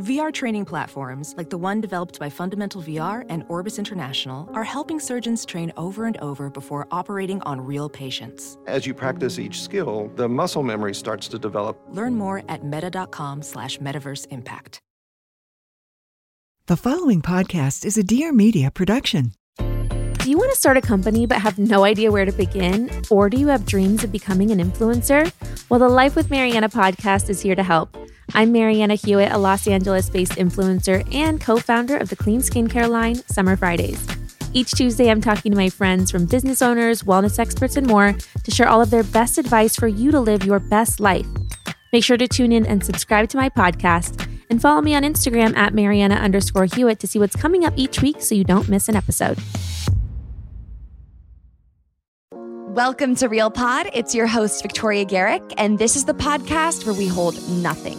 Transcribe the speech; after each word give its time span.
VR 0.00 0.32
training 0.32 0.64
platforms, 0.64 1.34
like 1.36 1.50
the 1.50 1.58
one 1.58 1.82
developed 1.82 2.18
by 2.18 2.30
Fundamental 2.30 2.80
VR 2.80 3.26
and 3.28 3.44
Orbis 3.48 3.78
International, 3.78 4.48
are 4.54 4.64
helping 4.64 4.98
surgeons 4.98 5.44
train 5.44 5.70
over 5.76 6.06
and 6.06 6.16
over 6.18 6.48
before 6.48 6.88
operating 6.90 7.42
on 7.42 7.60
real 7.60 7.90
patients. 7.90 8.56
As 8.66 8.86
you 8.86 8.94
practice 8.94 9.38
each 9.38 9.60
skill, 9.60 10.10
the 10.16 10.26
muscle 10.26 10.62
memory 10.62 10.94
starts 10.94 11.28
to 11.28 11.38
develop. 11.38 11.78
Learn 11.90 12.14
more 12.14 12.42
at 12.48 12.64
meta.com 12.64 13.42
slash 13.42 13.76
metaverse 13.76 14.26
impact. 14.30 14.80
The 16.66 16.78
following 16.78 17.20
podcast 17.20 17.84
is 17.84 17.98
a 17.98 18.02
Dear 18.02 18.32
Media 18.32 18.70
production. 18.70 19.32
Do 19.58 20.30
you 20.30 20.38
want 20.38 20.50
to 20.50 20.58
start 20.58 20.78
a 20.78 20.80
company 20.80 21.26
but 21.26 21.42
have 21.42 21.58
no 21.58 21.84
idea 21.84 22.10
where 22.10 22.24
to 22.24 22.32
begin? 22.32 22.90
Or 23.10 23.28
do 23.28 23.36
you 23.36 23.48
have 23.48 23.66
dreams 23.66 24.02
of 24.02 24.12
becoming 24.12 24.50
an 24.50 24.60
influencer? 24.60 25.30
Well, 25.68 25.80
the 25.80 25.88
Life 25.90 26.16
with 26.16 26.30
Marianna 26.30 26.70
podcast 26.70 27.28
is 27.28 27.42
here 27.42 27.54
to 27.54 27.62
help. 27.62 27.98
I'm 28.34 28.52
Marianna 28.52 28.94
Hewitt, 28.94 29.32
a 29.32 29.38
Los 29.38 29.66
Angeles 29.66 30.08
based 30.08 30.32
influencer 30.32 31.06
and 31.14 31.40
co 31.40 31.56
founder 31.56 31.96
of 31.96 32.10
the 32.10 32.16
clean 32.16 32.40
skincare 32.40 32.88
line, 32.88 33.16
Summer 33.26 33.56
Fridays. 33.56 34.06
Each 34.52 34.70
Tuesday, 34.70 35.10
I'm 35.10 35.20
talking 35.20 35.52
to 35.52 35.56
my 35.56 35.68
friends 35.68 36.10
from 36.10 36.26
business 36.26 36.62
owners, 36.62 37.02
wellness 37.02 37.38
experts, 37.38 37.76
and 37.76 37.86
more 37.86 38.14
to 38.44 38.50
share 38.50 38.68
all 38.68 38.82
of 38.82 38.90
their 38.90 39.02
best 39.02 39.38
advice 39.38 39.74
for 39.76 39.88
you 39.88 40.10
to 40.10 40.20
live 40.20 40.44
your 40.44 40.60
best 40.60 41.00
life. 41.00 41.26
Make 41.92 42.04
sure 42.04 42.16
to 42.16 42.28
tune 42.28 42.52
in 42.52 42.66
and 42.66 42.84
subscribe 42.84 43.28
to 43.30 43.36
my 43.36 43.48
podcast 43.48 44.28
and 44.48 44.60
follow 44.60 44.80
me 44.80 44.94
on 44.94 45.02
Instagram 45.02 45.56
at 45.56 45.74
Marianna 45.74 46.16
underscore 46.16 46.66
Hewitt 46.66 47.00
to 47.00 47.06
see 47.06 47.18
what's 47.18 47.36
coming 47.36 47.64
up 47.64 47.74
each 47.76 48.00
week 48.00 48.20
so 48.22 48.34
you 48.34 48.44
don't 48.44 48.68
miss 48.68 48.88
an 48.88 48.96
episode. 48.96 49.38
Welcome 52.32 53.16
to 53.16 53.28
Real 53.28 53.50
Pod. 53.50 53.90
It's 53.92 54.14
your 54.14 54.28
host, 54.28 54.62
Victoria 54.62 55.04
Garrick, 55.04 55.42
and 55.58 55.78
this 55.78 55.96
is 55.96 56.04
the 56.04 56.14
podcast 56.14 56.86
where 56.86 56.94
we 56.94 57.08
hold 57.08 57.36
nothing 57.50 57.98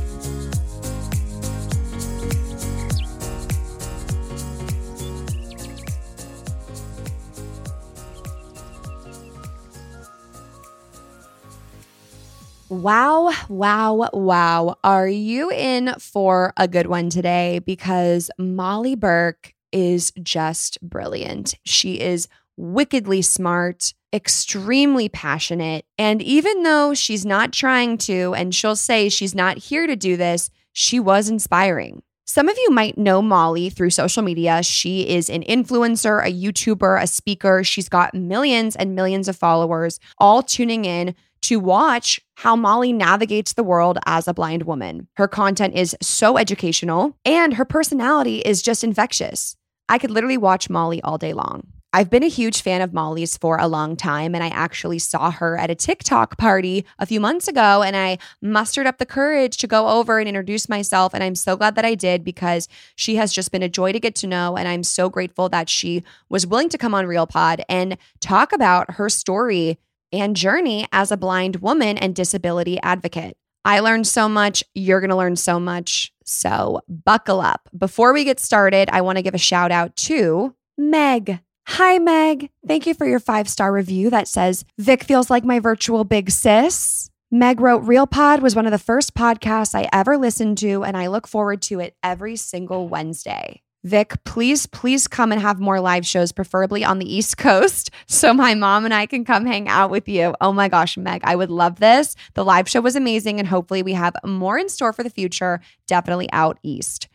Wow, 12.81 13.31
wow, 13.47 14.09
wow. 14.11 14.75
Are 14.83 15.07
you 15.07 15.51
in 15.51 15.93
for 15.99 16.51
a 16.57 16.67
good 16.67 16.87
one 16.87 17.11
today? 17.11 17.59
Because 17.59 18.31
Molly 18.39 18.95
Burke 18.95 19.53
is 19.71 20.11
just 20.23 20.81
brilliant. 20.81 21.53
She 21.63 21.99
is 21.99 22.27
wickedly 22.57 23.21
smart, 23.21 23.93
extremely 24.11 25.09
passionate. 25.09 25.85
And 25.99 26.23
even 26.23 26.63
though 26.63 26.95
she's 26.95 27.23
not 27.23 27.53
trying 27.53 27.99
to, 27.99 28.33
and 28.33 28.53
she'll 28.53 28.75
say 28.75 29.09
she's 29.09 29.35
not 29.35 29.59
here 29.59 29.85
to 29.85 29.95
do 29.95 30.17
this, 30.17 30.49
she 30.73 30.99
was 30.99 31.29
inspiring. 31.29 32.01
Some 32.25 32.49
of 32.49 32.57
you 32.57 32.71
might 32.71 32.97
know 32.97 33.21
Molly 33.21 33.69
through 33.69 33.89
social 33.91 34.23
media. 34.23 34.63
She 34.63 35.07
is 35.07 35.29
an 35.29 35.43
influencer, 35.43 36.25
a 36.25 36.31
YouTuber, 36.31 36.99
a 36.99 37.05
speaker. 37.05 37.63
She's 37.63 37.89
got 37.89 38.15
millions 38.15 38.75
and 38.75 38.95
millions 38.95 39.27
of 39.27 39.35
followers, 39.35 39.99
all 40.17 40.41
tuning 40.41 40.85
in 40.85 41.13
to 41.43 41.59
watch 41.59 42.19
how 42.35 42.55
Molly 42.55 42.93
navigates 42.93 43.53
the 43.53 43.63
world 43.63 43.97
as 44.05 44.27
a 44.27 44.33
blind 44.33 44.63
woman. 44.63 45.07
Her 45.15 45.27
content 45.27 45.75
is 45.75 45.95
so 46.01 46.37
educational, 46.37 47.17
and 47.25 47.53
her 47.55 47.65
personality 47.65 48.39
is 48.39 48.61
just 48.61 48.83
infectious. 48.83 49.55
I 49.89 49.97
could 49.97 50.11
literally 50.11 50.37
watch 50.37 50.69
Molly 50.69 51.01
all 51.01 51.17
day 51.17 51.33
long. 51.33 51.67
I've 51.93 52.09
been 52.09 52.23
a 52.23 52.29
huge 52.29 52.61
fan 52.61 52.81
of 52.81 52.93
Molly's 52.93 53.35
for 53.35 53.57
a 53.57 53.67
long 53.67 53.97
time, 53.97 54.33
and 54.33 54.41
I 54.41 54.47
actually 54.47 54.99
saw 54.99 55.29
her 55.29 55.57
at 55.57 55.69
a 55.69 55.75
TikTok 55.75 56.37
party 56.37 56.85
a 56.99 57.05
few 57.05 57.19
months 57.19 57.49
ago, 57.49 57.83
and 57.83 57.97
I 57.97 58.17
mustered 58.41 58.87
up 58.87 58.97
the 58.97 59.05
courage 59.05 59.57
to 59.57 59.67
go 59.67 59.89
over 59.89 60.17
and 60.17 60.29
introduce 60.29 60.69
myself. 60.69 61.13
And 61.13 61.21
I'm 61.21 61.35
so 61.35 61.57
glad 61.57 61.75
that 61.75 61.83
I 61.83 61.95
did 61.95 62.23
because 62.23 62.69
she 62.95 63.15
has 63.15 63.33
just 63.33 63.51
been 63.51 63.61
a 63.61 63.67
joy 63.67 63.91
to 63.91 63.99
get 63.99 64.15
to 64.15 64.27
know. 64.27 64.55
And 64.55 64.69
I'm 64.69 64.83
so 64.83 65.09
grateful 65.09 65.49
that 65.49 65.67
she 65.67 66.01
was 66.29 66.47
willing 66.47 66.69
to 66.69 66.77
come 66.77 66.95
on 66.95 67.07
Real 67.07 67.27
Pod 67.27 67.61
and 67.67 67.97
talk 68.21 68.53
about 68.53 68.91
her 68.91 69.09
story 69.09 69.77
and 70.11 70.35
journey 70.35 70.87
as 70.91 71.11
a 71.11 71.17
blind 71.17 71.57
woman 71.57 71.97
and 71.97 72.15
disability 72.15 72.79
advocate. 72.81 73.35
I 73.63 73.79
learned 73.79 74.07
so 74.07 74.27
much. 74.27 74.63
You're 74.73 74.99
going 74.99 75.11
to 75.11 75.15
learn 75.15 75.35
so 75.35 75.59
much. 75.59 76.11
So 76.23 76.81
buckle 76.87 77.41
up. 77.41 77.69
Before 77.77 78.13
we 78.13 78.23
get 78.23 78.39
started, 78.39 78.89
I 78.91 79.01
want 79.01 79.17
to 79.17 79.21
give 79.21 79.35
a 79.35 79.39
shout 79.39 79.71
out 79.71 79.95
to 79.97 80.55
Meg. 80.77 81.39
Hi, 81.67 81.99
Meg. 81.99 82.49
Thank 82.67 82.87
you 82.87 82.93
for 82.93 83.05
your 83.05 83.19
five 83.19 83.47
star 83.47 83.71
review 83.71 84.09
that 84.09 84.27
says, 84.27 84.65
Vic 84.77 85.03
feels 85.03 85.29
like 85.29 85.43
my 85.43 85.59
virtual 85.59 86.03
big 86.03 86.31
sis. 86.31 87.09
Meg 87.29 87.61
wrote, 87.61 87.83
Real 87.83 88.07
Pod 88.07 88.41
was 88.41 88.55
one 88.55 88.65
of 88.65 88.71
the 88.71 88.77
first 88.77 89.13
podcasts 89.13 89.73
I 89.73 89.87
ever 89.93 90.17
listened 90.17 90.57
to, 90.57 90.83
and 90.83 90.97
I 90.97 91.07
look 91.07 91.27
forward 91.27 91.61
to 91.63 91.79
it 91.79 91.95
every 92.03 92.35
single 92.35 92.89
Wednesday. 92.89 93.61
Vic, 93.83 94.23
please, 94.25 94.67
please 94.67 95.07
come 95.07 95.31
and 95.31 95.41
have 95.41 95.59
more 95.59 95.79
live 95.79 96.05
shows, 96.05 96.31
preferably 96.31 96.83
on 96.83 96.99
the 96.99 97.13
East 97.13 97.37
Coast, 97.37 97.89
so 98.07 98.31
my 98.31 98.53
mom 98.53 98.85
and 98.85 98.93
I 98.93 99.07
can 99.07 99.25
come 99.25 99.45
hang 99.45 99.67
out 99.67 99.89
with 99.89 100.07
you. 100.07 100.35
Oh 100.39 100.53
my 100.53 100.67
gosh, 100.67 100.97
Meg, 100.97 101.21
I 101.23 101.35
would 101.35 101.49
love 101.49 101.79
this. 101.79 102.15
The 102.35 102.45
live 102.45 102.69
show 102.69 102.81
was 102.81 102.95
amazing, 102.95 103.39
and 103.39 103.47
hopefully, 103.47 103.81
we 103.81 103.93
have 103.93 104.13
more 104.23 104.59
in 104.59 104.69
store 104.69 104.93
for 104.93 105.01
the 105.03 105.09
future, 105.09 105.61
definitely 105.87 106.31
out 106.31 106.59
East. 106.61 107.07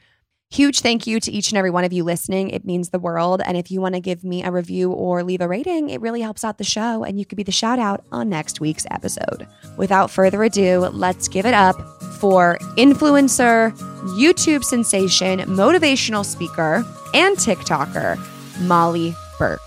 Huge 0.49 0.81
thank 0.81 1.09
you 1.09 1.19
to 1.19 1.33
each 1.33 1.51
and 1.51 1.59
every 1.59 1.71
one 1.71 1.83
of 1.83 1.93
you 1.93 2.05
listening. 2.05 2.51
It 2.51 2.65
means 2.65 2.91
the 2.91 3.01
world. 3.01 3.43
And 3.45 3.57
if 3.57 3.71
you 3.71 3.81
want 3.81 3.97
to 3.97 4.01
give 4.01 4.23
me 4.23 4.45
a 4.45 4.53
review 4.53 4.93
or 4.93 5.25
leave 5.25 5.41
a 5.41 5.49
rating, 5.49 5.91
it 5.91 6.01
really 6.01 6.21
helps 6.21 6.45
out 6.45 6.59
the 6.59 6.65
show, 6.65 7.03
and 7.03 7.19
you 7.19 7.27
could 7.27 7.37
be 7.37 7.43
the 7.43 7.51
shout 7.51 7.81
out 7.81 8.05
on 8.13 8.29
next 8.29 8.61
week's 8.61 8.87
episode. 8.93 9.47
Without 9.77 10.09
further 10.09 10.45
ado, 10.45 10.81
let's 10.93 11.27
give 11.27 11.47
it 11.47 11.55
up 11.55 11.77
for 12.21 12.59
influencer, 12.77 13.77
YouTube 14.17 14.63
sensation, 14.63 15.41
motivational 15.41 16.25
speaker, 16.25 16.85
and 17.13 17.37
TikToker, 17.37 18.17
Molly 18.61 19.15
Burke. 19.39 19.66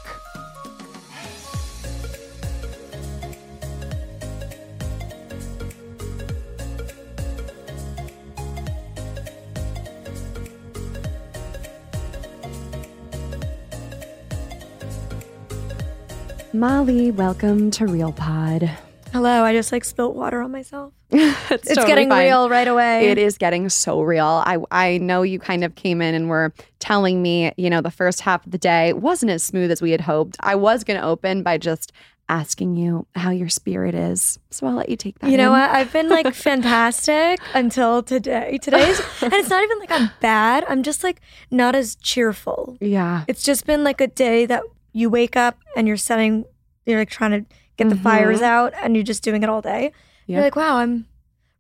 Molly, 16.54 17.12
welcome 17.12 17.70
to 17.72 17.86
Real 17.86 18.12
Pod. 18.12 18.70
Hello, 19.14 19.44
I 19.44 19.54
just 19.54 19.72
like 19.72 19.84
spilt 19.86 20.16
water 20.16 20.42
on 20.42 20.52
myself. 20.52 20.94
it's 21.12 21.52
It's 21.52 21.68
totally 21.70 21.88
getting 21.88 22.10
fine. 22.10 22.26
real 22.26 22.50
right 22.50 22.68
away. 22.68 23.10
It 23.10 23.18
is 23.18 23.38
getting 23.38 23.70
so 23.70 24.02
real. 24.02 24.26
I 24.46 24.58
I 24.72 24.98
know 25.00 25.22
you 25.22 25.40
kind 25.40 25.64
of 25.64 25.76
came 25.76 26.02
in 26.02 26.16
and 26.16 26.28
were 26.30 26.54
telling 26.80 27.22
me, 27.22 27.52
you 27.58 27.70
know, 27.70 27.82
the 27.82 27.92
first 27.92 28.22
half 28.22 28.46
of 28.46 28.52
the 28.52 28.58
day 28.58 28.94
wasn't 28.94 29.32
as 29.32 29.44
smooth 29.44 29.72
as 29.72 29.82
we 29.82 29.92
had 29.92 30.02
hoped. 30.02 30.38
I 30.40 30.56
was 30.56 30.84
going 30.84 31.00
to 31.00 31.06
open 31.06 31.44
by 31.44 31.58
just 31.58 31.92
asking 32.30 32.76
you 32.76 33.08
how 33.16 33.32
your 33.32 33.50
spirit 33.50 33.96
is. 33.96 34.38
So 34.52 34.68
I'll 34.68 34.74
let 34.76 34.90
you 34.90 34.96
take 34.96 35.18
that. 35.20 35.32
You 35.32 35.38
know 35.38 35.54
in. 35.54 35.60
what? 35.60 35.70
I've 35.72 35.92
been 35.92 36.10
like 36.10 36.34
fantastic 36.36 37.40
until 37.56 38.04
today. 38.04 38.60
Today's, 38.62 39.00
and 39.24 39.34
it's 39.34 39.50
not 39.50 39.64
even 39.64 39.80
like 39.80 39.92
I'm 39.92 40.12
bad. 40.20 40.66
I'm 40.70 40.84
just 40.84 41.04
like 41.04 41.22
not 41.52 41.76
as 41.76 41.96
cheerful. 41.96 42.78
Yeah. 42.82 43.24
It's 43.28 43.44
just 43.44 43.66
been 43.66 43.84
like 43.84 44.02
a 44.02 44.08
day 44.08 44.46
that 44.48 44.62
you 44.94 45.10
wake 45.10 45.36
up 45.36 45.58
and 45.76 45.88
you're 45.88 45.98
setting, 45.98 46.46
you're 46.86 47.00
like 47.00 47.10
trying 47.10 47.32
to 47.32 47.56
get 47.78 47.90
the 47.90 47.96
mm-hmm. 47.96 48.04
fires 48.04 48.42
out 48.42 48.74
and 48.82 48.96
you're 48.96 49.04
just 49.04 49.24
doing 49.24 49.44
it 49.44 49.50
all 49.50 49.62
day. 49.62 49.92
You're 50.28 50.42
like, 50.42 50.56
wow, 50.56 50.78
I'm 50.78 51.08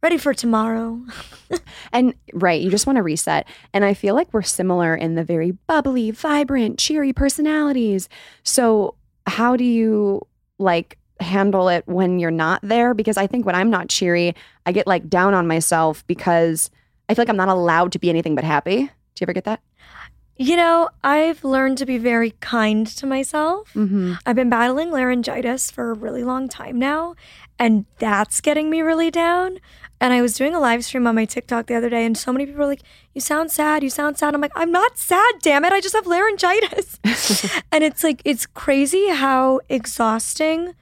ready 0.03 0.17
for 0.17 0.33
tomorrow. 0.33 1.01
and 1.91 2.13
right, 2.33 2.61
you 2.61 2.69
just 2.69 2.85
want 2.85 2.97
to 2.97 3.03
reset. 3.03 3.47
And 3.73 3.83
I 3.83 3.93
feel 3.93 4.13
like 4.13 4.31
we're 4.31 4.43
similar 4.43 4.95
in 4.95 5.15
the 5.15 5.23
very 5.23 5.51
bubbly, 5.51 6.11
vibrant, 6.11 6.77
cheery 6.77 7.11
personalities. 7.11 8.09
So, 8.43 8.95
how 9.25 9.55
do 9.55 9.63
you 9.63 10.25
like 10.57 10.97
handle 11.19 11.69
it 11.69 11.87
when 11.87 12.19
you're 12.19 12.31
not 12.31 12.61
there? 12.61 12.93
Because 12.93 13.17
I 13.17 13.27
think 13.27 13.45
when 13.45 13.55
I'm 13.55 13.69
not 13.69 13.89
cheery, 13.89 14.35
I 14.65 14.71
get 14.71 14.87
like 14.87 15.09
down 15.09 15.33
on 15.33 15.47
myself 15.47 16.05
because 16.05 16.69
I 17.07 17.15
feel 17.15 17.23
like 17.23 17.29
I'm 17.29 17.37
not 17.37 17.49
allowed 17.49 17.91
to 17.93 17.99
be 17.99 18.09
anything 18.09 18.35
but 18.35 18.43
happy. 18.43 18.77
Do 18.77 18.85
you 19.21 19.25
ever 19.25 19.33
get 19.33 19.45
that? 19.45 19.61
You 20.41 20.55
know, 20.55 20.87
I've 21.03 21.43
learned 21.43 21.79
to 21.79 21.85
be 21.85 21.97
very 21.97 22.31
kind 22.39 22.87
to 22.87 23.05
myself. 23.05 23.73
Mm-hmm. 23.73 24.13
I've 24.25 24.37
been 24.37 24.49
battling 24.49 24.89
laryngitis 24.89 25.69
for 25.69 25.91
a 25.91 25.93
really 25.93 26.23
long 26.23 26.47
time 26.47 26.79
now, 26.79 27.15
and 27.59 27.85
that's 27.97 28.39
getting 28.39 28.69
me 28.69 28.81
really 28.81 29.11
down. 29.11 29.59
And 29.99 30.13
I 30.13 30.21
was 30.21 30.35
doing 30.35 30.55
a 30.55 30.59
live 30.61 30.85
stream 30.85 31.07
on 31.07 31.15
my 31.15 31.25
TikTok 31.25 31.67
the 31.67 31.75
other 31.75 31.89
day, 31.89 32.05
and 32.05 32.17
so 32.17 32.31
many 32.31 32.45
people 32.45 32.61
were 32.61 32.67
like, 32.67 32.83
You 33.13 33.19
sound 33.19 33.51
sad. 33.51 33.83
You 33.83 33.89
sound 33.89 34.17
sad. 34.17 34.33
I'm 34.33 34.39
like, 34.39 34.53
I'm 34.55 34.71
not 34.71 34.97
sad, 34.97 35.35
damn 35.41 35.65
it. 35.65 35.73
I 35.73 35.81
just 35.81 35.93
have 35.93 36.07
laryngitis. 36.07 37.01
and 37.73 37.83
it's 37.83 38.01
like, 38.01 38.21
it's 38.23 38.45
crazy 38.45 39.09
how 39.09 39.59
exhausting 39.67 40.73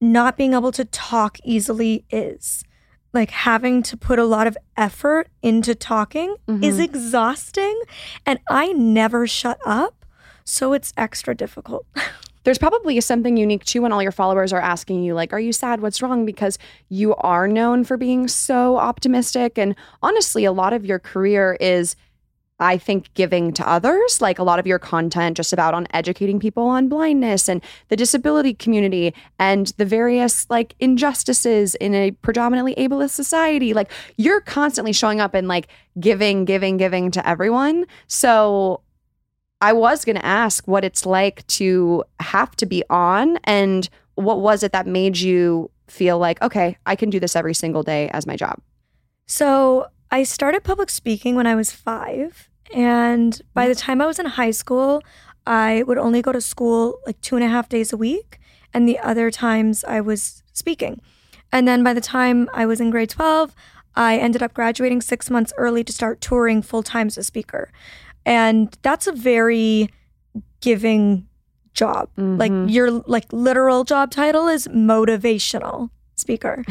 not 0.00 0.36
being 0.36 0.54
able 0.54 0.70
to 0.70 0.84
talk 0.84 1.38
easily 1.42 2.04
is. 2.10 2.62
Like 3.18 3.30
having 3.30 3.82
to 3.82 3.96
put 3.96 4.20
a 4.20 4.24
lot 4.24 4.46
of 4.46 4.56
effort 4.76 5.26
into 5.42 5.74
talking 5.74 6.36
Mm-hmm. 6.46 6.62
is 6.62 6.78
exhausting. 6.78 7.82
And 8.24 8.38
I 8.48 8.72
never 8.72 9.26
shut 9.26 9.58
up. 9.66 10.04
So 10.44 10.72
it's 10.72 10.92
extra 10.96 11.34
difficult. 11.34 11.84
There's 12.44 12.58
probably 12.58 12.98
something 13.00 13.36
unique 13.36 13.64
too 13.64 13.82
when 13.82 13.92
all 13.92 14.02
your 14.02 14.12
followers 14.12 14.52
are 14.52 14.60
asking 14.60 15.02
you, 15.02 15.14
like, 15.14 15.32
are 15.32 15.40
you 15.40 15.52
sad? 15.52 15.80
What's 15.80 16.00
wrong? 16.00 16.24
Because 16.24 16.58
you 16.88 17.16
are 17.16 17.48
known 17.48 17.82
for 17.82 17.96
being 17.96 18.28
so 18.28 18.78
optimistic. 18.78 19.58
And 19.58 19.74
honestly, 20.00 20.44
a 20.44 20.52
lot 20.52 20.72
of 20.72 20.86
your 20.86 21.00
career 21.00 21.58
is, 21.60 21.96
I 22.60 22.76
think, 22.76 23.12
giving 23.14 23.52
to 23.54 23.68
others. 23.68 24.20
Like 24.20 24.38
a 24.38 24.42
lot 24.42 24.58
of 24.58 24.66
your 24.66 24.78
content 24.78 25.36
just 25.36 25.52
about 25.52 25.74
on 25.74 25.86
educating 25.92 26.40
people 26.40 26.64
on 26.64 26.88
blindness 26.88 27.48
and 27.48 27.62
the 27.88 27.96
disability 27.96 28.54
community 28.54 29.14
and 29.38 29.68
the 29.76 29.84
various 29.84 30.48
like 30.50 30.74
injustices 30.80 31.74
in 31.76 31.94
a 31.94 32.10
predominantly 32.10 32.74
ableist 32.74 33.10
society. 33.10 33.74
Like 33.74 33.90
you're 34.16 34.40
constantly 34.40 34.92
showing 34.92 35.20
up 35.20 35.34
and 35.34 35.46
like 35.46 35.68
giving, 36.00 36.44
giving, 36.44 36.76
giving 36.76 37.10
to 37.12 37.28
everyone. 37.28 37.86
So 38.08 38.82
I 39.60 39.72
was 39.72 40.04
going 40.04 40.16
to 40.16 40.24
ask 40.24 40.66
what 40.66 40.84
it's 40.84 41.04
like 41.06 41.46
to 41.48 42.04
have 42.20 42.54
to 42.56 42.66
be 42.66 42.82
on 42.90 43.38
and 43.44 43.88
what 44.14 44.40
was 44.40 44.62
it 44.62 44.72
that 44.72 44.86
made 44.86 45.18
you 45.18 45.70
feel 45.86 46.18
like, 46.18 46.40
okay, 46.42 46.76
I 46.86 46.96
can 46.96 47.10
do 47.10 47.20
this 47.20 47.36
every 47.36 47.54
single 47.54 47.82
day 47.82 48.08
as 48.10 48.26
my 48.26 48.36
job? 48.36 48.60
So 49.26 49.86
I 50.10 50.22
started 50.22 50.64
public 50.64 50.90
speaking 50.90 51.34
when 51.34 51.46
I 51.46 51.54
was 51.54 51.72
five. 51.72 52.48
And 52.74 53.40
by 53.54 53.68
the 53.68 53.74
time 53.74 54.00
I 54.00 54.06
was 54.06 54.18
in 54.18 54.26
high 54.26 54.50
school, 54.50 55.02
I 55.46 55.82
would 55.86 55.98
only 55.98 56.22
go 56.22 56.32
to 56.32 56.40
school 56.40 56.98
like 57.06 57.20
two 57.20 57.36
and 57.36 57.44
a 57.44 57.48
half 57.48 57.68
days 57.68 57.92
a 57.92 57.96
week. 57.96 58.38
And 58.74 58.88
the 58.88 58.98
other 58.98 59.30
times 59.30 59.84
I 59.84 60.00
was 60.00 60.42
speaking. 60.52 61.00
And 61.50 61.66
then 61.66 61.82
by 61.82 61.94
the 61.94 62.00
time 62.00 62.48
I 62.52 62.66
was 62.66 62.80
in 62.80 62.90
grade 62.90 63.10
12, 63.10 63.54
I 63.96 64.18
ended 64.18 64.42
up 64.42 64.54
graduating 64.54 65.00
six 65.00 65.30
months 65.30 65.52
early 65.56 65.82
to 65.84 65.92
start 65.92 66.20
touring 66.20 66.62
full 66.62 66.82
time 66.82 67.06
as 67.06 67.18
a 67.18 67.24
speaker. 67.24 67.70
And 68.26 68.76
that's 68.82 69.06
a 69.06 69.12
very 69.12 69.88
giving 70.60 71.26
job. 71.72 72.10
Like 72.16 72.52
mm-hmm. 72.52 72.68
your 72.68 72.90
like 72.90 73.32
literal 73.32 73.84
job 73.84 74.10
title 74.10 74.48
is 74.48 74.68
motivational 74.68 75.90
speaker. 76.20 76.64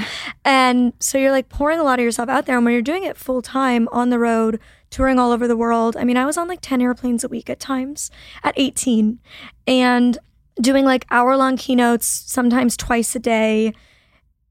and 0.45 0.94
so 0.99 1.17
you're 1.17 1.31
like 1.31 1.49
pouring 1.49 1.79
a 1.79 1.83
lot 1.83 1.99
of 1.99 2.03
yourself 2.03 2.29
out 2.29 2.45
there 2.45 2.55
and 2.57 2.65
when 2.65 2.73
you're 2.73 2.81
doing 2.81 3.03
it 3.03 3.17
full 3.17 3.41
time 3.41 3.88
on 3.91 4.09
the 4.09 4.19
road, 4.19 4.59
touring 4.89 5.19
all 5.19 5.31
over 5.31 5.47
the 5.47 5.57
world. 5.57 5.97
I 5.97 6.03
mean, 6.03 6.17
I 6.17 6.25
was 6.25 6.38
on 6.38 6.47
like 6.47 6.59
10 6.61 6.81
airplanes 6.81 7.23
a 7.23 7.27
week 7.27 7.49
at 7.49 7.59
times 7.59 8.09
at 8.44 8.53
18 8.57 9.19
and 9.65 10.17
doing 10.61 10.85
like 10.85 11.05
hour-long 11.11 11.57
keynotes 11.57 12.07
sometimes 12.07 12.77
twice 12.77 13.15
a 13.15 13.19
day. 13.19 13.73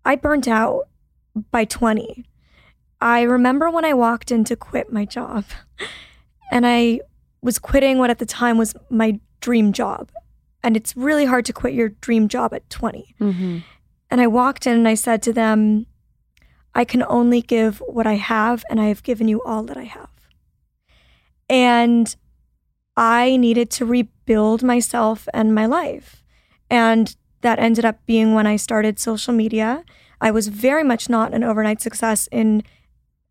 I 0.05 0.17
burnt 0.17 0.47
out 0.47 0.89
by 1.51 1.65
20. 1.65 2.25
I 3.01 3.23
remember 3.23 3.71
when 3.71 3.85
I 3.85 3.95
walked 3.95 4.31
in 4.31 4.45
to 4.45 4.57
quit 4.57 4.93
my 4.93 5.05
job 5.05 5.45
and 6.51 6.67
I 6.67 7.01
was 7.43 7.59
quitting 7.59 7.99
what 7.99 8.11
at 8.11 8.19
the 8.19 8.27
time 8.27 8.59
was 8.59 8.75
my 8.91 9.21
dream 9.41 9.73
job. 9.73 10.11
And 10.63 10.77
it's 10.77 10.97
really 10.97 11.27
hard 11.27 11.45
to 11.47 11.53
quit 11.53 11.75
your 11.75 11.91
dream 11.91 12.29
job 12.29 12.53
at 12.53 12.69
20. 12.71 13.15
Mm-hmm. 13.21 13.59
And 14.11 14.21
I 14.21 14.27
walked 14.27 14.67
in 14.67 14.75
and 14.75 14.89
I 14.89 14.95
said 14.95 15.23
to 15.23 15.33
them, 15.33 15.87
I 16.75 16.85
can 16.85 17.03
only 17.09 17.41
give 17.41 17.83
what 17.87 18.07
I 18.07 18.15
have, 18.15 18.63
and 18.69 18.79
I 18.79 18.87
have 18.87 19.03
given 19.03 19.29
you 19.29 19.43
all 19.45 19.63
that 19.63 19.79
I 19.79 19.85
have. 19.85 20.11
And 21.49 22.15
I 22.97 23.37
needed 23.37 23.71
to 23.73 23.87
rebuild 23.87 24.63
myself 24.63 25.27
and 25.33 25.55
my 25.55 25.65
life. 25.65 26.23
And 26.69 27.17
that 27.41 27.59
ended 27.59 27.85
up 27.85 28.05
being 28.07 28.35
when 28.35 28.47
I 28.47 28.57
started 28.57 28.99
social 28.99 29.33
media. 29.33 29.85
I 30.21 30.31
was 30.31 30.49
very 30.49 30.83
much 30.83 31.09
not 31.09 31.33
an 31.33 31.45
overnight 31.45 31.81
success 31.81 32.29
in 32.31 32.63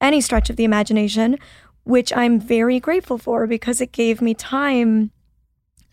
any 0.01 0.21
stretch 0.21 0.49
of 0.49 0.55
the 0.55 0.63
imagination, 0.63 1.37
which 1.83 2.11
I'm 2.15 2.39
very 2.39 2.79
grateful 2.79 3.17
for 3.17 3.45
because 3.47 3.81
it 3.81 3.91
gave 3.91 4.21
me 4.21 4.33
time 4.33 5.11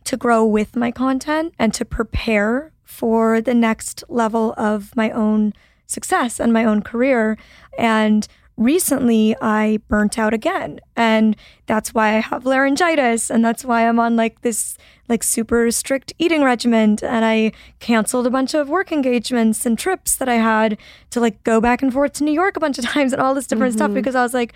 to 0.05 0.17
grow 0.17 0.45
with 0.45 0.75
my 0.77 0.91
content 0.91 1.55
and 1.59 1.73
to 1.75 1.85
prepare 1.85 2.72
for 2.93 3.41
the 3.41 3.55
next 3.55 4.05
level 4.09 4.53
of 4.59 4.95
my 4.95 5.11
own 5.11 5.55
success 5.87 6.39
and 6.39 6.53
my 6.53 6.63
own 6.63 6.83
career. 6.83 7.39
And 7.79 8.29
recently 8.59 9.35
I 9.41 9.79
burnt 9.89 10.19
out 10.19 10.35
again. 10.35 10.79
And 10.95 11.35
that's 11.67 11.95
why 11.95 12.17
I 12.17 12.21
have 12.21 12.45
laryngitis. 12.45 13.31
And 13.31 13.43
that's 13.43 13.65
why 13.65 13.89
I'm 13.89 13.99
on 13.99 14.15
like 14.15 14.43
this 14.43 14.77
like 15.09 15.23
super 15.23 15.71
strict 15.71 16.13
eating 16.19 16.43
regimen. 16.43 16.99
And 17.03 17.25
I 17.25 17.53
canceled 17.81 18.27
a 18.27 18.31
bunch 18.31 18.53
of 18.53 18.69
work 18.69 18.93
engagements 18.93 19.65
and 19.65 19.79
trips 19.79 20.15
that 20.17 20.29
I 20.29 20.35
had 20.35 20.77
to 21.11 21.21
like 21.21 21.43
go 21.45 21.63
back 21.63 21.83
and 21.83 21.93
forth 21.93 22.13
to 22.15 22.25
New 22.25 22.33
York 22.33 22.59
a 22.59 22.61
bunch 22.61 22.79
of 22.79 22.85
times 22.97 23.15
and 23.15 23.23
all 23.23 23.35
this 23.35 23.47
different 23.47 23.73
stuff 23.73 23.89
mm-hmm. 23.89 23.95
because 23.95 24.15
I 24.15 24.23
was 24.23 24.35
like, 24.35 24.53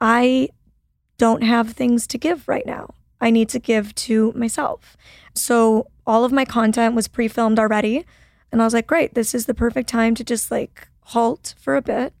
I 0.00 0.48
don't 1.18 1.42
have 1.42 1.72
things 1.72 2.06
to 2.06 2.18
give 2.18 2.46
right 2.46 2.66
now. 2.66 2.94
I 3.20 3.30
need 3.30 3.48
to 3.50 3.58
give 3.58 3.94
to 4.06 4.32
myself. 4.32 4.96
So 5.34 5.88
all 6.06 6.24
of 6.24 6.32
my 6.32 6.44
content 6.44 6.94
was 6.94 7.08
pre 7.08 7.28
filmed 7.28 7.58
already. 7.58 8.04
And 8.50 8.60
I 8.60 8.64
was 8.64 8.74
like, 8.74 8.86
great, 8.86 9.14
this 9.14 9.34
is 9.34 9.46
the 9.46 9.54
perfect 9.54 9.88
time 9.88 10.14
to 10.16 10.24
just 10.24 10.50
like 10.50 10.88
halt 11.00 11.54
for 11.58 11.74
a 11.74 11.82
bit 11.82 12.12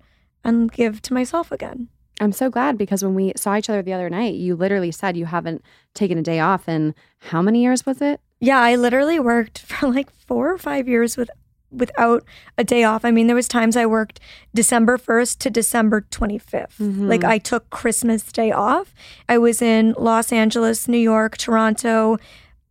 and 0.44 0.72
give 0.72 1.02
to 1.02 1.14
myself 1.14 1.52
again. 1.52 1.88
I'm 2.20 2.32
so 2.32 2.50
glad 2.50 2.78
because 2.78 3.02
when 3.02 3.14
we 3.14 3.32
saw 3.36 3.56
each 3.56 3.68
other 3.68 3.82
the 3.82 3.92
other 3.92 4.08
night, 4.08 4.34
you 4.34 4.54
literally 4.54 4.92
said 4.92 5.16
you 5.16 5.26
haven't 5.26 5.62
taken 5.94 6.18
a 6.18 6.22
day 6.22 6.40
off 6.40 6.68
in 6.68 6.94
how 7.18 7.42
many 7.42 7.62
years 7.62 7.84
was 7.84 8.00
it? 8.00 8.20
Yeah, 8.40 8.60
I 8.60 8.76
literally 8.76 9.18
worked 9.18 9.58
for 9.66 9.88
like 9.88 10.10
four 10.10 10.52
or 10.52 10.58
five 10.58 10.88
years 10.88 11.16
with 11.16 11.30
without 11.72 12.22
a 12.58 12.64
day 12.64 12.84
off. 12.84 13.04
I 13.04 13.10
mean, 13.10 13.26
there 13.26 13.36
was 13.36 13.48
times 13.48 13.76
I 13.76 13.86
worked 13.86 14.20
December 14.54 14.98
1st 14.98 15.38
to 15.38 15.50
December 15.50 16.02
25th. 16.02 16.76
Mm-hmm. 16.78 17.08
Like 17.08 17.24
I 17.24 17.38
took 17.38 17.70
Christmas 17.70 18.22
day 18.24 18.52
off. 18.52 18.94
I 19.26 19.38
was 19.38 19.62
in 19.62 19.94
Los 19.96 20.32
Angeles, 20.32 20.86
New 20.86 20.98
York, 20.98 21.38
Toronto, 21.38 22.18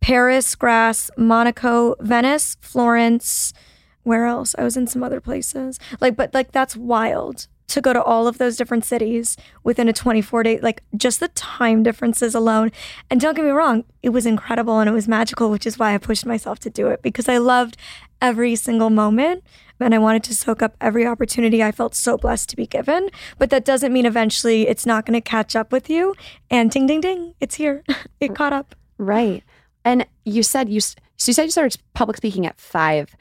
Paris, 0.02 0.54
Grasse, 0.56 1.10
Monaco, 1.16 1.94
Venice, 2.00 2.56
Florence, 2.60 3.54
where 4.02 4.26
else? 4.26 4.54
I 4.58 4.64
was 4.64 4.76
in 4.76 4.88
some 4.88 5.02
other 5.02 5.20
places. 5.20 5.78
Like 6.00 6.16
but 6.16 6.34
like 6.34 6.50
that's 6.50 6.76
wild 6.76 7.46
to 7.68 7.80
go 7.80 7.92
to 7.92 8.02
all 8.02 8.26
of 8.26 8.36
those 8.36 8.56
different 8.56 8.84
cities 8.84 9.36
within 9.62 9.88
a 9.88 9.92
24 9.94 10.42
day 10.42 10.60
like 10.60 10.82
just 10.94 11.20
the 11.20 11.28
time 11.28 11.82
differences 11.82 12.34
alone 12.34 12.70
and 13.08 13.18
don't 13.18 13.34
get 13.34 13.44
me 13.46 13.50
wrong 13.50 13.84
it 14.02 14.10
was 14.10 14.26
incredible 14.26 14.78
and 14.78 14.90
it 14.90 14.92
was 14.92 15.08
magical 15.08 15.50
which 15.50 15.64
is 15.64 15.78
why 15.78 15.94
i 15.94 15.96
pushed 15.96 16.26
myself 16.26 16.58
to 16.58 16.68
do 16.68 16.88
it 16.88 17.00
because 17.00 17.30
i 17.30 17.38
loved 17.38 17.78
every 18.20 18.54
single 18.56 18.90
moment 18.90 19.42
and 19.80 19.94
i 19.94 19.98
wanted 19.98 20.22
to 20.22 20.34
soak 20.34 20.60
up 20.60 20.76
every 20.82 21.06
opportunity 21.06 21.62
i 21.62 21.72
felt 21.72 21.94
so 21.94 22.18
blessed 22.18 22.50
to 22.50 22.56
be 22.56 22.66
given 22.66 23.08
but 23.38 23.48
that 23.48 23.64
doesn't 23.64 23.92
mean 23.92 24.04
eventually 24.04 24.68
it's 24.68 24.84
not 24.84 25.06
going 25.06 25.18
to 25.18 25.20
catch 25.22 25.56
up 25.56 25.72
with 25.72 25.88
you 25.88 26.14
and 26.50 26.70
ding 26.70 26.86
ding 26.86 27.00
ding 27.00 27.32
it's 27.40 27.54
here 27.54 27.82
it 28.20 28.34
caught 28.34 28.52
up 28.52 28.74
Right. 29.02 29.42
And 29.84 30.06
you 30.24 30.42
said 30.42 30.68
you 30.68 30.80
so 30.80 30.96
you 31.26 31.32
said 31.32 31.44
you 31.44 31.50
started 31.50 31.80
public 31.94 32.16
speaking 32.16 32.46
at 32.46 32.58
five. 32.60 33.14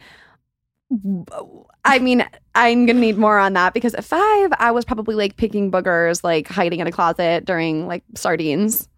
I 1.86 2.00
mean, 2.00 2.26
I'm 2.56 2.86
gonna 2.86 3.00
need 3.00 3.18
more 3.18 3.40
on 3.40 3.54
that 3.54 3.74
because 3.74 3.94
at 3.94 4.04
five, 4.04 4.52
I 4.60 4.72
was 4.72 4.86
probably 4.86 5.16
like 5.16 5.38
picking 5.38 5.72
boogers, 5.72 6.24
like 6.24 6.48
hiding 6.48 6.80
in 6.80 6.88
a 6.88 6.92
closet 6.92 7.46
during 7.46 7.88
like 7.88 8.04
sardines. 8.16 8.90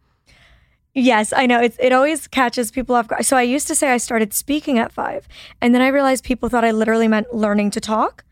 Yes, 0.95 1.33
I 1.33 1.47
know. 1.47 1.59
It's, 1.59 1.77
it 1.79 1.91
always 1.91 2.27
catches 2.27 2.69
people 2.69 2.95
off 2.95 3.07
guard. 3.07 3.25
So 3.25 3.35
I 3.35 3.41
used 3.41 3.67
to 3.67 3.75
say 3.75 3.89
I 3.91 3.97
started 3.97 4.31
speaking 4.31 4.77
at 4.77 4.91
five, 4.91 5.27
and 5.59 5.73
then 5.73 5.81
I 5.81 5.87
realized 5.87 6.23
people 6.23 6.49
thought 6.49 6.63
I 6.63 6.71
literally 6.71 7.07
meant 7.07 7.33
learning 7.33 7.71
to 7.71 7.81
talk. 7.81 8.23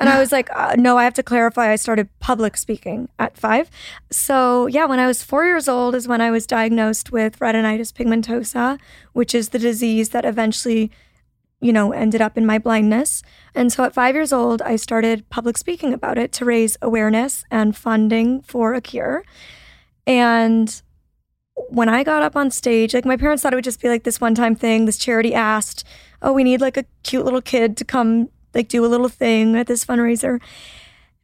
And 0.00 0.08
I 0.08 0.18
was 0.18 0.32
like, 0.32 0.48
uh, 0.56 0.74
no, 0.78 0.96
I 0.96 1.04
have 1.04 1.14
to 1.14 1.22
clarify. 1.22 1.70
I 1.70 1.76
started 1.76 2.08
public 2.20 2.56
speaking 2.56 3.08
at 3.18 3.36
five. 3.36 3.70
So, 4.10 4.66
yeah, 4.66 4.86
when 4.86 4.98
I 4.98 5.06
was 5.06 5.22
four 5.22 5.44
years 5.44 5.68
old 5.68 5.94
is 5.94 6.08
when 6.08 6.22
I 6.22 6.30
was 6.30 6.46
diagnosed 6.46 7.12
with 7.12 7.38
retinitis 7.38 7.92
pigmentosa, 7.92 8.78
which 9.12 9.34
is 9.34 9.50
the 9.50 9.58
disease 9.58 10.08
that 10.08 10.24
eventually 10.24 10.90
you 11.60 11.72
know, 11.72 11.92
ended 11.92 12.22
up 12.22 12.38
in 12.38 12.46
my 12.46 12.58
blindness. 12.58 13.22
And 13.54 13.72
so 13.72 13.84
at 13.84 13.92
five 13.92 14.14
years 14.14 14.32
old, 14.32 14.62
I 14.62 14.76
started 14.76 15.28
public 15.28 15.58
speaking 15.58 15.92
about 15.92 16.16
it 16.16 16.32
to 16.32 16.44
raise 16.44 16.78
awareness 16.80 17.44
and 17.50 17.76
funding 17.76 18.40
for 18.42 18.72
a 18.72 18.80
cure. 18.80 19.24
And 20.06 20.80
when 21.68 21.88
I 21.88 22.02
got 22.02 22.22
up 22.22 22.34
on 22.34 22.50
stage, 22.50 22.94
like 22.94 23.04
my 23.04 23.16
parents 23.16 23.42
thought 23.42 23.52
it 23.52 23.56
would 23.56 23.64
just 23.64 23.82
be 23.82 23.88
like 23.88 24.04
this 24.04 24.20
one 24.20 24.34
time 24.34 24.54
thing. 24.54 24.86
This 24.86 24.96
charity 24.96 25.34
asked, 25.34 25.84
Oh, 26.22 26.32
we 26.32 26.44
need 26.44 26.60
like 26.60 26.76
a 26.76 26.84
cute 27.02 27.24
little 27.24 27.42
kid 27.42 27.76
to 27.78 27.84
come 27.84 28.30
like 28.54 28.68
do 28.68 28.84
a 28.84 28.88
little 28.88 29.08
thing 29.08 29.56
at 29.56 29.66
this 29.66 29.84
fundraiser. 29.84 30.40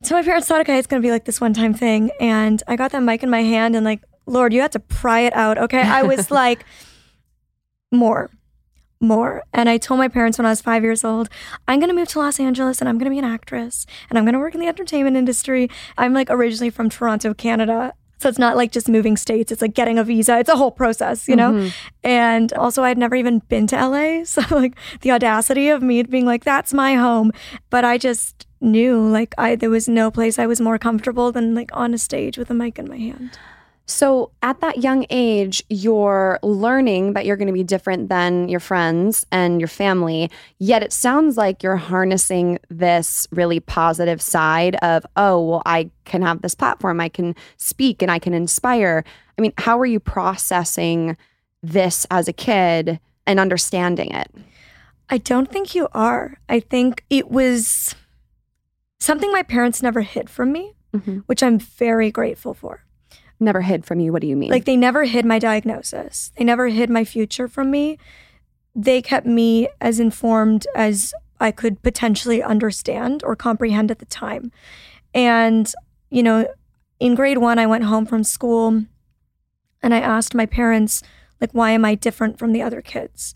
So 0.02 0.14
my 0.14 0.22
parents 0.22 0.46
thought, 0.46 0.60
okay, 0.60 0.78
it's 0.78 0.86
gonna 0.86 1.02
be 1.02 1.10
like 1.10 1.24
this 1.24 1.40
one 1.40 1.54
time 1.54 1.74
thing. 1.74 2.10
And 2.20 2.62
I 2.66 2.76
got 2.76 2.92
that 2.92 3.02
mic 3.02 3.22
in 3.22 3.30
my 3.30 3.42
hand 3.42 3.74
and 3.74 3.84
like, 3.84 4.02
Lord, 4.26 4.52
you 4.52 4.60
had 4.60 4.72
to 4.72 4.80
pry 4.80 5.20
it 5.20 5.34
out. 5.34 5.58
Okay. 5.58 5.80
I 5.80 6.02
was 6.02 6.30
like, 6.30 6.64
more, 7.92 8.30
more. 9.00 9.44
And 9.52 9.68
I 9.68 9.78
told 9.78 9.98
my 9.98 10.08
parents 10.08 10.38
when 10.38 10.46
I 10.46 10.50
was 10.50 10.60
five 10.60 10.82
years 10.82 11.04
old, 11.04 11.28
I'm 11.66 11.80
gonna 11.80 11.94
move 11.94 12.08
to 12.08 12.18
Los 12.18 12.38
Angeles 12.38 12.80
and 12.80 12.88
I'm 12.88 12.98
gonna 12.98 13.10
be 13.10 13.18
an 13.18 13.24
actress 13.24 13.86
and 14.10 14.18
I'm 14.18 14.24
gonna 14.24 14.38
work 14.38 14.54
in 14.54 14.60
the 14.60 14.68
entertainment 14.68 15.16
industry. 15.16 15.70
I'm 15.96 16.12
like 16.12 16.30
originally 16.30 16.70
from 16.70 16.88
Toronto, 16.90 17.34
Canada. 17.34 17.94
So 18.18 18.28
it's 18.28 18.38
not 18.38 18.56
like 18.56 18.72
just 18.72 18.88
moving 18.88 19.16
states, 19.16 19.52
it's 19.52 19.62
like 19.62 19.74
getting 19.74 19.98
a 19.98 20.04
visa. 20.04 20.38
It's 20.38 20.48
a 20.48 20.56
whole 20.56 20.70
process, 20.70 21.28
you 21.28 21.36
know? 21.36 21.52
Mm-hmm. 21.52 21.68
And 22.04 22.52
also, 22.54 22.82
I'd 22.82 22.98
never 22.98 23.14
even 23.16 23.40
been 23.48 23.66
to 23.68 23.76
LA. 23.76 24.06
So, 24.24 24.42
like, 24.50 24.76
the 25.00 25.10
audacity 25.12 25.68
of 25.68 25.82
me 25.82 26.02
being 26.02 26.26
like, 26.26 26.44
that's 26.44 26.74
my 26.74 26.94
home. 26.94 27.32
But 27.70 27.84
I 27.84 27.98
just 27.98 28.46
knew, 28.60 29.00
like, 29.00 29.34
I 29.38 29.56
there 29.56 29.70
was 29.70 29.88
no 29.88 30.10
place 30.10 30.38
I 30.38 30.46
was 30.46 30.60
more 30.60 30.78
comfortable 30.78 31.32
than 31.32 31.54
like 31.54 31.70
on 31.72 31.94
a 31.94 31.98
stage 31.98 32.38
with 32.38 32.50
a 32.50 32.54
mic 32.54 32.78
in 32.78 32.88
my 32.88 32.98
hand. 32.98 33.38
So 33.88 34.32
at 34.42 34.60
that 34.62 34.78
young 34.82 35.06
age, 35.10 35.62
you're 35.70 36.40
learning 36.42 37.12
that 37.12 37.24
you're 37.24 37.36
going 37.36 37.46
to 37.46 37.52
be 37.52 37.62
different 37.62 38.08
than 38.08 38.48
your 38.48 38.58
friends 38.58 39.24
and 39.30 39.60
your 39.60 39.68
family. 39.68 40.28
Yet 40.58 40.82
it 40.82 40.92
sounds 40.92 41.36
like 41.36 41.62
you're 41.62 41.76
harnessing 41.76 42.58
this 42.68 43.28
really 43.30 43.60
positive 43.60 44.20
side 44.20 44.74
of, 44.82 45.06
oh, 45.16 45.40
well, 45.40 45.62
I 45.66 45.90
can 46.04 46.22
have 46.22 46.42
this 46.42 46.54
platform, 46.56 47.00
I 47.00 47.08
can 47.08 47.36
speak 47.58 48.02
and 48.02 48.10
I 48.10 48.18
can 48.18 48.34
inspire. 48.34 49.04
I 49.38 49.42
mean, 49.42 49.52
how 49.58 49.78
are 49.78 49.86
you 49.86 50.00
processing 50.00 51.16
this 51.62 52.06
as 52.10 52.26
a 52.26 52.32
kid 52.32 52.98
and 53.24 53.38
understanding 53.38 54.10
it? 54.10 54.28
I 55.08 55.18
don't 55.18 55.48
think 55.50 55.76
you 55.76 55.86
are. 55.92 56.38
I 56.48 56.58
think 56.58 57.04
it 57.08 57.30
was 57.30 57.94
something 58.98 59.30
my 59.30 59.44
parents 59.44 59.80
never 59.80 60.00
hid 60.00 60.28
from 60.28 60.50
me, 60.50 60.74
Mhm. 60.92 61.22
which 61.26 61.44
I'm 61.44 61.60
very 61.60 62.10
grateful 62.10 62.52
for. 62.52 62.82
Never 63.38 63.60
hid 63.60 63.84
from 63.84 64.00
you. 64.00 64.12
What 64.12 64.22
do 64.22 64.28
you 64.28 64.36
mean? 64.36 64.50
Like 64.50 64.64
they 64.64 64.76
never 64.76 65.04
hid 65.04 65.24
my 65.24 65.38
diagnosis. 65.38 66.32
They 66.36 66.44
never 66.44 66.68
hid 66.68 66.88
my 66.90 67.04
future 67.04 67.48
from 67.48 67.70
me. 67.70 67.98
They 68.74 69.02
kept 69.02 69.26
me 69.26 69.68
as 69.80 70.00
informed 70.00 70.66
as 70.74 71.12
I 71.38 71.50
could 71.50 71.82
potentially 71.82 72.42
understand 72.42 73.22
or 73.24 73.36
comprehend 73.36 73.90
at 73.90 73.98
the 73.98 74.06
time. 74.06 74.52
And, 75.14 75.70
you 76.10 76.22
know, 76.22 76.46
in 76.98 77.14
grade 77.14 77.38
one, 77.38 77.58
I 77.58 77.66
went 77.66 77.84
home 77.84 78.06
from 78.06 78.24
school 78.24 78.84
and 79.82 79.94
I 79.94 80.00
asked 80.00 80.34
my 80.34 80.46
parents, 80.46 81.02
like, 81.40 81.52
why 81.52 81.72
am 81.72 81.84
I 81.84 81.94
different 81.94 82.38
from 82.38 82.52
the 82.52 82.62
other 82.62 82.80
kids? 82.80 83.34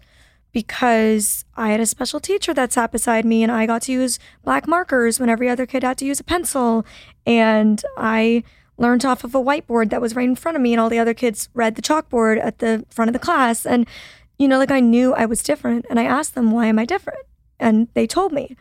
Because 0.53 1.45
I 1.57 1.69
had 1.71 1.81
a 1.81 1.87
special 1.87 2.21
teacher 2.21 2.55
that 2.55 2.73
sat 2.73 2.91
beside 2.91 3.25
me 3.25 3.43
and 3.43 3.53
I 3.53 3.67
got 3.67 3.83
to 3.83 3.93
use 3.93 4.19
black 4.43 4.67
markers 4.67 5.21
when 5.21 5.29
every 5.29 5.49
other 5.49 5.67
kid 5.67 5.83
had 5.83 5.99
to 5.99 6.07
use 6.07 6.21
a 6.21 6.25
pencil. 6.25 6.87
And 7.27 7.83
I 7.99 8.45
learned 8.81 9.05
off 9.05 9.23
of 9.23 9.35
a 9.35 9.43
whiteboard 9.43 9.91
that 9.91 10.01
was 10.01 10.17
right 10.17 10.29
in 10.29 10.35
front 10.35 10.57
of 10.57 10.63
me, 10.63 10.73
and 10.73 10.81
all 10.81 10.89
the 10.89 10.99
other 10.99 11.15
kids 11.15 11.49
read 11.55 11.77
the 11.77 11.83
chalkboard 11.83 12.43
at 12.43 12.59
the 12.59 12.85
front 12.91 13.09
of 13.09 13.13
the 13.13 13.19
class. 13.19 13.67
And, 13.67 13.87
you 14.39 14.49
know, 14.49 14.59
like 14.59 14.71
I 14.71 14.81
knew 14.81 15.13
I 15.15 15.27
was 15.27 15.43
different. 15.43 15.85
And 15.91 16.01
I 16.01 16.05
asked 16.05 16.35
them, 16.35 16.51
why 16.51 16.67
am 16.67 16.79
I 16.79 16.87
different? 16.87 17.21
And 17.61 17.89
they 17.95 18.07
told 18.07 18.33
me. 18.33 18.57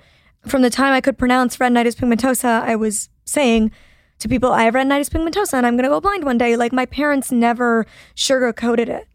From 0.46 0.62
the 0.62 0.70
time 0.70 0.94
I 0.94 1.02
could 1.02 1.18
pronounce 1.18 1.58
retinitis 1.58 1.96
pigmentosa, 1.96 2.62
I 2.62 2.76
was 2.76 3.10
saying 3.26 3.72
to 4.20 4.30
people, 4.30 4.52
I 4.52 4.64
have 4.64 4.74
retinitis 4.74 5.10
pigmentosa 5.10 5.54
and 5.54 5.66
I'm 5.66 5.76
going 5.76 5.84
to 5.84 5.90
go 5.90 6.02
blind 6.02 6.26
one 6.26 6.38
day. 6.38 6.56
Like 6.56 6.74
my 6.74 6.86
parents 6.86 7.32
never 7.32 7.86
sugarcoated 8.16 8.88
it. 8.88 9.08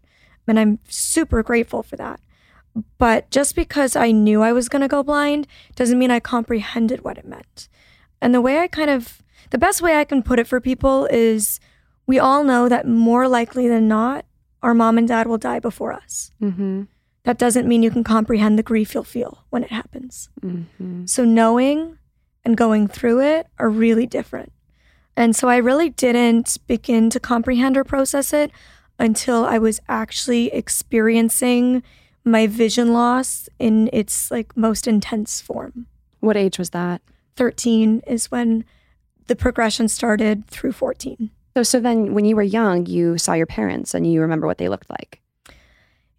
And 0.46 0.58
I'm 0.58 0.78
super 0.88 1.42
grateful 1.42 1.82
for 1.82 1.96
that. 1.96 2.20
But 2.98 3.30
just 3.30 3.54
because 3.54 3.96
I 3.96 4.10
knew 4.10 4.42
I 4.42 4.52
was 4.52 4.68
going 4.68 4.82
to 4.82 4.88
go 4.88 5.02
blind 5.02 5.46
doesn't 5.76 5.98
mean 5.98 6.10
I 6.10 6.20
comprehended 6.20 7.04
what 7.04 7.18
it 7.18 7.26
meant. 7.26 7.68
And 8.20 8.34
the 8.34 8.40
way 8.42 8.58
I 8.58 8.68
kind 8.68 8.90
of, 8.90 9.22
the 9.50 9.58
best 9.58 9.82
way 9.82 9.96
I 9.96 10.04
can 10.04 10.22
put 10.22 10.38
it 10.38 10.46
for 10.46 10.60
people 10.60 11.06
is 11.06 11.60
we 12.06 12.18
all 12.18 12.44
know 12.44 12.68
that 12.68 12.86
more 12.86 13.28
likely 13.28 13.68
than 13.68 13.88
not, 13.88 14.24
our 14.62 14.74
mom 14.74 14.98
and 14.98 15.06
dad 15.08 15.26
will 15.26 15.38
die 15.38 15.60
before 15.60 15.92
us. 15.92 16.30
mm-hmm. 16.40 16.82
That 17.24 17.38
doesn't 17.38 17.66
mean 17.66 17.82
you 17.82 17.90
can 17.90 18.04
comprehend 18.04 18.58
the 18.58 18.62
grief 18.62 18.92
you'll 18.92 19.02
feel 19.02 19.46
when 19.48 19.64
it 19.64 19.70
happens. 19.70 20.28
Mm-hmm. 20.42 21.06
So 21.06 21.24
knowing 21.24 21.98
and 22.44 22.54
going 22.54 22.86
through 22.86 23.22
it 23.22 23.46
are 23.58 23.70
really 23.70 24.06
different. 24.06 24.52
And 25.16 25.34
so 25.34 25.48
I 25.48 25.56
really 25.56 25.88
didn't 25.88 26.58
begin 26.66 27.08
to 27.10 27.20
comprehend 27.20 27.78
or 27.78 27.84
process 27.84 28.34
it 28.34 28.50
until 28.98 29.44
I 29.46 29.58
was 29.58 29.80
actually 29.88 30.52
experiencing 30.52 31.82
my 32.24 32.46
vision 32.46 32.92
loss 32.92 33.48
in 33.58 33.88
its 33.92 34.30
like 34.30 34.56
most 34.56 34.86
intense 34.86 35.40
form. 35.40 35.86
What 36.20 36.36
age 36.36 36.58
was 36.58 36.70
that? 36.70 37.00
13 37.36 38.02
is 38.06 38.30
when 38.30 38.64
the 39.26 39.36
progression 39.36 39.88
started 39.88 40.46
through 40.46 40.72
14. 40.72 41.30
So, 41.56 41.62
so 41.62 41.80
then 41.80 42.14
when 42.14 42.24
you 42.24 42.34
were 42.36 42.42
young, 42.42 42.86
you 42.86 43.16
saw 43.18 43.32
your 43.34 43.46
parents 43.46 43.94
and 43.94 44.10
you 44.10 44.20
remember 44.20 44.46
what 44.46 44.58
they 44.58 44.68
looked 44.68 44.90
like. 44.90 45.20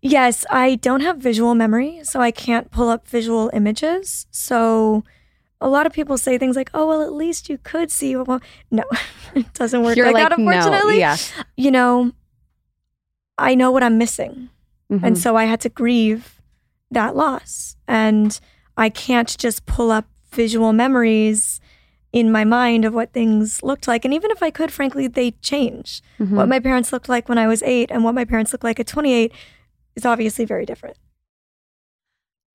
Yes, 0.01 0.45
I 0.49 0.75
don't 0.75 1.01
have 1.01 1.17
visual 1.17 1.55
memory, 1.55 2.01
so 2.03 2.19
I 2.21 2.31
can't 2.31 2.69
pull 2.71 2.89
up 2.89 3.07
visual 3.07 3.49
images. 3.53 4.27
So 4.31 5.03
a 5.59 5.67
lot 5.67 5.87
of 5.87 5.93
people 5.93 6.17
say 6.17 6.37
things 6.37 6.55
like, 6.55 6.69
"Oh, 6.73 6.87
well, 6.87 7.01
at 7.01 7.11
least 7.13 7.49
you 7.49 7.57
could 7.57 7.89
see." 7.91 8.15
Well, 8.15 8.39
no, 8.69 8.83
it 9.35 9.51
doesn't 9.53 9.81
work 9.83 9.97
You're 9.97 10.05
like, 10.05 10.13
like, 10.15 10.29
that. 10.29 10.37
no, 10.37 10.47
Unfortunately, 10.51 10.99
yeah. 10.99 11.17
you 11.57 11.71
know, 11.71 12.11
I 13.37 13.55
know 13.55 13.71
what 13.71 13.83
I'm 13.83 13.97
missing, 13.97 14.49
Mhm. 14.91 14.99
and 15.03 15.17
so 15.17 15.35
I 15.35 15.45
had 15.45 15.59
to 15.61 15.69
grieve 15.69 16.39
that 16.91 17.15
loss, 17.15 17.75
and 17.87 18.39
I 18.77 18.89
can't 18.89 19.35
just 19.37 19.65
pull 19.65 19.89
up 19.91 20.05
visual 20.31 20.71
memories 20.71 21.59
in 22.15 22.31
my 22.31 22.45
mind 22.45 22.85
of 22.85 22.93
what 22.93 23.11
things 23.11 23.61
looked 23.61 23.89
like. 23.89 24.05
And 24.05 24.13
even 24.13 24.31
if 24.31 24.41
I 24.41 24.49
could, 24.49 24.71
frankly, 24.71 25.05
they 25.07 25.31
change. 25.31 26.01
Mhm. 26.17 26.29
What 26.37 26.47
my 26.47 26.61
parents 26.61 26.93
looked 26.93 27.09
like 27.09 27.27
when 27.27 27.37
I 27.37 27.45
was 27.45 27.61
eight 27.63 27.91
and 27.91 28.05
what 28.05 28.15
my 28.15 28.23
parents 28.23 28.53
look 28.53 28.63
like 28.63 28.79
at 28.79 28.87
28 28.87 29.33
is 29.97 30.05
obviously 30.05 30.45
very 30.45 30.65
different. 30.65 30.95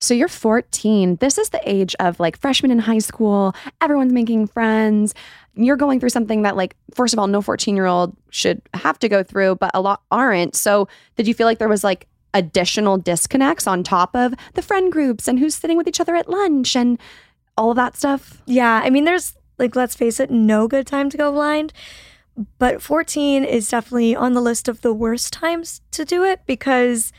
So 0.00 0.12
you're 0.12 0.26
14. 0.26 1.14
This 1.16 1.38
is 1.38 1.50
the 1.50 1.60
age 1.64 1.94
of 2.00 2.18
like 2.18 2.36
freshman 2.36 2.72
in 2.72 2.80
high 2.80 2.98
school. 2.98 3.54
Everyone's 3.80 4.12
making 4.12 4.48
friends. 4.48 5.14
You're 5.54 5.76
going 5.76 6.00
through 6.00 6.08
something 6.08 6.42
that, 6.42 6.56
like, 6.56 6.74
first 6.94 7.12
of 7.12 7.20
all, 7.20 7.28
no 7.28 7.42
14 7.42 7.76
year 7.76 7.86
old 7.86 8.16
should 8.30 8.60
have 8.74 8.98
to 9.00 9.08
go 9.08 9.22
through, 9.22 9.56
but 9.56 9.70
a 9.72 9.80
lot 9.80 10.02
aren't. 10.10 10.56
So 10.56 10.88
did 11.16 11.28
you 11.28 11.34
feel 11.34 11.46
like 11.46 11.58
there 11.58 11.68
was 11.68 11.84
like 11.84 12.08
additional 12.34 12.98
disconnects 12.98 13.66
on 13.66 13.82
top 13.82 14.14
of 14.14 14.34
the 14.54 14.62
friend 14.62 14.92
groups 14.92 15.26
and 15.26 15.38
who's 15.38 15.54
sitting 15.54 15.76
with 15.76 15.88
each 15.88 16.00
other 16.00 16.16
at 16.16 16.28
lunch 16.28 16.76
and 16.76 16.98
all 17.56 17.70
of 17.70 17.76
that 17.76 17.96
stuff? 17.96 18.42
Yeah. 18.46 18.80
I 18.82 18.90
mean, 18.90 19.04
there's 19.04 19.36
like, 19.58 19.76
let's 19.76 19.94
face 19.94 20.20
it, 20.20 20.30
no 20.30 20.68
good 20.68 20.86
time 20.86 21.10
to 21.10 21.16
go 21.16 21.32
blind. 21.32 21.72
But 22.58 22.80
14 22.80 23.44
is 23.44 23.68
definitely 23.68 24.14
on 24.14 24.32
the 24.32 24.40
list 24.40 24.68
of 24.68 24.80
the 24.80 24.94
worst 24.94 25.32
times 25.32 25.82
to 25.90 26.04
do 26.04 26.24
it 26.24 26.40
because 26.46 27.12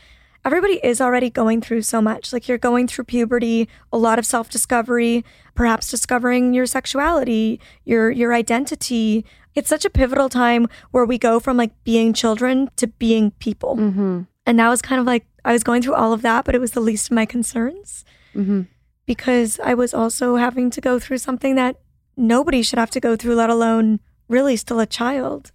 everybody 0.44 0.80
is 0.82 1.00
already 1.00 1.30
going 1.30 1.60
through 1.60 1.82
so 1.82 2.00
much. 2.00 2.32
Like 2.32 2.48
you're 2.48 2.58
going 2.58 2.88
through 2.88 3.04
puberty, 3.04 3.68
a 3.92 3.98
lot 3.98 4.18
of 4.18 4.26
self-discovery, 4.26 5.24
perhaps 5.54 5.90
discovering 5.90 6.54
your 6.54 6.66
sexuality, 6.66 7.60
your 7.84 8.10
your 8.10 8.34
identity. 8.34 9.24
It's 9.54 9.68
such 9.68 9.84
a 9.84 9.90
pivotal 9.90 10.28
time 10.28 10.66
where 10.90 11.04
we 11.04 11.18
go 11.18 11.38
from 11.38 11.56
like 11.56 11.72
being 11.84 12.12
children 12.12 12.70
to 12.76 12.86
being 12.86 13.32
people. 13.32 13.76
Mm-hmm. 13.76 14.22
And 14.46 14.58
that 14.58 14.68
was 14.68 14.82
kind 14.82 15.00
of 15.00 15.06
like 15.06 15.26
I 15.44 15.52
was 15.52 15.62
going 15.64 15.82
through 15.82 15.94
all 15.94 16.12
of 16.12 16.22
that, 16.22 16.44
but 16.44 16.54
it 16.54 16.60
was 16.60 16.72
the 16.72 16.80
least 16.80 17.10
of 17.10 17.14
my 17.14 17.26
concerns 17.26 18.04
Mm-hmm. 18.34 18.62
because 19.04 19.60
I 19.60 19.74
was 19.74 19.92
also 19.92 20.36
having 20.36 20.70
to 20.70 20.80
go 20.80 20.98
through 20.98 21.18
something 21.18 21.54
that 21.56 21.76
nobody 22.16 22.62
should 22.62 22.78
have 22.78 22.90
to 22.92 23.00
go 23.00 23.14
through, 23.14 23.34
let 23.34 23.50
alone 23.50 24.00
really 24.28 24.56
still 24.56 24.80
a 24.80 24.86
child. 24.86 25.52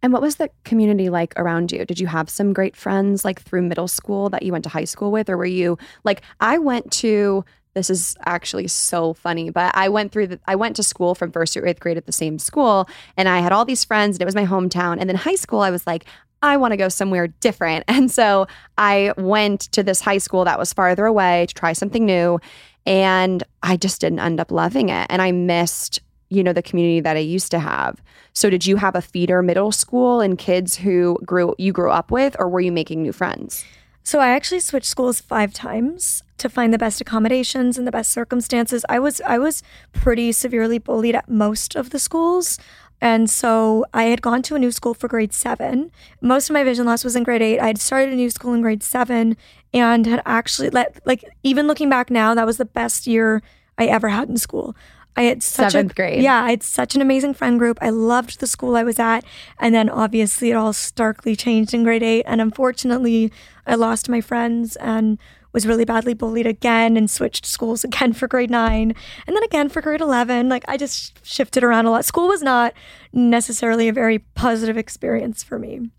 And 0.00 0.12
what 0.12 0.22
was 0.22 0.36
the 0.36 0.48
community 0.64 1.10
like 1.10 1.34
around 1.36 1.72
you? 1.72 1.84
Did 1.84 1.98
you 1.98 2.06
have 2.06 2.30
some 2.30 2.52
great 2.52 2.76
friends 2.76 3.24
like 3.24 3.42
through 3.42 3.62
middle 3.62 3.88
school 3.88 4.30
that 4.30 4.44
you 4.44 4.52
went 4.52 4.62
to 4.64 4.70
high 4.70 4.84
school 4.84 5.10
with? 5.10 5.28
Or 5.28 5.36
were 5.36 5.44
you 5.44 5.76
like, 6.04 6.22
I 6.38 6.58
went 6.58 6.92
to, 6.92 7.44
this 7.74 7.90
is 7.90 8.16
actually 8.26 8.68
so 8.68 9.12
funny, 9.12 9.50
but 9.50 9.76
I 9.76 9.88
went 9.88 10.12
through 10.12 10.28
the, 10.28 10.40
I 10.46 10.54
went 10.54 10.76
to 10.76 10.84
school 10.84 11.16
from 11.16 11.32
first 11.32 11.52
to 11.54 11.68
eighth 11.68 11.80
grade 11.80 11.96
at 11.96 12.06
the 12.06 12.12
same 12.12 12.38
school 12.38 12.88
and 13.16 13.28
I 13.28 13.40
had 13.40 13.52
all 13.52 13.64
these 13.64 13.84
friends 13.84 14.16
and 14.16 14.22
it 14.22 14.24
was 14.26 14.36
my 14.36 14.46
hometown. 14.46 14.98
And 15.00 15.08
then 15.08 15.16
high 15.16 15.34
school, 15.34 15.60
I 15.60 15.70
was 15.70 15.84
like, 15.86 16.04
I 16.42 16.56
want 16.56 16.72
to 16.72 16.76
go 16.76 16.88
somewhere 16.88 17.28
different. 17.28 17.84
And 18.00 18.10
so 18.10 18.46
I 18.78 19.12
went 19.18 19.62
to 19.72 19.82
this 19.82 20.00
high 20.00 20.18
school 20.18 20.44
that 20.46 20.58
was 20.58 20.72
farther 20.72 21.04
away 21.04 21.46
to 21.46 21.54
try 21.54 21.74
something 21.74 22.06
new. 22.06 22.40
And 22.86 23.44
I 23.62 23.76
just 23.76 24.00
didn't 24.00 24.20
end 24.20 24.40
up 24.40 24.50
loving 24.50 24.88
it. 24.88 25.06
And 25.10 25.20
I 25.20 25.32
missed, 25.32 26.00
you 26.30 26.42
know, 26.42 26.54
the 26.54 26.62
community 26.62 27.00
that 27.00 27.16
I 27.16 27.20
used 27.20 27.50
to 27.50 27.58
have. 27.58 28.00
So 28.32 28.48
did 28.48 28.64
you 28.64 28.76
have 28.76 28.94
a 28.94 29.02
feeder 29.02 29.42
middle 29.42 29.70
school 29.70 30.20
and 30.20 30.38
kids 30.38 30.76
who 30.76 31.18
grew 31.26 31.54
you 31.58 31.72
grew 31.72 31.90
up 31.90 32.10
with, 32.10 32.36
or 32.38 32.48
were 32.48 32.60
you 32.60 32.72
making 32.72 33.02
new 33.02 33.12
friends? 33.12 33.64
So 34.02 34.18
I 34.18 34.28
actually 34.28 34.60
switched 34.60 34.86
schools 34.86 35.20
five 35.20 35.52
times 35.52 36.22
to 36.38 36.48
find 36.48 36.72
the 36.72 36.78
best 36.78 37.00
accommodations 37.00 37.76
and 37.76 37.86
the 37.86 37.92
best 37.92 38.10
circumstances. 38.10 38.84
I 38.88 38.98
was 38.98 39.20
I 39.22 39.38
was 39.38 39.62
pretty 39.92 40.32
severely 40.32 40.78
bullied 40.78 41.14
at 41.14 41.28
most 41.28 41.76
of 41.76 41.90
the 41.90 41.98
schools. 41.98 42.58
And 43.00 43.30
so 43.30 43.86
I 43.94 44.04
had 44.04 44.20
gone 44.20 44.42
to 44.42 44.54
a 44.54 44.58
new 44.58 44.70
school 44.70 44.94
for 44.94 45.08
grade 45.08 45.32
seven. 45.32 45.90
Most 46.20 46.50
of 46.50 46.54
my 46.54 46.64
vision 46.64 46.86
loss 46.86 47.02
was 47.04 47.16
in 47.16 47.22
grade 47.22 47.42
eight. 47.42 47.58
I 47.58 47.68
had 47.68 47.80
started 47.80 48.12
a 48.12 48.16
new 48.16 48.30
school 48.30 48.52
in 48.52 48.60
grade 48.60 48.82
seven 48.82 49.36
and 49.72 50.06
had 50.06 50.22
actually 50.26 50.70
let 50.70 51.00
like 51.06 51.24
even 51.42 51.66
looking 51.66 51.88
back 51.88 52.10
now, 52.10 52.34
that 52.34 52.46
was 52.46 52.58
the 52.58 52.64
best 52.64 53.06
year 53.06 53.42
I 53.78 53.86
ever 53.86 54.08
had 54.08 54.28
in 54.28 54.36
school. 54.36 54.76
I 55.16 55.22
had 55.22 55.42
such 55.42 55.72
Seventh 55.72 55.92
a, 55.92 55.94
grade. 55.94 56.22
Yeah, 56.22 56.44
I 56.44 56.50
had 56.50 56.62
such 56.62 56.94
an 56.94 57.02
amazing 57.02 57.34
friend 57.34 57.58
group. 57.58 57.78
I 57.80 57.90
loved 57.90 58.40
the 58.40 58.46
school 58.46 58.76
I 58.76 58.84
was 58.84 58.98
at. 58.98 59.24
And 59.58 59.74
then 59.74 59.88
obviously 59.88 60.50
it 60.50 60.54
all 60.54 60.72
starkly 60.72 61.34
changed 61.34 61.74
in 61.74 61.84
grade 61.84 62.02
eight. 62.02 62.24
And 62.26 62.40
unfortunately, 62.40 63.32
I 63.66 63.74
lost 63.74 64.08
my 64.08 64.20
friends 64.20 64.76
and 64.76 65.18
was 65.52 65.66
really 65.66 65.84
badly 65.84 66.14
bullied 66.14 66.46
again 66.46 66.96
and 66.96 67.10
switched 67.10 67.44
schools 67.46 67.84
again 67.84 68.12
for 68.12 68.28
grade 68.28 68.50
nine 68.50 68.94
and 69.26 69.36
then 69.36 69.42
again 69.42 69.68
for 69.68 69.80
grade 69.80 70.00
11. 70.00 70.48
Like 70.48 70.64
I 70.68 70.76
just 70.76 71.24
shifted 71.26 71.64
around 71.64 71.86
a 71.86 71.90
lot. 71.90 72.04
School 72.04 72.28
was 72.28 72.42
not 72.42 72.74
necessarily 73.12 73.88
a 73.88 73.92
very 73.92 74.18
positive 74.18 74.76
experience 74.76 75.42
for 75.42 75.58
me. 75.58 75.90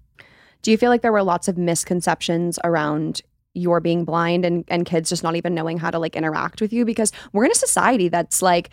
Do 0.62 0.72
you 0.72 0.78
feel 0.78 0.90
like 0.90 1.02
there 1.02 1.12
were 1.12 1.24
lots 1.24 1.48
of 1.48 1.58
misconceptions 1.58 2.60
around 2.64 3.22
your 3.54 3.80
being 3.80 4.06
blind 4.06 4.46
and, 4.46 4.64
and 4.68 4.86
kids 4.86 5.10
just 5.10 5.24
not 5.24 5.36
even 5.36 5.54
knowing 5.54 5.78
how 5.78 5.92
to 5.92 6.00
like 6.00 6.16
interact 6.16 6.62
with 6.62 6.72
you? 6.72 6.86
Because 6.86 7.12
we're 7.34 7.46
in 7.46 7.52
a 7.52 7.56
society 7.56 8.10
that's 8.10 8.42
like, 8.42 8.70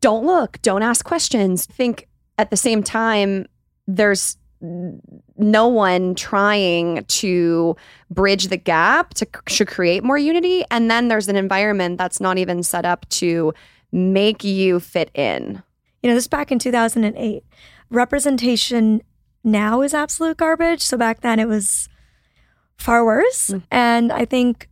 don't 0.00 0.26
look, 0.26 0.60
don't 0.62 0.82
ask 0.82 1.04
questions. 1.04 1.64
Think 1.64 2.08
at 2.38 2.50
the 2.50 2.56
same 2.56 2.82
time, 2.82 3.46
there's 3.86 4.36
no 4.60 5.68
one 5.68 6.14
trying 6.14 7.04
to 7.04 7.76
bridge 8.10 8.48
the 8.48 8.56
gap 8.56 9.14
to, 9.14 9.26
to 9.46 9.64
create 9.66 10.02
more 10.02 10.18
unity. 10.18 10.64
And 10.70 10.90
then 10.90 11.08
there's 11.08 11.28
an 11.28 11.36
environment 11.36 11.98
that's 11.98 12.20
not 12.20 12.38
even 12.38 12.62
set 12.62 12.84
up 12.84 13.08
to 13.10 13.52
make 13.92 14.44
you 14.44 14.80
fit 14.80 15.10
in. 15.14 15.62
You 16.02 16.10
know, 16.10 16.14
this 16.14 16.28
back 16.28 16.50
in 16.50 16.58
2008. 16.58 17.44
Representation 17.90 19.02
now 19.44 19.82
is 19.82 19.94
absolute 19.94 20.36
garbage. 20.36 20.82
So 20.82 20.96
back 20.96 21.20
then 21.20 21.38
it 21.38 21.48
was 21.48 21.88
far 22.76 23.04
worse. 23.04 23.48
Mm. 23.48 23.62
And 23.70 24.12
I 24.12 24.24
think, 24.24 24.68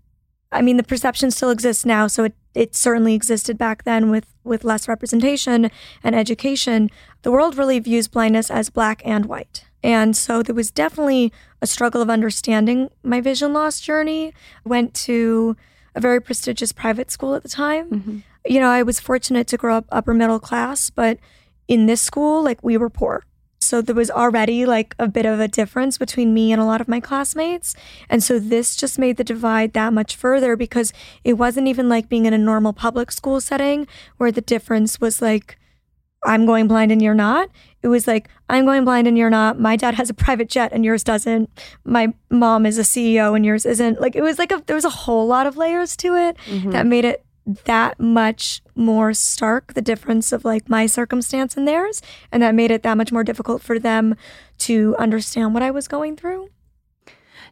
I 0.53 0.63
mean, 0.63 0.77
the 0.77 0.83
perception 0.83 1.31
still 1.31 1.51
exists 1.51 1.85
now. 1.85 2.07
So 2.07 2.25
it, 2.25 2.35
it 2.55 2.75
certainly 2.75 3.15
existed 3.15 3.59
back 3.59 3.85
then 3.85 4.11
with, 4.11 4.27
with 4.45 4.65
less 4.65 4.89
representation 4.89 5.71
and 6.03 6.15
education. 6.15 6.91
The 7.23 7.33
world 7.33 7.57
really 7.57 7.79
views 7.79 8.09
blindness 8.09 8.51
as 8.51 8.71
black 8.71 9.03
and 9.05 9.27
white. 9.27 9.65
And 9.85 10.17
so 10.17 10.43
there 10.43 10.55
was 10.55 10.71
definitely 10.71 11.31
a 11.61 11.67
struggle 11.67 12.01
of 12.01 12.09
understanding 12.09 12.89
my 13.03 13.21
vision 13.21 13.53
loss 13.53 13.81
journey. 13.81 14.33
Went 14.65 14.95
to 14.95 15.57
a 15.95 16.01
very 16.01 16.21
prestigious 16.21 16.73
private 16.73 17.11
school 17.11 17.35
at 17.35 17.43
the 17.43 17.51
time. 17.51 17.91
Mm-hmm. 17.91 18.19
You 18.47 18.61
know, 18.61 18.71
I 18.71 18.83
was 18.83 18.99
fortunate 18.99 19.47
to 19.49 19.59
grow 19.59 19.77
up 19.77 19.85
upper 19.93 20.15
middle 20.15 20.41
class, 20.41 20.89
but 20.89 21.19
in 21.69 21.85
this 21.85 22.01
school, 22.01 22.43
like 22.43 22.63
we 22.63 22.79
were 22.79 22.89
poor. 22.91 23.25
So 23.61 23.83
there 23.83 23.95
was 23.95 24.11
already 24.11 24.65
like 24.65 24.95
a 24.99 25.07
bit 25.07 25.27
of 25.27 25.39
a 25.39 25.49
difference 25.49 25.99
between 25.99 26.33
me 26.33 26.51
and 26.51 26.61
a 26.61 26.65
lot 26.65 26.81
of 26.81 26.89
my 26.89 27.01
classmates. 27.01 27.75
And 28.09 28.23
so 28.23 28.39
this 28.39 28.77
just 28.77 28.99
made 28.99 29.19
the 29.19 29.25
divide 29.25 29.75
that 29.75 29.93
much 29.93 30.17
further 30.17 30.57
because 30.57 30.93
it 31.25 31.35
wasn't 31.35 31.69
even 31.69 31.89
like 31.91 32.09
being 32.09 32.25
in 32.25 32.33
a 32.33 32.39
normal 32.39 32.73
public 32.73 33.11
school 33.11 33.41
setting 33.41 33.87
where 34.17 34.33
the 34.33 34.41
difference 34.41 35.01
was 35.01 35.21
like, 35.21 35.59
I'm 36.25 36.47
going 36.47 36.69
blind 36.69 36.91
and 36.91 37.03
you're 37.03 37.15
not. 37.15 37.51
It 37.85 37.89
was 37.89 38.07
like, 38.07 38.31
I'm 38.49 38.65
going 38.65 38.87
blind 38.87 39.07
and 39.07 39.19
you're 39.19 39.29
not. 39.29 39.61
My 39.61 39.77
dad 39.77 39.95
has 39.97 40.09
a 40.09 40.15
private 40.15 40.49
jet 40.49 40.73
and 40.73 40.87
yours 40.87 41.05
doesn't. 41.05 41.51
My 41.85 42.15
mom 42.31 42.65
is 42.65 42.79
a 42.79 42.83
CEO 42.83 43.37
and 43.37 43.45
yours 43.45 43.67
isn't. 43.67 44.01
Like, 44.01 44.17
it 44.17 44.23
was 44.23 44.39
like, 44.39 44.51
a, 44.51 44.63
there 44.65 44.75
was 44.75 44.87
a 44.87 44.91
whole 44.91 45.27
lot 45.27 45.47
of 45.47 45.59
layers 45.59 45.95
to 45.99 46.17
it 46.17 46.39
mm-hmm. 46.47 46.71
that 46.71 46.87
made 46.87 47.05
it 47.05 47.27
that 47.65 48.01
much 48.01 48.63
more 48.75 49.13
stark 49.13 49.75
the 49.75 49.83
difference 49.83 50.33
of 50.33 50.47
like 50.47 50.67
my 50.67 50.87
circumstance 50.87 51.59
and 51.59 51.69
theirs. 51.69 52.01
And 52.33 52.43
that 52.43 52.55
made 52.55 52.71
it 52.71 52.83
that 52.85 52.97
much 52.97 53.13
more 53.13 53.23
difficult 53.23 53.61
for 53.61 53.79
them 53.79 54.17
to 54.61 54.97
understand 54.99 55.53
what 55.53 55.63
I 55.63 55.71
was 55.71 55.87
going 55.87 56.17
through. 56.17 56.49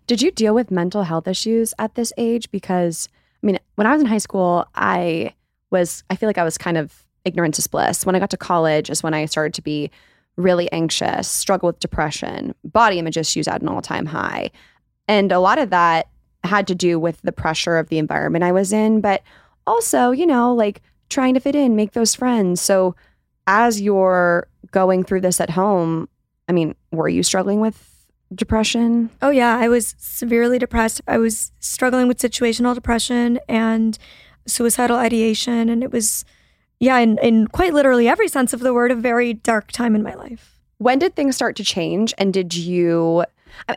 Did 0.06 0.22
you 0.22 0.30
deal 0.30 0.54
with 0.54 0.70
mental 0.70 1.02
health 1.02 1.28
issues 1.28 1.74
at 1.78 1.94
this 1.94 2.10
age? 2.16 2.50
Because, 2.50 3.06
I 3.42 3.46
mean, 3.46 3.58
when 3.74 3.86
I 3.86 3.92
was 3.92 4.00
in 4.00 4.06
high 4.06 4.16
school, 4.16 4.66
I 4.74 5.34
was, 5.70 6.04
I 6.08 6.16
feel 6.16 6.26
like 6.26 6.38
I 6.38 6.44
was 6.44 6.56
kind 6.56 6.78
of 6.78 7.04
ignorance 7.26 7.58
is 7.58 7.66
bliss. 7.66 8.06
When 8.06 8.16
I 8.16 8.18
got 8.18 8.30
to 8.30 8.38
college 8.38 8.88
is 8.88 9.02
when 9.02 9.12
I 9.12 9.26
started 9.26 9.52
to 9.54 9.62
be 9.62 9.90
really 10.36 10.70
anxious, 10.72 11.28
struggle 11.28 11.68
with 11.68 11.80
depression, 11.80 12.54
body 12.64 12.98
image 12.98 13.16
issues 13.16 13.46
at 13.48 13.62
an 13.62 13.68
all 13.68 13.82
time 13.82 14.06
high. 14.06 14.50
And 15.08 15.32
a 15.32 15.40
lot 15.40 15.58
of 15.58 15.70
that 15.70 16.08
had 16.44 16.66
to 16.68 16.74
do 16.74 16.98
with 16.98 17.20
the 17.22 17.32
pressure 17.32 17.76
of 17.76 17.88
the 17.88 17.98
environment 17.98 18.44
I 18.44 18.52
was 18.52 18.72
in, 18.72 19.00
but 19.00 19.22
also, 19.66 20.10
you 20.10 20.26
know, 20.26 20.54
like 20.54 20.80
trying 21.08 21.34
to 21.34 21.40
fit 21.40 21.54
in, 21.54 21.76
make 21.76 21.92
those 21.92 22.14
friends. 22.14 22.60
So 22.60 22.94
as 23.46 23.80
you're 23.80 24.48
going 24.70 25.04
through 25.04 25.20
this 25.20 25.40
at 25.40 25.50
home, 25.50 26.08
I 26.48 26.52
mean, 26.52 26.74
were 26.90 27.08
you 27.08 27.22
struggling 27.22 27.60
with 27.60 28.06
depression? 28.34 29.10
Oh, 29.20 29.30
yeah. 29.30 29.58
I 29.58 29.68
was 29.68 29.94
severely 29.98 30.58
depressed. 30.58 31.00
I 31.06 31.18
was 31.18 31.52
struggling 31.60 32.08
with 32.08 32.18
situational 32.18 32.74
depression 32.74 33.38
and 33.48 33.98
suicidal 34.46 34.96
ideation. 34.96 35.68
And 35.68 35.82
it 35.82 35.92
was, 35.92 36.24
yeah, 36.82 36.98
in, 36.98 37.16
in 37.18 37.46
quite 37.46 37.72
literally 37.74 38.08
every 38.08 38.26
sense 38.26 38.52
of 38.52 38.58
the 38.58 38.74
word, 38.74 38.90
a 38.90 38.96
very 38.96 39.34
dark 39.34 39.70
time 39.70 39.94
in 39.94 40.02
my 40.02 40.14
life. 40.14 40.58
When 40.78 40.98
did 40.98 41.14
things 41.14 41.36
start 41.36 41.54
to 41.56 41.64
change? 41.64 42.12
And 42.18 42.34
did 42.34 42.56
you 42.56 43.24
uh, 43.68 43.76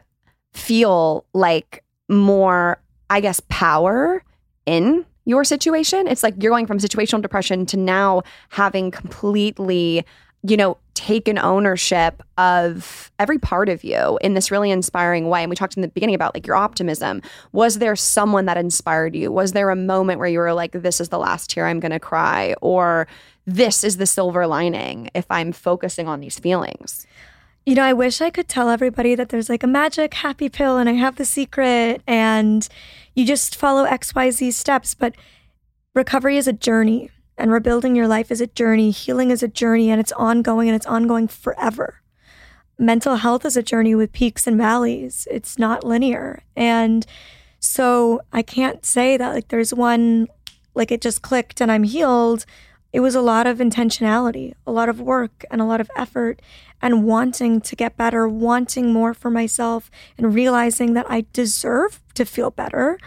feel 0.55 1.23
like 1.31 1.83
more, 2.09 2.81
I 3.11 3.21
guess, 3.21 3.39
power 3.47 4.23
in 4.65 5.05
your 5.25 5.43
situation? 5.43 6.07
It's 6.07 6.23
like 6.23 6.33
you're 6.41 6.49
going 6.49 6.65
from 6.65 6.79
situational 6.79 7.21
depression 7.21 7.67
to 7.67 7.77
now 7.77 8.23
having 8.49 8.89
completely, 8.89 10.03
you 10.41 10.57
know, 10.57 10.75
taken 10.95 11.37
ownership 11.37 12.23
of 12.37 13.11
every 13.19 13.37
part 13.37 13.69
of 13.69 13.83
you 13.83 14.17
in 14.21 14.33
this 14.33 14.49
really 14.49 14.71
inspiring 14.71 15.29
way. 15.29 15.43
And 15.43 15.49
we 15.49 15.55
talked 15.55 15.75
in 15.75 15.81
the 15.81 15.87
beginning 15.87 16.15
about 16.15 16.33
like 16.33 16.47
your 16.47 16.55
optimism. 16.55 17.21
Was 17.51 17.77
there 17.77 17.95
someone 17.95 18.45
that 18.45 18.57
inspired 18.57 19.15
you? 19.15 19.31
Was 19.31 19.51
there 19.51 19.69
a 19.69 19.75
moment 19.75 20.19
where 20.19 20.27
you 20.27 20.39
were 20.39 20.53
like, 20.53 20.71
this 20.71 20.99
is 20.99 21.09
the 21.09 21.19
last 21.19 21.51
tear 21.51 21.67
I'm 21.67 21.79
going 21.79 21.91
to 21.91 21.99
cry? 21.99 22.55
Or 22.61 23.07
this 23.45 23.83
is 23.83 23.97
the 23.97 24.07
silver 24.07 24.47
lining 24.47 25.09
if 25.13 25.25
I'm 25.29 25.51
focusing 25.51 26.07
on 26.07 26.21
these 26.21 26.39
feelings? 26.39 27.05
You 27.65 27.75
know, 27.75 27.83
I 27.83 27.93
wish 27.93 28.21
I 28.21 28.29
could 28.29 28.47
tell 28.47 28.69
everybody 28.69 29.15
that 29.15 29.29
there's 29.29 29.49
like 29.49 29.63
a 29.63 29.67
magic 29.67 30.13
happy 30.13 30.49
pill 30.49 30.77
and 30.77 30.87
I 30.87 30.93
have 30.93 31.17
the 31.17 31.25
secret 31.25 32.01
and 32.07 32.67
you 33.15 33.25
just 33.25 33.55
follow 33.55 33.85
XYZ 33.85 34.53
steps. 34.53 34.93
But 34.93 35.15
recovery 35.93 36.37
is 36.37 36.47
a 36.47 36.53
journey 36.53 37.09
and 37.37 37.51
rebuilding 37.51 37.95
your 37.95 38.07
life 38.07 38.31
is 38.31 38.41
a 38.41 38.47
journey. 38.47 38.91
Healing 38.91 39.31
is 39.31 39.43
a 39.43 39.47
journey 39.47 39.89
and 39.89 39.99
it's 39.99 40.11
ongoing 40.13 40.69
and 40.69 40.75
it's 40.75 40.85
ongoing 40.85 41.27
forever. 41.27 42.01
Mental 42.77 43.15
health 43.17 43.45
is 43.45 43.55
a 43.55 43.63
journey 43.63 43.95
with 43.95 44.11
peaks 44.11 44.47
and 44.47 44.57
valleys, 44.57 45.27
it's 45.31 45.57
not 45.57 45.83
linear. 45.83 46.43
And 46.55 47.05
so 47.59 48.21
I 48.33 48.41
can't 48.41 48.85
say 48.85 49.17
that 49.17 49.33
like 49.33 49.47
there's 49.47 49.73
one, 49.73 50.27
like 50.73 50.91
it 50.91 51.01
just 51.01 51.21
clicked 51.21 51.61
and 51.61 51.71
I'm 51.71 51.83
healed. 51.83 52.45
It 52.91 52.99
was 52.99 53.15
a 53.15 53.21
lot 53.21 53.47
of 53.47 53.57
intentionality, 53.57 54.53
a 54.65 54.71
lot 54.71 54.87
of 54.87 55.01
work, 55.01 55.43
and 55.51 55.59
a 55.59 55.65
lot 55.65 55.81
of 55.81 55.91
effort, 55.97 56.41
and 56.81 57.03
wanting 57.03 57.59
to 57.59 57.75
get 57.75 57.97
better, 57.97 58.25
wanting 58.25 58.93
more 58.93 59.13
for 59.13 59.29
myself, 59.29 59.91
and 60.17 60.33
realizing 60.33 60.93
that 60.93 61.05
I 61.09 61.25
deserve 61.33 61.99
to 62.13 62.23
feel 62.23 62.51
better. 62.51 62.97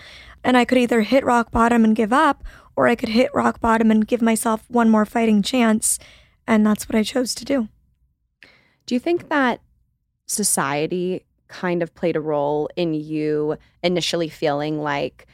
And 0.44 0.58
I 0.58 0.66
could 0.66 0.76
either 0.76 1.00
hit 1.02 1.24
rock 1.24 1.50
bottom 1.50 1.84
and 1.84 1.96
give 1.96 2.12
up, 2.12 2.44
or 2.78 2.86
I 2.86 2.94
could 2.94 3.08
hit 3.08 3.34
rock 3.34 3.60
bottom 3.60 3.90
and 3.90 4.06
give 4.06 4.22
myself 4.22 4.62
one 4.68 4.88
more 4.88 5.04
fighting 5.04 5.42
chance. 5.42 5.98
And 6.46 6.64
that's 6.64 6.88
what 6.88 6.94
I 6.94 7.02
chose 7.02 7.34
to 7.34 7.44
do. 7.44 7.66
Do 8.86 8.94
you 8.94 9.00
think 9.00 9.28
that 9.28 9.60
society 10.26 11.24
kind 11.48 11.82
of 11.82 11.92
played 11.96 12.14
a 12.14 12.20
role 12.20 12.70
in 12.76 12.94
you 12.94 13.56
initially 13.82 14.28
feeling 14.28 14.80
like, 14.80 15.26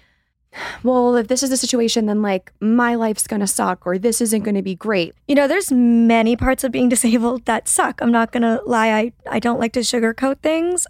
well, 0.83 1.17
if 1.17 1.29
this 1.29 1.43
is 1.43 1.51
the 1.51 1.59
situation, 1.59 2.07
then 2.07 2.23
like 2.23 2.51
my 2.61 2.95
life's 2.95 3.27
gonna 3.27 3.47
suck 3.47 3.87
or 3.87 3.99
this 3.99 4.23
isn't 4.23 4.45
gonna 4.45 4.63
be 4.63 4.75
great. 4.75 5.13
You 5.29 5.35
know, 5.35 5.47
there's 5.47 5.71
many 5.71 6.37
parts 6.37 6.65
of 6.65 6.73
being 6.73 6.89
disabled 6.89 7.45
that 7.45 7.69
suck. 7.69 8.01
I'm 8.01 8.13
not 8.13 8.33
gonna 8.33 8.61
lie, 8.65 8.91
I, 8.91 9.13
I 9.31 9.39
don't 9.39 9.61
like 9.61 9.75
to 9.75 9.81
sugarcoat 9.81 10.39
things. 10.39 10.87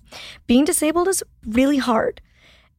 Being 0.47 0.65
disabled 0.65 1.09
is 1.09 1.25
really 1.45 1.79
hard 1.79 2.21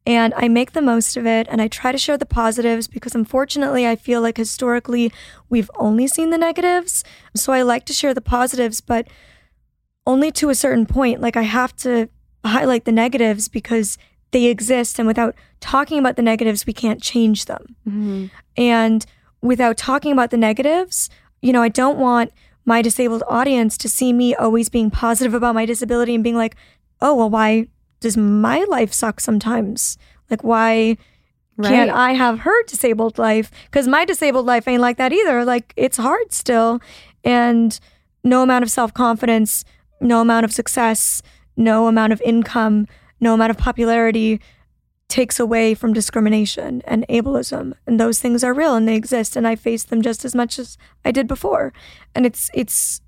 and 0.06 0.34
I 0.36 0.48
make 0.48 0.74
the 0.74 0.82
most 0.82 1.18
of 1.18 1.26
it 1.26 1.48
and 1.50 1.62
I 1.62 1.68
try 1.68 1.91
to 1.91 1.98
share 1.98 2.18
the 2.18 2.26
positives 2.26 2.88
because 2.88 3.15
unfortunately 3.15 3.88
I 3.88 3.96
feel 3.96 4.22
like 4.22 4.38
historically 4.38 5.12
we've 5.50 5.72
only 5.76 6.08
seen 6.08 6.30
the 6.30 6.38
negatives. 6.38 7.04
So 7.36 7.52
I 7.52 7.63
like 7.63 7.86
to 7.86 7.94
share 7.94 8.13
the 8.13 8.22
positives, 8.22 8.82
but 8.82 9.08
only 10.06 10.32
to 10.34 10.50
a 10.50 10.56
certain 10.56 10.86
point. 10.86 11.22
Like 11.22 11.36
I 11.36 11.41
have 11.41 11.76
to 11.78 12.10
highlight 12.46 12.86
the 12.86 12.91
negatives 12.91 13.48
because 13.48 13.98
they 14.32 14.46
exist 14.46 15.00
and 15.00 15.08
without 15.08 15.36
talking 15.60 15.98
about 15.98 16.18
the 16.18 16.22
negatives 16.22 16.68
we 16.68 16.74
can't 16.74 17.02
change 17.02 17.46
them. 17.46 17.76
Mm-hmm. 17.88 18.26
And 18.58 19.06
without 19.41 19.78
talking 19.78 20.12
about 20.12 20.30
the 20.30 20.38
negatives, 20.38 21.10
you 21.41 21.52
know, 21.52 21.63
I 21.63 21.70
don't 21.70 21.98
want 21.98 22.32
my 22.63 22.82
disabled 22.82 23.24
audience 23.28 23.78
to 23.78 23.89
see 23.89 24.13
me 24.13 24.36
always 24.36 24.70
being 24.70 24.91
positive 24.91 25.34
about 25.34 25.56
my 25.56 25.65
disability 25.65 26.15
and 26.15 26.24
being 26.24 26.36
like, 26.36 26.56
"Oh, 27.00 27.15
well 27.15 27.30
why 27.30 27.68
does 28.00 28.18
my 28.18 28.64
life 28.70 28.94
suck 28.94 29.20
sometimes? 29.20 29.98
Like, 30.30 30.44
why 30.44 30.98
right. 31.58 31.70
can't 31.70 31.92
I 31.92 32.14
have 32.14 32.40
her 32.40 32.64
disabled 32.64 33.18
life? 33.18 33.52
Because 33.66 33.88
my 33.88 34.06
disabled 34.06 34.46
life 34.46 34.68
ain't 34.68 34.82
like 34.82 34.98
that 34.98 35.14
either. 35.14 35.46
Like, 35.46 35.74
it's 35.76 35.98
hard 35.98 36.32
still. 36.32 36.82
And 37.24 37.80
no 38.24 38.44
amount 38.44 38.64
of 38.64 38.72
self 38.72 38.94
confidence, 38.94 39.64
no 40.02 40.22
amount 40.22 40.46
of 40.46 40.52
success, 40.52 41.22
no 41.56 41.88
amount 41.88 42.14
of 42.14 42.22
income, 42.22 42.88
no 43.20 43.34
amount 43.34 43.52
of 43.52 43.58
popularity 43.58 44.42
takes 45.08 45.40
away 45.40 45.74
from 45.74 45.94
discrimination 45.94 46.82
and 46.86 47.06
ableism 47.08 47.74
and 47.86 48.00
those 48.00 48.20
things 48.20 48.44
are 48.44 48.56
real 48.56 48.76
and 48.76 48.88
they 48.88 48.96
exist 48.96 49.36
and 49.36 49.48
I 49.48 49.56
face 49.56 49.84
them 49.84 50.02
just 50.02 50.26
as 50.26 50.34
much 50.34 50.58
as 50.58 50.80
I 51.06 51.12
did 51.12 51.28
before 51.28 51.74
and 52.16 52.26
it's 52.26 52.50
it's 52.56 53.02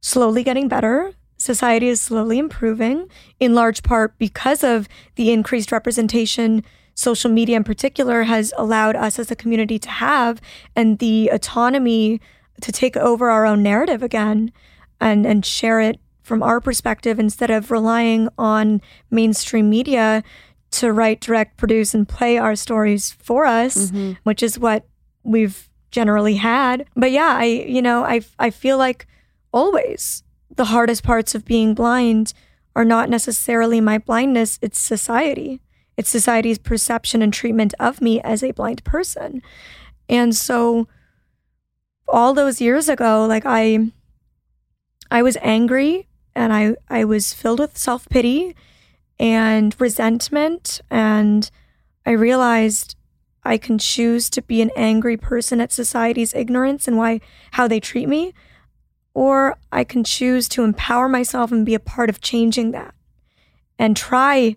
slowly 0.00 0.44
getting 0.44 0.68
better 0.68 1.14
society 1.42 1.88
is 1.88 2.00
slowly 2.00 2.38
improving, 2.38 3.08
in 3.40 3.54
large 3.54 3.82
part 3.82 4.16
because 4.18 4.62
of 4.62 4.88
the 5.16 5.32
increased 5.32 5.72
representation 5.72 6.64
social 6.94 7.30
media 7.30 7.56
in 7.56 7.64
particular 7.64 8.24
has 8.24 8.52
allowed 8.56 8.96
us 8.96 9.18
as 9.18 9.30
a 9.30 9.36
community 9.36 9.78
to 9.78 9.88
have 9.88 10.40
and 10.76 10.98
the 10.98 11.28
autonomy 11.28 12.20
to 12.60 12.70
take 12.70 12.96
over 12.96 13.30
our 13.30 13.46
own 13.46 13.62
narrative 13.62 14.02
again 14.02 14.52
and, 15.00 15.26
and 15.26 15.44
share 15.44 15.80
it 15.80 15.98
from 16.22 16.42
our 16.42 16.60
perspective 16.60 17.18
instead 17.18 17.50
of 17.50 17.70
relying 17.70 18.28
on 18.38 18.80
mainstream 19.10 19.68
media 19.68 20.22
to 20.70 20.92
write, 20.92 21.20
direct, 21.20 21.56
produce, 21.56 21.94
and 21.94 22.08
play 22.08 22.38
our 22.38 22.54
stories 22.54 23.10
for 23.10 23.44
us, 23.46 23.90
mm-hmm. 23.90 24.12
which 24.22 24.42
is 24.42 24.58
what 24.58 24.86
we've 25.22 25.68
generally 25.90 26.36
had. 26.36 26.86
But 26.96 27.10
yeah, 27.10 27.36
I 27.36 27.44
you 27.44 27.82
know, 27.82 28.04
I 28.04 28.22
I 28.38 28.50
feel 28.50 28.78
like 28.78 29.06
always 29.52 30.22
the 30.56 30.66
hardest 30.66 31.02
parts 31.02 31.34
of 31.34 31.44
being 31.44 31.74
blind 31.74 32.32
are 32.74 32.84
not 32.84 33.10
necessarily 33.10 33.80
my 33.80 33.98
blindness, 33.98 34.58
it's 34.62 34.80
society. 34.80 35.60
It's 35.96 36.08
society's 36.08 36.58
perception 36.58 37.22
and 37.22 37.32
treatment 37.32 37.74
of 37.78 38.00
me 38.00 38.20
as 38.22 38.42
a 38.42 38.52
blind 38.52 38.82
person. 38.84 39.42
And 40.08 40.34
so 40.34 40.88
all 42.08 42.34
those 42.34 42.60
years 42.60 42.88
ago, 42.88 43.26
like 43.26 43.44
I 43.46 43.90
I 45.10 45.22
was 45.22 45.36
angry 45.42 46.08
and 46.34 46.52
I 46.52 46.76
I 46.88 47.04
was 47.04 47.34
filled 47.34 47.60
with 47.60 47.76
self-pity 47.76 48.56
and 49.18 49.78
resentment 49.78 50.80
and 50.90 51.50
I 52.06 52.12
realized 52.12 52.96
I 53.44 53.58
can 53.58 53.78
choose 53.78 54.30
to 54.30 54.42
be 54.42 54.62
an 54.62 54.70
angry 54.76 55.16
person 55.16 55.60
at 55.60 55.72
society's 55.72 56.34
ignorance 56.34 56.88
and 56.88 56.96
why 56.96 57.20
how 57.52 57.68
they 57.68 57.80
treat 57.80 58.08
me 58.08 58.32
or 59.14 59.56
I 59.70 59.84
can 59.84 60.04
choose 60.04 60.48
to 60.50 60.64
empower 60.64 61.08
myself 61.08 61.52
and 61.52 61.66
be 61.66 61.74
a 61.74 61.80
part 61.80 62.08
of 62.08 62.20
changing 62.20 62.70
that 62.72 62.94
and 63.78 63.96
try 63.96 64.56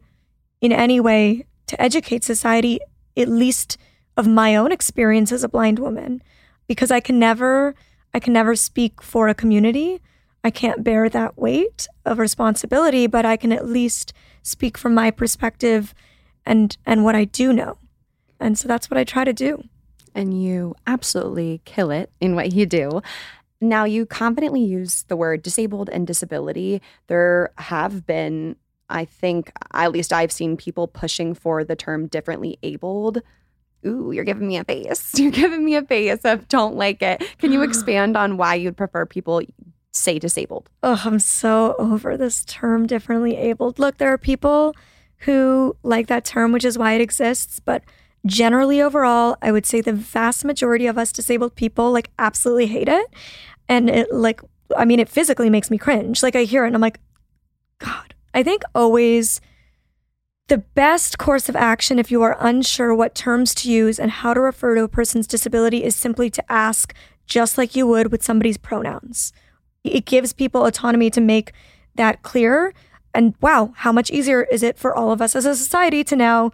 in 0.61 0.71
any 0.71 0.99
way 0.99 1.45
to 1.67 1.81
educate 1.81 2.23
society, 2.23 2.79
at 3.17 3.27
least 3.27 3.77
of 4.17 4.27
my 4.27 4.55
own 4.55 4.71
experience 4.71 5.31
as 5.31 5.43
a 5.43 5.49
blind 5.49 5.79
woman, 5.79 6.21
because 6.67 6.91
I 6.91 6.99
can 6.99 7.19
never, 7.19 7.75
I 8.13 8.19
can 8.19 8.33
never 8.33 8.55
speak 8.55 9.01
for 9.01 9.27
a 9.27 9.35
community. 9.35 10.01
I 10.43 10.51
can't 10.51 10.83
bear 10.83 11.09
that 11.09 11.37
weight 11.37 11.87
of 12.05 12.19
responsibility, 12.19 13.07
but 13.07 13.25
I 13.25 13.35
can 13.35 13.51
at 13.51 13.65
least 13.65 14.13
speak 14.43 14.77
from 14.77 14.93
my 14.93 15.11
perspective 15.11 15.93
and 16.45 16.77
and 16.85 17.03
what 17.03 17.15
I 17.15 17.25
do 17.25 17.51
know. 17.51 17.77
And 18.39 18.57
so 18.57 18.67
that's 18.67 18.89
what 18.89 18.97
I 18.97 19.03
try 19.03 19.23
to 19.23 19.33
do. 19.33 19.63
And 20.13 20.41
you 20.41 20.75
absolutely 20.85 21.61
kill 21.65 21.91
it 21.91 22.11
in 22.21 22.35
what 22.35 22.53
you 22.53 22.65
do. 22.65 23.01
Now, 23.69 23.83
you 23.85 24.05
confidently 24.05 24.63
use 24.63 25.03
the 25.03 25.15
word 25.15 25.41
disabled 25.41 25.89
and 25.89 26.05
disability. 26.05 26.81
There 27.07 27.51
have 27.57 28.05
been, 28.05 28.55
I 28.89 29.05
think, 29.05 29.51
at 29.73 29.91
least 29.91 30.13
I've 30.13 30.31
seen 30.31 30.55
people 30.55 30.87
pushing 30.87 31.33
for 31.33 31.63
the 31.63 31.75
term 31.75 32.07
differently 32.07 32.59
abled. 32.63 33.21
Ooh, 33.85 34.11
you're 34.11 34.23
giving 34.23 34.47
me 34.47 34.57
a 34.57 34.63
face. 34.63 35.11
You're 35.19 35.31
giving 35.31 35.63
me 35.63 35.75
a 35.75 35.83
face 35.83 36.21
of 36.23 36.47
don't 36.47 36.75
like 36.75 37.03
it. 37.03 37.23
Can 37.37 37.51
you 37.51 37.61
expand 37.63 38.17
on 38.17 38.35
why 38.35 38.55
you'd 38.55 38.77
prefer 38.77 39.05
people 39.05 39.41
say 39.91 40.17
disabled? 40.17 40.69
Oh, 40.81 41.01
I'm 41.05 41.19
so 41.19 41.75
over 41.77 42.17
this 42.17 42.43
term 42.45 42.87
differently 42.87 43.37
abled. 43.37 43.77
Look, 43.77 43.97
there 43.97 44.11
are 44.11 44.17
people 44.17 44.75
who 45.19 45.75
like 45.83 46.07
that 46.07 46.25
term, 46.25 46.51
which 46.51 46.65
is 46.65 46.77
why 46.77 46.93
it 46.93 47.01
exists, 47.01 47.59
but 47.59 47.83
generally 48.25 48.81
overall, 48.81 49.37
I 49.41 49.51
would 49.51 49.65
say 49.65 49.81
the 49.81 49.93
vast 49.93 50.43
majority 50.43 50.87
of 50.87 50.97
us 50.97 51.11
disabled 51.11 51.55
people 51.55 51.91
like 51.91 52.09
absolutely 52.17 52.67
hate 52.67 52.89
it. 52.89 53.07
And 53.67 53.89
it 53.89 54.13
like, 54.13 54.41
I 54.75 54.85
mean, 54.85 54.99
it 54.99 55.09
physically 55.09 55.49
makes 55.49 55.71
me 55.71 55.77
cringe. 55.77 56.21
Like 56.23 56.35
I 56.35 56.43
hear 56.43 56.63
it 56.63 56.67
and 56.67 56.75
I'm 56.75 56.81
like, 56.81 56.99
God, 57.79 58.13
I 58.33 58.43
think 58.43 58.63
always 58.73 59.41
the 60.47 60.59
best 60.59 61.17
course 61.17 61.49
of 61.49 61.55
action 61.55 61.97
if 61.97 62.11
you 62.11 62.21
are 62.21 62.37
unsure 62.39 62.93
what 62.93 63.15
terms 63.15 63.55
to 63.55 63.71
use 63.71 63.99
and 63.99 64.11
how 64.11 64.33
to 64.33 64.39
refer 64.39 64.75
to 64.75 64.83
a 64.83 64.87
person's 64.87 65.25
disability 65.25 65.83
is 65.83 65.95
simply 65.95 66.29
to 66.29 66.51
ask 66.51 66.93
just 67.25 67.57
like 67.57 67.75
you 67.75 67.87
would 67.87 68.11
with 68.11 68.23
somebody's 68.23 68.57
pronouns. 68.57 69.33
It 69.83 70.05
gives 70.05 70.33
people 70.33 70.65
autonomy 70.65 71.09
to 71.11 71.21
make 71.21 71.51
that 71.95 72.21
clear. 72.21 72.73
And 73.13 73.33
wow, 73.41 73.73
how 73.77 73.91
much 73.91 74.11
easier 74.11 74.43
is 74.43 74.61
it 74.61 74.77
for 74.77 74.95
all 74.95 75.11
of 75.11 75.21
us 75.21 75.35
as 75.35 75.45
a 75.45 75.55
society 75.55 76.03
to 76.03 76.15
now 76.15 76.51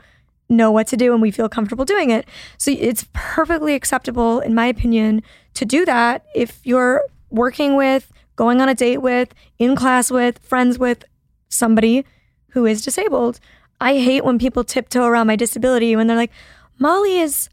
know 0.52 0.72
what 0.72 0.88
to 0.88 0.98
do 0.98 1.14
and 1.14 1.22
we 1.22 1.32
feel 1.32 1.50
comfortable 1.50 1.86
doing 1.86 2.10
it. 2.10 2.28
So 2.58 2.72
it's 2.72 3.08
perfectly 3.14 3.74
acceptable, 3.74 4.40
in 4.40 4.54
my 4.54 4.68
opinion, 4.68 5.24
to 5.56 5.66
do 5.66 5.86
that 5.86 6.26
if 6.36 6.60
you're 6.64 7.04
working 7.30 7.76
with, 7.76 8.12
going 8.36 8.62
on 8.62 8.70
a 8.70 8.76
date 8.76 9.00
with, 9.00 9.34
in 9.58 9.76
class 9.76 10.12
with, 10.12 10.40
friends 10.40 10.78
with 10.78 11.06
somebody 11.50 12.06
who 12.50 12.66
is 12.66 12.84
disabled. 12.84 13.40
I 13.80 13.98
hate 13.98 14.24
when 14.24 14.38
people 14.38 14.64
tiptoe 14.64 15.06
around 15.06 15.28
my 15.28 15.36
disability 15.36 15.96
when 15.96 16.08
they're 16.08 16.18
like, 16.18 16.32
Molly 16.78 17.20
is 17.20 17.50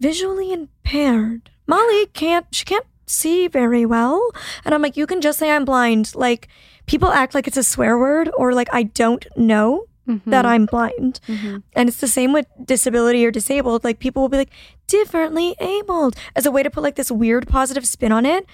visually 0.00 0.52
impaired. 0.52 1.50
Molly 1.66 2.06
can't, 2.06 2.46
she 2.52 2.64
can't 2.64 2.86
see 3.06 3.48
very 3.48 3.84
well. 3.84 4.30
And 4.64 4.74
I'm 4.74 4.82
like, 4.82 4.96
you 4.96 5.06
can 5.06 5.20
just 5.20 5.38
say 5.38 5.50
I'm 5.50 5.64
blind. 5.64 6.14
Like, 6.14 6.48
people 6.86 7.08
act 7.08 7.34
like 7.34 7.46
it's 7.46 7.56
a 7.56 7.64
swear 7.64 7.98
word 7.98 8.30
or 8.36 8.52
like 8.52 8.68
I 8.72 8.84
don't 8.84 9.26
know 9.36 9.86
Mm-hmm. 10.08 10.30
that 10.30 10.44
I'm 10.44 10.66
blind. 10.66 11.18
And 11.26 11.88
it's 11.88 12.00
the 12.00 12.06
same 12.08 12.34
with 12.34 12.46
disability 12.62 13.24
or 13.24 13.30
disabled. 13.30 13.84
Like, 13.84 14.00
people 14.00 14.20
will 14.20 14.28
be 14.28 14.36
like, 14.36 14.52
differently 14.86 15.56
abled 15.60 16.14
as 16.36 16.44
a 16.44 16.50
way 16.50 16.62
to 16.62 16.70
put 16.70 16.82
like 16.82 16.96
this 16.96 17.10
weird 17.10 17.48
positive 17.48 17.86
spin 17.86 18.12
on 18.12 18.26
it. 18.26 18.44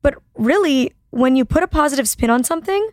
But 0.00 0.14
really, 0.36 0.92
when 1.10 1.34
you 1.34 1.44
put 1.44 1.64
a 1.64 1.66
positive 1.68 2.08
spin 2.08 2.30
on 2.30 2.44
something, 2.44 2.90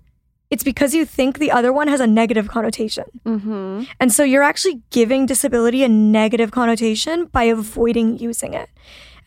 it's 0.49 0.63
because 0.63 0.95
you 0.95 1.05
think 1.05 1.37
the 1.37 1.51
other 1.51 1.71
one 1.71 1.87
has 1.87 1.99
a 1.99 2.07
negative 2.07 2.47
connotation. 2.47 3.05
Mm-hmm. 3.25 3.83
And 3.99 4.11
so 4.11 4.23
you're 4.23 4.41
actually 4.41 4.81
giving 4.89 5.27
disability 5.27 5.83
a 5.83 5.87
negative 5.87 6.49
connotation 6.49 7.25
by 7.25 7.43
avoiding 7.43 8.17
using 8.17 8.55
it. 8.55 8.69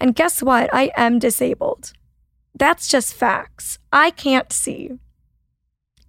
And 0.00 0.16
guess 0.16 0.42
what? 0.42 0.68
I 0.74 0.90
am 0.96 1.20
disabled. 1.20 1.92
That's 2.56 2.88
just 2.88 3.14
facts. 3.14 3.78
I 3.92 4.10
can't 4.10 4.52
see. 4.52 4.98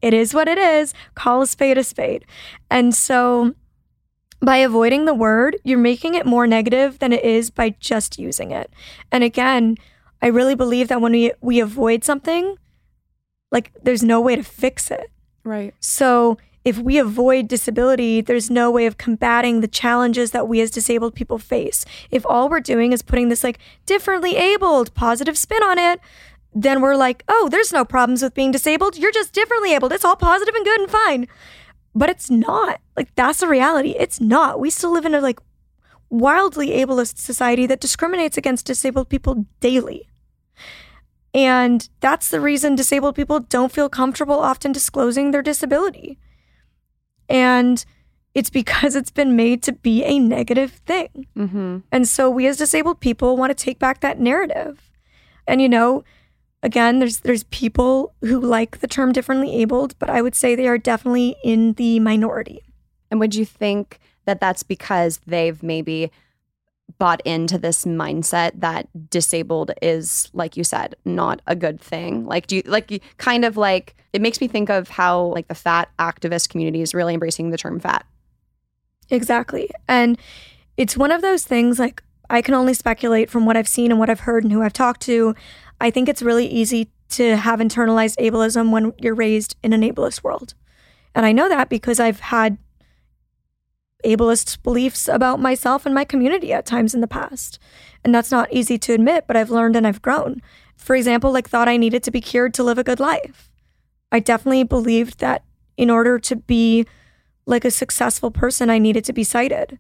It 0.04 0.14
is 0.14 0.34
what 0.34 0.50
it 0.50 0.58
is. 0.58 0.94
Call 1.16 1.42
a 1.42 1.48
spade 1.48 1.78
a 1.78 1.84
spade. 1.84 2.26
And 2.70 2.94
so 2.94 3.56
by 4.42 4.58
avoiding 4.58 5.06
the 5.06 5.14
word, 5.14 5.56
you're 5.64 5.80
making 5.80 6.16
it 6.16 6.26
more 6.26 6.46
negative 6.46 7.00
than 7.00 7.14
it 7.14 7.24
is 7.24 7.50
by 7.50 7.70
just 7.80 8.20
using 8.20 8.52
it. 8.52 8.70
And 9.14 9.24
again, 9.24 9.78
I 10.22 10.28
really 10.28 10.56
believe 10.56 10.90
that 10.90 11.00
when 11.00 11.14
we, 11.14 11.32
we 11.40 11.62
avoid 11.62 12.04
something, 12.04 12.58
like 13.50 13.72
there's 13.82 14.04
no 14.04 14.20
way 14.20 14.36
to 14.36 14.44
fix 14.44 14.92
it. 14.92 15.10
Right. 15.46 15.74
So 15.80 16.38
if 16.66 16.78
we 16.78 16.98
avoid 16.98 17.48
disability, 17.48 18.20
there's 18.20 18.50
no 18.50 18.72
way 18.72 18.86
of 18.86 18.98
combating 18.98 19.62
the 19.62 19.68
challenges 19.70 20.32
that 20.32 20.50
we 20.50 20.60
as 20.60 20.72
disabled 20.72 21.16
people 21.16 21.38
face. 21.38 21.86
If 22.12 22.26
all 22.26 22.50
we're 22.50 22.60
doing 22.60 22.92
is 22.92 23.02
putting 23.02 23.30
this 23.30 23.44
like 23.44 23.60
differently 23.86 24.36
abled 24.36 24.94
positive 24.94 25.38
spin 25.38 25.64
on 25.64 25.80
it, 25.80 26.02
then 26.54 26.82
we're 26.82 26.96
like, 26.96 27.24
oh, 27.28 27.50
there's 27.50 27.74
no 27.74 27.86
problems 27.86 28.22
with 28.22 28.34
being 28.34 28.52
disabled. 28.52 28.98
You're 28.98 29.12
just 29.12 29.34
differently 29.34 29.74
abled. 29.74 29.94
It's 29.94 30.06
all 30.06 30.16
positive 30.16 30.56
and 30.56 30.66
good 30.66 30.82
and 30.82 30.90
fine. 30.90 31.28
But 31.96 32.10
it's 32.10 32.30
not. 32.30 32.82
Like 32.98 33.14
that's 33.16 33.40
the 33.40 33.48
reality. 33.48 33.96
It's 33.98 34.20
not. 34.20 34.60
We 34.60 34.70
still 34.70 34.92
live 34.92 35.06
in 35.06 35.16
a 35.16 35.22
like 35.22 35.40
wildly 36.10 36.70
ableist 36.70 37.18
society 37.18 37.66
that 37.66 37.80
discriminates 37.80 38.38
against 38.38 38.66
disabled 38.66 39.10
people 39.10 39.46
daily. 39.60 40.10
And 41.34 41.90
that's 42.00 42.30
the 42.30 42.40
reason 42.40 42.76
disabled 42.76 43.16
people 43.16 43.40
don't 43.40 43.72
feel 43.72 43.90
comfortable 43.90 44.36
often 44.40 44.72
disclosing 44.72 45.32
their 45.32 45.42
disability. 45.42 46.20
And 47.28 47.84
it's 48.36 48.52
because 48.52 48.96
it's 48.96 49.12
been 49.12 49.36
made 49.36 49.64
to 49.64 49.74
be 49.74 50.04
a 50.04 50.20
negative 50.20 50.74
thing. 50.86 51.28
Mm-hmm. 51.36 51.80
And 51.92 52.08
so 52.08 52.30
we 52.30 52.48
as 52.48 52.58
disabled 52.58 53.00
people 53.00 53.38
want 53.38 53.56
to 53.56 53.64
take 53.64 53.80
back 53.80 54.02
that 54.02 54.20
narrative. 54.20 54.92
And 55.48 55.62
you 55.62 55.70
know, 55.70 56.04
again, 56.64 57.00
there's 57.00 57.20
there's 57.20 57.44
people 57.46 58.16
who 58.22 58.40
like 58.40 58.80
the 58.80 58.88
term 58.88 59.12
differently 59.12 59.62
abled, 59.62 59.98
but 60.00 60.10
I 60.10 60.22
would 60.22 60.34
say 60.34 60.56
they 60.56 60.68
are 60.68 60.78
definitely 60.78 61.36
in 61.44 61.74
the 61.74 62.00
minority. 62.00 62.64
And 63.12 63.20
would 63.20 63.36
you 63.36 63.46
think 63.46 64.00
that 64.26 64.40
that's 64.40 64.64
because 64.64 65.20
they've 65.28 65.62
maybe 65.62 66.12
bought 66.98 67.22
into 67.26 67.58
this 67.58 67.86
mindset 67.86 68.52
that 68.56 68.88
disabled 69.10 69.72
is, 69.82 70.30
like 70.34 70.58
you 70.58 70.64
said, 70.64 70.96
not 71.06 71.42
a 71.46 71.56
good 71.56 71.80
thing? 71.80 72.26
Like, 72.26 72.48
do 72.48 72.56
you 72.56 72.64
like 72.66 72.90
you 72.90 73.00
kind 73.18 73.46
of 73.46 73.58
like 73.58 73.96
it 74.14 74.22
makes 74.22 74.40
me 74.40 74.48
think 74.48 74.70
of 74.70 74.90
how 74.90 75.22
like 75.26 75.50
the 75.50 75.56
fat 75.56 75.90
activist 76.00 76.50
community 76.50 76.82
is 76.82 76.94
really 76.94 77.14
embracing 77.14 77.50
the 77.50 77.58
term 77.58 77.80
fat. 77.80 78.06
Exactly. 79.10 79.70
And 79.88 80.18
it's 80.78 80.96
one 80.96 81.12
of 81.12 81.22
those 81.22 81.44
things 81.44 81.78
like 81.78 82.02
I 82.30 82.42
can 82.42 82.54
only 82.54 82.74
speculate 82.74 83.30
from 83.30 83.46
what 83.46 83.58
I've 83.58 83.68
seen 83.68 83.92
and 83.92 84.00
what 84.00 84.10
I've 84.10 84.22
heard 84.22 84.44
and 84.44 84.52
who 84.52 84.62
I've 84.62 84.74
talked 84.74 85.02
to. 85.02 85.36
I 85.84 85.92
think 85.92 86.08
it's 86.08 86.22
really 86.22 86.48
easy 86.48 86.90
to 87.10 87.36
have 87.36 87.60
internalized 87.60 88.16
ableism 88.16 88.72
when 88.72 88.94
you're 88.98 89.14
raised 89.14 89.58
in 89.62 89.74
an 89.74 89.82
ableist 89.82 90.24
world. 90.24 90.54
And 91.14 91.26
I 91.26 91.34
know 91.34 91.50
that 91.50 91.68
because 91.68 92.00
I've 92.00 92.22
had 92.22 92.58
ableist 94.06 94.64
beliefs 94.64 95.10
about 95.10 95.42
myself 95.42 95.86
and 95.86 95.94
my 95.94 96.06
community 96.06 96.54
at 96.54 96.66
times 96.66 96.96
in 96.96 97.02
the 97.02 97.08
past. 97.08 97.60
And 98.02 98.16
that's 98.16 98.32
not 98.32 98.52
easy 98.54 98.78
to 98.78 98.94
admit, 98.94 99.26
but 99.28 99.36
I've 99.36 99.50
learned 99.50 99.76
and 99.76 99.86
I've 99.86 100.02
grown. 100.02 100.42
For 100.78 100.96
example, 100.96 101.34
like 101.34 101.50
thought 101.50 101.68
I 101.68 101.76
needed 101.76 102.02
to 102.04 102.12
be 102.12 102.22
cured 102.22 102.54
to 102.54 102.64
live 102.64 102.78
a 102.78 102.84
good 102.86 103.02
life. 103.02 103.52
I 104.10 104.22
definitely 104.22 104.64
believed 104.64 105.20
that 105.20 105.44
in 105.76 105.90
order 105.90 106.18
to 106.18 106.38
be 106.38 106.88
like 107.46 107.66
a 107.66 107.72
successful 107.72 108.32
person, 108.32 108.70
I 108.70 108.78
needed 108.78 109.04
to 109.04 109.14
be 109.14 109.26
sighted. 109.26 109.80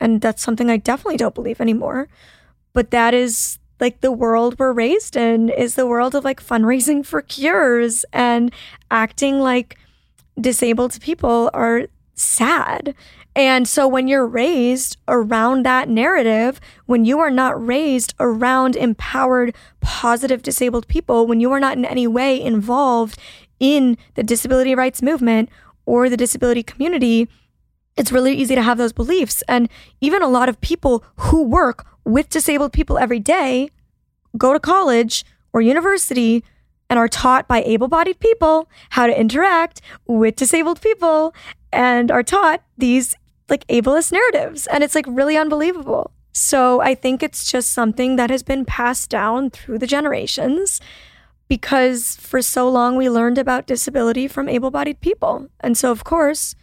And 0.00 0.22
that's 0.22 0.42
something 0.42 0.70
I 0.70 0.78
definitely 0.78 1.18
don't 1.18 1.34
believe 1.34 1.60
anymore. 1.60 2.08
But 2.72 2.90
that 2.90 3.12
is 3.12 3.58
like 3.82 4.00
the 4.00 4.12
world 4.12 4.58
we're 4.58 4.72
raised 4.72 5.16
in 5.16 5.50
is 5.50 5.74
the 5.74 5.86
world 5.86 6.14
of 6.14 6.24
like 6.24 6.42
fundraising 6.42 7.04
for 7.04 7.20
cures 7.20 8.06
and 8.12 8.50
acting 8.90 9.40
like 9.40 9.76
disabled 10.40 10.98
people 11.00 11.50
are 11.52 11.88
sad. 12.14 12.94
And 13.34 13.66
so 13.66 13.88
when 13.88 14.08
you're 14.08 14.26
raised 14.26 14.98
around 15.08 15.64
that 15.64 15.88
narrative, 15.88 16.60
when 16.86 17.04
you 17.04 17.18
are 17.18 17.30
not 17.30 17.66
raised 17.66 18.14
around 18.20 18.76
empowered, 18.76 19.54
positive 19.80 20.42
disabled 20.42 20.86
people, 20.86 21.26
when 21.26 21.40
you 21.40 21.50
are 21.52 21.60
not 21.60 21.76
in 21.76 21.84
any 21.84 22.06
way 22.06 22.40
involved 22.40 23.18
in 23.58 23.96
the 24.14 24.22
disability 24.22 24.74
rights 24.74 25.02
movement 25.02 25.48
or 25.86 26.08
the 26.08 26.16
disability 26.16 26.62
community, 26.62 27.28
it's 27.96 28.12
really 28.12 28.34
easy 28.34 28.54
to 28.54 28.62
have 28.62 28.78
those 28.78 28.92
beliefs. 28.92 29.42
And 29.48 29.68
even 30.00 30.22
a 30.22 30.28
lot 30.28 30.48
of 30.48 30.60
people 30.60 31.04
who 31.16 31.42
work 31.42 31.86
with 32.04 32.30
disabled 32.30 32.72
people 32.72 32.98
every 32.98 33.20
day 33.20 33.70
go 34.36 34.52
to 34.52 34.60
college 34.60 35.24
or 35.52 35.60
university 35.60 36.42
and 36.88 36.98
are 36.98 37.08
taught 37.08 37.48
by 37.48 37.62
able 37.62 37.88
bodied 37.88 38.20
people 38.20 38.68
how 38.90 39.06
to 39.06 39.18
interact 39.18 39.80
with 40.06 40.36
disabled 40.36 40.80
people 40.80 41.34
and 41.72 42.10
are 42.10 42.22
taught 42.22 42.62
these 42.76 43.14
like 43.48 43.66
ableist 43.68 44.12
narratives. 44.12 44.66
And 44.66 44.82
it's 44.82 44.94
like 44.94 45.06
really 45.08 45.36
unbelievable. 45.36 46.10
So 46.32 46.80
I 46.80 46.94
think 46.94 47.22
it's 47.22 47.50
just 47.50 47.72
something 47.72 48.16
that 48.16 48.30
has 48.30 48.42
been 48.42 48.64
passed 48.64 49.10
down 49.10 49.50
through 49.50 49.78
the 49.78 49.86
generations 49.86 50.80
because 51.48 52.16
for 52.16 52.40
so 52.40 52.68
long 52.68 52.96
we 52.96 53.10
learned 53.10 53.36
about 53.36 53.66
disability 53.66 54.26
from 54.26 54.48
able 54.48 54.70
bodied 54.70 55.00
people. 55.00 55.48
And 55.60 55.76
so, 55.76 55.90
of 55.90 56.04
course, 56.04 56.54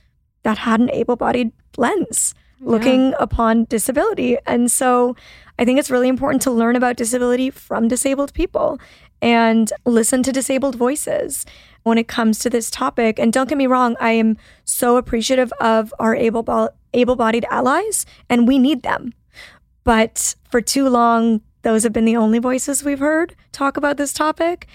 that 0.44 0.60
had 0.60 0.80
an 0.80 0.90
able 0.92 1.16
bodied 1.16 1.52
lens 1.78 2.34
looking 2.62 3.14
upon 3.20 3.66
disability. 3.66 4.38
And 4.46 4.70
so 4.70 5.16
I 5.58 5.66
think 5.66 5.80
it's 5.80 5.92
really 5.92 6.10
important 6.10 6.42
to 6.44 6.52
learn 6.52 6.76
about 6.76 6.98
disability 6.98 7.50
from 7.50 7.88
disabled 7.88 8.34
people 8.34 8.80
and 9.22 9.72
listen 9.86 10.24
to 10.24 10.32
disabled 10.32 10.76
voices 10.76 11.46
when 11.84 11.98
it 11.98 12.08
comes 12.08 12.40
to 12.40 12.50
this 12.50 12.70
topic. 12.70 13.18
And 13.20 13.32
don't 13.32 13.48
get 13.48 13.58
me 13.58 13.68
wrong, 13.68 13.96
I 14.00 14.12
am 14.12 14.38
so 14.66 14.98
appreciative 14.98 15.52
of 15.60 15.94
our 16.00 16.16
able 16.16 16.70
able-bodied 16.94 17.46
allies 17.50 18.06
and 18.30 18.48
we 18.48 18.58
need 18.58 18.84
them. 18.84 19.14
But 19.84 20.36
for 20.50 20.62
too 20.62 20.90
long 20.90 21.42
those 21.62 21.84
have 21.84 21.94
been 21.94 22.06
the 22.06 22.16
only 22.16 22.40
voices 22.40 22.84
we've 22.84 23.00
heard 23.00 23.36
talk 23.52 23.76
about 23.76 23.98
this 23.98 24.14
topic. 24.14 24.68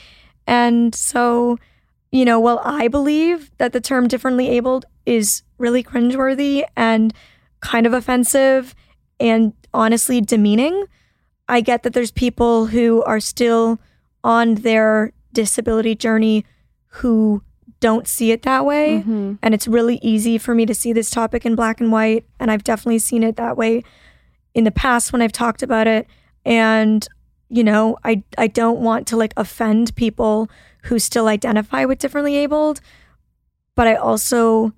And 0.46 0.94
so, 0.94 1.58
you 2.12 2.24
know, 2.24 2.38
while 2.38 2.60
I 2.62 2.88
believe 2.88 3.50
that 3.56 3.72
the 3.72 3.80
term 3.80 4.06
differently 4.06 4.48
abled 4.48 4.84
is 5.06 5.42
really 5.64 5.82
cringeworthy 5.82 6.62
and 6.76 7.14
kind 7.60 7.86
of 7.86 7.94
offensive 7.94 8.74
and 9.18 9.54
honestly 9.72 10.20
demeaning, 10.20 10.84
I 11.48 11.62
get 11.62 11.82
that 11.82 11.94
there's 11.94 12.10
people 12.10 12.66
who 12.66 13.02
are 13.04 13.20
still 13.20 13.80
on 14.22 14.56
their 14.56 15.12
disability 15.32 15.94
journey 15.94 16.44
who 17.00 17.42
don't 17.80 18.06
see 18.06 18.30
it 18.30 18.42
that 18.42 18.64
way. 18.66 18.98
Mm-hmm. 18.98 19.34
And 19.42 19.54
it's 19.54 19.66
really 19.66 19.98
easy 20.02 20.36
for 20.38 20.54
me 20.54 20.66
to 20.66 20.74
see 20.74 20.92
this 20.92 21.10
topic 21.10 21.46
in 21.46 21.54
black 21.54 21.80
and 21.80 21.90
white. 21.90 22.24
And 22.38 22.50
I've 22.50 22.64
definitely 22.64 22.98
seen 22.98 23.22
it 23.22 23.36
that 23.36 23.56
way 23.56 23.82
in 24.54 24.64
the 24.64 24.70
past 24.70 25.12
when 25.12 25.22
I've 25.22 25.32
talked 25.32 25.62
about 25.62 25.86
it. 25.86 26.06
And, 26.44 27.06
you 27.48 27.64
know, 27.64 27.96
I, 28.04 28.22
I 28.36 28.46
don't 28.46 28.80
want 28.80 29.06
to 29.08 29.16
like 29.16 29.32
offend 29.36 29.94
people 29.96 30.48
who 30.84 30.98
still 30.98 31.28
identify 31.28 31.86
with 31.86 31.98
differently 31.98 32.36
abled, 32.36 32.80
but 33.74 33.86
I 33.86 33.94
also, 33.96 34.72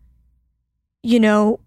you 1.06 1.20
know, 1.20 1.60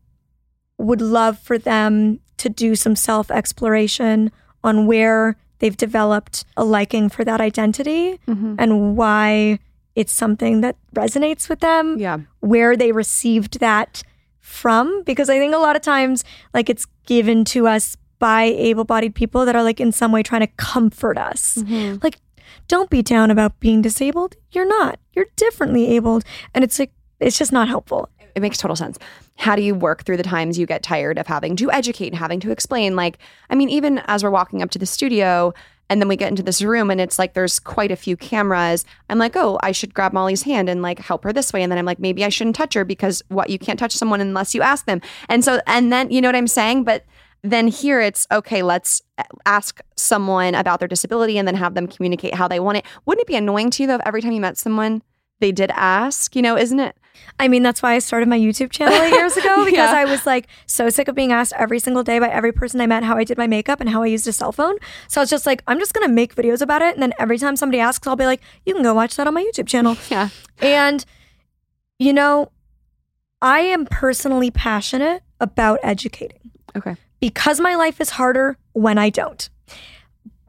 would 0.77 1.01
love 1.01 1.39
for 1.39 1.57
them 1.57 2.19
to 2.37 2.49
do 2.49 2.75
some 2.75 2.95
self 2.95 3.31
exploration 3.31 4.31
on 4.63 4.85
where 4.85 5.37
they've 5.59 5.77
developed 5.77 6.43
a 6.57 6.63
liking 6.65 7.09
for 7.09 7.23
that 7.25 7.39
identity 7.41 8.19
Mhm. 8.27 8.55
and 8.57 8.95
why 8.97 9.59
it's 9.95 10.11
something 10.13 10.61
that 10.61 10.75
resonates 10.95 11.49
with 11.49 11.59
them, 11.61 11.97
Yeah. 11.97 12.17
where 12.41 12.75
they 12.77 12.91
received 12.91 13.59
that 13.59 14.03
from. 14.39 15.03
Because 15.03 15.29
I 15.29 15.37
think 15.39 15.53
a 15.53 15.57
lot 15.57 15.75
of 15.75 15.81
times, 15.81 16.23
like, 16.53 16.69
it's 16.69 16.85
given 17.05 17.43
to 17.45 17.67
us 17.67 17.95
by 18.19 18.43
able 18.43 18.83
bodied 18.83 19.15
people 19.15 19.45
that 19.45 19.55
are, 19.55 19.63
like, 19.63 19.79
in 19.79 19.91
some 19.91 20.11
way 20.11 20.23
trying 20.23 20.41
to 20.41 20.53
comfort 20.57 21.17
us. 21.17 21.55
Mhm. 21.57 22.03
Like, 22.03 22.19
don't 22.67 22.89
be 22.89 23.01
down 23.01 23.31
about 23.31 23.59
being 23.59 23.81
disabled. 23.81 24.35
You're 24.51 24.67
not. 24.67 24.99
You're 25.13 25.27
differently 25.35 25.87
abled. 25.95 26.23
And 26.53 26.63
it's 26.63 26.77
like, 26.79 26.91
it's 27.19 27.37
just 27.37 27.51
not 27.51 27.67
helpful. 27.69 28.09
It 28.35 28.41
makes 28.41 28.57
total 28.57 28.75
sense. 28.75 28.97
How 29.37 29.55
do 29.55 29.61
you 29.61 29.75
work 29.75 30.03
through 30.03 30.17
the 30.17 30.23
times 30.23 30.57
you 30.57 30.65
get 30.65 30.83
tired 30.83 31.17
of 31.17 31.27
having 31.27 31.55
to 31.57 31.71
educate 31.71 32.07
and 32.07 32.17
having 32.17 32.39
to 32.41 32.51
explain? 32.51 32.95
Like, 32.95 33.17
I 33.49 33.55
mean, 33.55 33.69
even 33.69 33.99
as 34.07 34.23
we're 34.23 34.29
walking 34.29 34.61
up 34.61 34.69
to 34.71 34.79
the 34.79 34.85
studio 34.85 35.53
and 35.89 35.99
then 35.99 36.07
we 36.07 36.15
get 36.15 36.29
into 36.29 36.43
this 36.43 36.61
room 36.61 36.91
and 36.91 37.01
it's 37.01 37.17
like 37.17 37.33
there's 37.33 37.59
quite 37.59 37.91
a 37.91 37.95
few 37.95 38.15
cameras. 38.15 38.85
I'm 39.09 39.17
like, 39.17 39.35
oh, 39.35 39.57
I 39.63 39.71
should 39.71 39.93
grab 39.93 40.13
Molly's 40.13 40.43
hand 40.43 40.69
and 40.69 40.81
like 40.81 40.99
help 40.99 41.23
her 41.23 41.33
this 41.33 41.51
way. 41.51 41.63
And 41.63 41.71
then 41.71 41.79
I'm 41.79 41.85
like, 41.85 41.99
maybe 41.99 42.23
I 42.23 42.29
shouldn't 42.29 42.55
touch 42.55 42.75
her 42.75 42.85
because 42.85 43.23
what 43.29 43.49
you 43.49 43.57
can't 43.57 43.79
touch 43.79 43.93
someone 43.93 44.21
unless 44.21 44.53
you 44.53 44.61
ask 44.61 44.85
them. 44.85 45.01
And 45.29 45.43
so, 45.43 45.61
and 45.65 45.91
then 45.91 46.11
you 46.11 46.21
know 46.21 46.27
what 46.27 46.35
I'm 46.35 46.47
saying? 46.47 46.83
But 46.83 47.05
then 47.41 47.67
here 47.67 48.01
it's 48.01 48.27
okay, 48.31 48.61
let's 48.61 49.01
ask 49.45 49.79
someone 49.95 50.55
about 50.55 50.79
their 50.79 50.87
disability 50.87 51.37
and 51.37 51.47
then 51.47 51.55
have 51.55 51.73
them 51.73 51.87
communicate 51.87 52.35
how 52.35 52.47
they 52.47 52.59
want 52.59 52.77
it. 52.77 52.85
Wouldn't 53.05 53.21
it 53.21 53.27
be 53.27 53.35
annoying 53.35 53.71
to 53.71 53.83
you 53.83 53.87
though 53.87 53.99
every 54.05 54.21
time 54.21 54.33
you 54.33 54.41
met 54.41 54.57
someone 54.57 55.01
they 55.39 55.51
did 55.51 55.71
ask, 55.71 56.35
you 56.35 56.41
know, 56.41 56.57
isn't 56.57 56.79
it? 56.79 56.95
I 57.39 57.47
mean, 57.47 57.63
that's 57.63 57.81
why 57.81 57.93
I 57.93 57.99
started 57.99 58.27
my 58.27 58.37
YouTube 58.37 58.69
channel 58.69 58.95
eight 59.01 59.13
years 59.13 59.37
ago 59.37 59.63
because 59.65 59.91
yeah. 59.91 59.97
I 59.97 60.05
was 60.05 60.25
like 60.25 60.47
so 60.65 60.89
sick 60.89 61.07
of 61.07 61.15
being 61.15 61.31
asked 61.31 61.53
every 61.57 61.79
single 61.79 62.03
day 62.03 62.19
by 62.19 62.29
every 62.29 62.51
person 62.51 62.81
I 62.81 62.87
met 62.87 63.03
how 63.03 63.17
I 63.17 63.23
did 63.23 63.37
my 63.37 63.47
makeup 63.47 63.79
and 63.79 63.89
how 63.89 64.03
I 64.03 64.07
used 64.07 64.27
a 64.27 64.33
cell 64.33 64.51
phone. 64.51 64.75
So 65.07 65.21
I 65.21 65.23
was 65.23 65.29
just 65.29 65.45
like, 65.45 65.63
I'm 65.67 65.79
just 65.79 65.93
gonna 65.93 66.09
make 66.09 66.35
videos 66.35 66.61
about 66.61 66.81
it, 66.81 66.93
and 66.93 67.01
then 67.01 67.13
every 67.19 67.37
time 67.37 67.55
somebody 67.55 67.79
asks, 67.79 68.05
I'll 68.07 68.15
be 68.15 68.25
like, 68.25 68.41
you 68.65 68.73
can 68.73 68.83
go 68.83 68.93
watch 68.93 69.15
that 69.15 69.27
on 69.27 69.33
my 69.33 69.43
YouTube 69.43 69.67
channel. 69.67 69.97
Yeah. 70.09 70.29
And 70.59 71.05
you 71.99 72.13
know, 72.13 72.51
I 73.41 73.59
am 73.59 73.85
personally 73.85 74.49
passionate 74.49 75.21
about 75.39 75.79
educating. 75.83 76.51
Okay. 76.75 76.95
Because 77.19 77.59
my 77.59 77.75
life 77.75 78.01
is 78.01 78.11
harder 78.11 78.57
when 78.73 78.97
I 78.97 79.09
don't. 79.09 79.49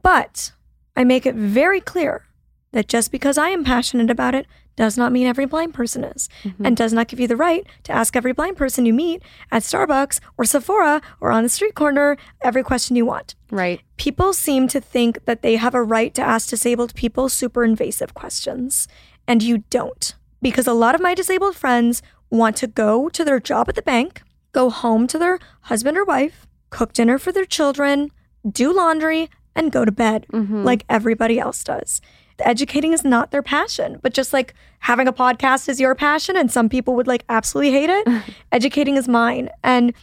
But 0.01 0.51
I 0.95 1.03
make 1.03 1.25
it 1.25 1.35
very 1.35 1.79
clear 1.79 2.25
that 2.71 2.87
just 2.87 3.11
because 3.11 3.37
I 3.37 3.49
am 3.49 3.63
passionate 3.63 4.09
about 4.09 4.35
it 4.35 4.47
does 4.75 4.97
not 4.97 5.11
mean 5.11 5.27
every 5.27 5.45
blind 5.45 5.73
person 5.73 6.03
is, 6.03 6.29
mm-hmm. 6.43 6.65
and 6.65 6.77
does 6.77 6.93
not 6.93 7.07
give 7.07 7.19
you 7.19 7.27
the 7.27 7.35
right 7.35 7.65
to 7.83 7.91
ask 7.91 8.15
every 8.15 8.33
blind 8.33 8.57
person 8.57 8.85
you 8.85 8.93
meet 8.93 9.21
at 9.51 9.63
Starbucks 9.63 10.19
or 10.37 10.45
Sephora 10.45 11.01
or 11.19 11.31
on 11.31 11.43
the 11.43 11.49
street 11.49 11.75
corner 11.75 12.17
every 12.41 12.63
question 12.63 12.95
you 12.95 13.05
want. 13.05 13.35
Right. 13.49 13.81
People 13.97 14.33
seem 14.33 14.67
to 14.69 14.79
think 14.79 15.25
that 15.25 15.41
they 15.41 15.57
have 15.57 15.75
a 15.75 15.83
right 15.83 16.13
to 16.15 16.21
ask 16.21 16.49
disabled 16.49 16.95
people 16.95 17.29
super 17.29 17.63
invasive 17.63 18.13
questions, 18.13 18.87
and 19.27 19.43
you 19.43 19.59
don't. 19.69 20.15
Because 20.41 20.67
a 20.67 20.73
lot 20.73 20.95
of 20.95 21.01
my 21.01 21.13
disabled 21.13 21.55
friends 21.55 22.01
want 22.29 22.55
to 22.57 22.67
go 22.67 23.09
to 23.09 23.23
their 23.23 23.39
job 23.39 23.69
at 23.69 23.75
the 23.75 23.81
bank, 23.81 24.23
go 24.53 24.69
home 24.69 25.05
to 25.07 25.19
their 25.19 25.37
husband 25.63 25.97
or 25.97 26.05
wife, 26.05 26.47
cook 26.69 26.93
dinner 26.93 27.19
for 27.19 27.31
their 27.31 27.45
children, 27.45 28.09
do 28.49 28.73
laundry, 28.73 29.29
and 29.53 29.71
go 29.71 29.85
to 29.85 29.91
bed 29.91 30.25
mm-hmm. 30.31 30.63
like 30.63 30.85
everybody 30.89 31.37
else 31.37 31.63
does 31.63 32.01
educating 32.43 32.93
is 32.93 33.03
not 33.03 33.31
their 33.31 33.41
passion, 33.41 33.99
but 34.01 34.13
just 34.13 34.33
like 34.33 34.53
having 34.79 35.07
a 35.07 35.13
podcast 35.13 35.69
is 35.69 35.79
your 35.79 35.95
passion, 35.95 36.35
and 36.35 36.51
some 36.51 36.69
people 36.69 36.95
would 36.95 37.07
like 37.07 37.23
absolutely 37.29 37.71
hate 37.71 37.89
it. 37.89 38.23
educating 38.51 38.95
is 38.95 39.07
mine. 39.07 39.49
And 39.63 39.93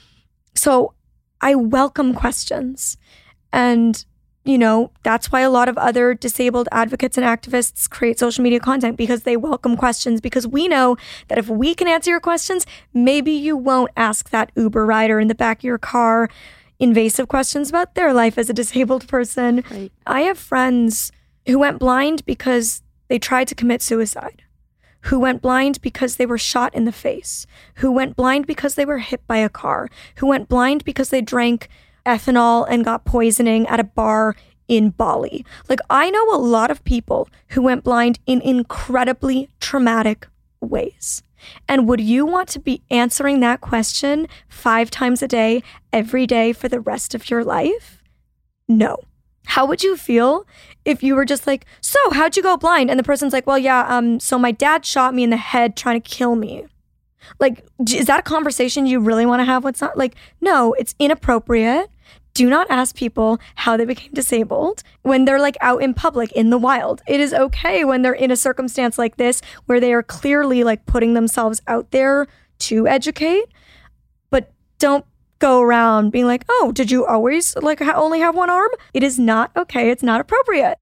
so 0.55 0.95
I 1.41 1.55
welcome 1.55 2.15
questions. 2.15 2.97
And, 3.53 4.05
you 4.45 4.59
know, 4.59 4.91
that's 5.03 5.31
why 5.31 5.41
a 5.41 5.51
lot 5.51 5.69
of 5.69 5.79
other 5.79 6.15
disabled 6.15 6.69
advocates 6.73 7.17
and 7.17 7.27
activists 7.27 7.89
create 7.89 8.19
social 8.19 8.43
media 8.43 8.61
content 8.61 8.97
because 8.97 9.23
they 9.23 9.37
welcome 9.37 9.77
questions. 9.77 10.21
Because 10.21 10.47
we 10.47 10.69
know 10.69 10.97
that 11.29 11.39
if 11.39 11.49
we 11.49 11.75
can 11.75 11.89
answer 11.89 12.11
your 12.11 12.21
questions, 12.21 12.67
maybe 12.93 13.33
you 13.33 13.57
won't 13.57 13.91
ask 13.97 14.31
that 14.31 14.51
Uber 14.57 14.85
rider 14.85 15.21
in 15.21 15.29
the 15.29 15.35
back 15.35 15.59
of 15.59 15.65
your 15.65 15.79
car 15.79 16.29
invasive 16.81 17.29
questions 17.29 17.69
about 17.69 17.95
their 17.95 18.13
life 18.13 18.39
as 18.39 18.49
a 18.49 18.53
disabled 18.53 19.09
person. 19.09 19.65
Right. 19.71 19.93
I 20.07 20.23
have 20.23 20.39
friends 20.39 21.13
who 21.49 21.59
went 21.59 21.79
blind 21.79 22.25
because 22.27 22.83
they 23.09 23.19
tried 23.19 23.49
to 23.49 23.55
commit 23.55 23.81
suicide, 23.81 24.43
who 25.03 25.19
went 25.19 25.41
blind 25.41 25.81
because 25.81 26.17
they 26.17 26.27
were 26.27 26.39
shot 26.39 26.75
in 26.75 26.85
the 26.85 26.93
face, 26.93 27.47
who 27.77 27.91
went 27.91 28.17
blind 28.17 28.47
because 28.47 28.75
they 28.75 28.85
were 28.85 28.99
hit 28.99 29.27
by 29.27 29.39
a 29.39 29.49
car, 29.49 29.89
who 30.17 30.27
went 30.27 30.49
blind 30.49 30.85
because 30.85 31.09
they 31.09 31.23
drank 31.23 31.69
ethanol 32.05 32.67
and 32.69 32.85
got 32.85 33.07
poisoning 33.07 33.67
at 33.67 33.81
a 33.81 33.85
bar 33.85 34.37
in 34.69 34.91
Bali. 34.91 35.45
Like, 35.69 35.81
I 35.89 36.11
know 36.11 36.35
a 36.35 36.37
lot 36.37 36.71
of 36.71 36.85
people 36.85 37.29
who 37.49 37.63
went 37.63 37.83
blind 37.83 38.19
in 38.27 38.43
incredibly 38.43 39.49
traumatic 39.59 40.29
ways. 40.61 41.23
And 41.67 41.89
would 41.89 42.01
you 42.01 42.27
want 42.27 42.49
to 42.51 42.59
be 42.59 42.83
answering 42.91 43.41
that 43.41 43.63
question 43.63 44.27
five 44.49 44.91
times 44.91 45.23
a 45.23 45.29
day, 45.29 45.63
every 45.95 46.27
day 46.27 46.53
for 46.53 46.69
the 46.69 46.81
rest 46.81 47.15
of 47.15 47.31
your 47.31 47.43
life? 47.43 48.03
No. 48.69 48.99
How 49.47 49.65
would 49.65 49.83
you 49.83 49.97
feel 49.97 50.47
if 50.89 51.03
you 51.03 51.15
were 51.15 51.25
just 51.25 51.47
like, 51.47 51.67
"So, 51.81 51.99
how'd 52.11 52.37
you 52.37 52.43
go 52.43 52.57
blind?" 52.57 52.91
and 52.91 52.99
the 52.99 53.05
person's 53.05 53.33
like, 53.33 53.47
"Well, 53.47 53.59
yeah, 53.59 53.87
um, 53.89 54.19
so 54.21 54.39
my 54.39 54.51
dad 54.53 54.85
shot 54.85 55.15
me 55.15 55.23
in 55.23 55.31
the 55.31 55.37
head 55.37 55.77
trying 55.77 56.01
to 56.01 56.09
kill 56.09 56.35
me." 56.35 56.67
Like, 57.41 57.65
is 57.91 58.07
that 58.07 58.21
a 58.21 58.23
conversation 58.23 58.87
you 58.87 59.01
really 59.01 59.27
want 59.27 59.41
to 59.41 59.45
have 59.45 59.65
with 59.65 59.81
not 59.81 59.97
like, 59.97 60.15
no, 60.41 60.75
it's 60.75 60.95
inappropriate. 60.99 61.91
Do 62.35 62.49
not 62.49 62.71
ask 62.71 62.95
people 62.95 63.39
how 63.57 63.77
they 63.77 63.85
became 63.85 64.13
disabled 64.13 64.83
when 65.03 65.25
they're 65.25 65.41
like 65.41 65.57
out 65.61 65.83
in 65.83 65.93
public 65.93 66.31
in 66.33 66.51
the 66.51 66.59
wild. 66.59 67.03
It 67.07 67.21
is 67.21 67.35
okay 67.35 67.85
when 67.85 68.03
they're 68.03 68.13
in 68.13 68.31
a 68.31 68.37
circumstance 68.37 68.97
like 68.97 69.17
this 69.17 69.43
where 69.67 69.81
they 69.81 69.93
are 69.93 70.03
clearly 70.03 70.63
like 70.63 70.87
putting 70.87 71.15
themselves 71.15 71.61
out 71.67 71.91
there 71.91 72.27
to 72.61 72.87
educate, 72.87 73.47
but 74.31 74.53
don't 74.79 75.05
go 75.39 75.61
around 75.61 76.11
being 76.11 76.27
like, 76.27 76.45
oh, 76.49 76.73
did 76.73 76.91
you 76.91 77.07
always 77.07 77.57
like 77.57 77.81
ha- 77.81 77.93
only 77.95 78.21
have 78.21 78.37
one 78.37 78.51
arm? 78.51 78.71
It 78.95 79.03
is 79.03 79.19
not 79.19 79.51
okay. 79.57 79.91
It's 79.91 80.03
not 80.03 80.21
appropriate. 80.21 80.79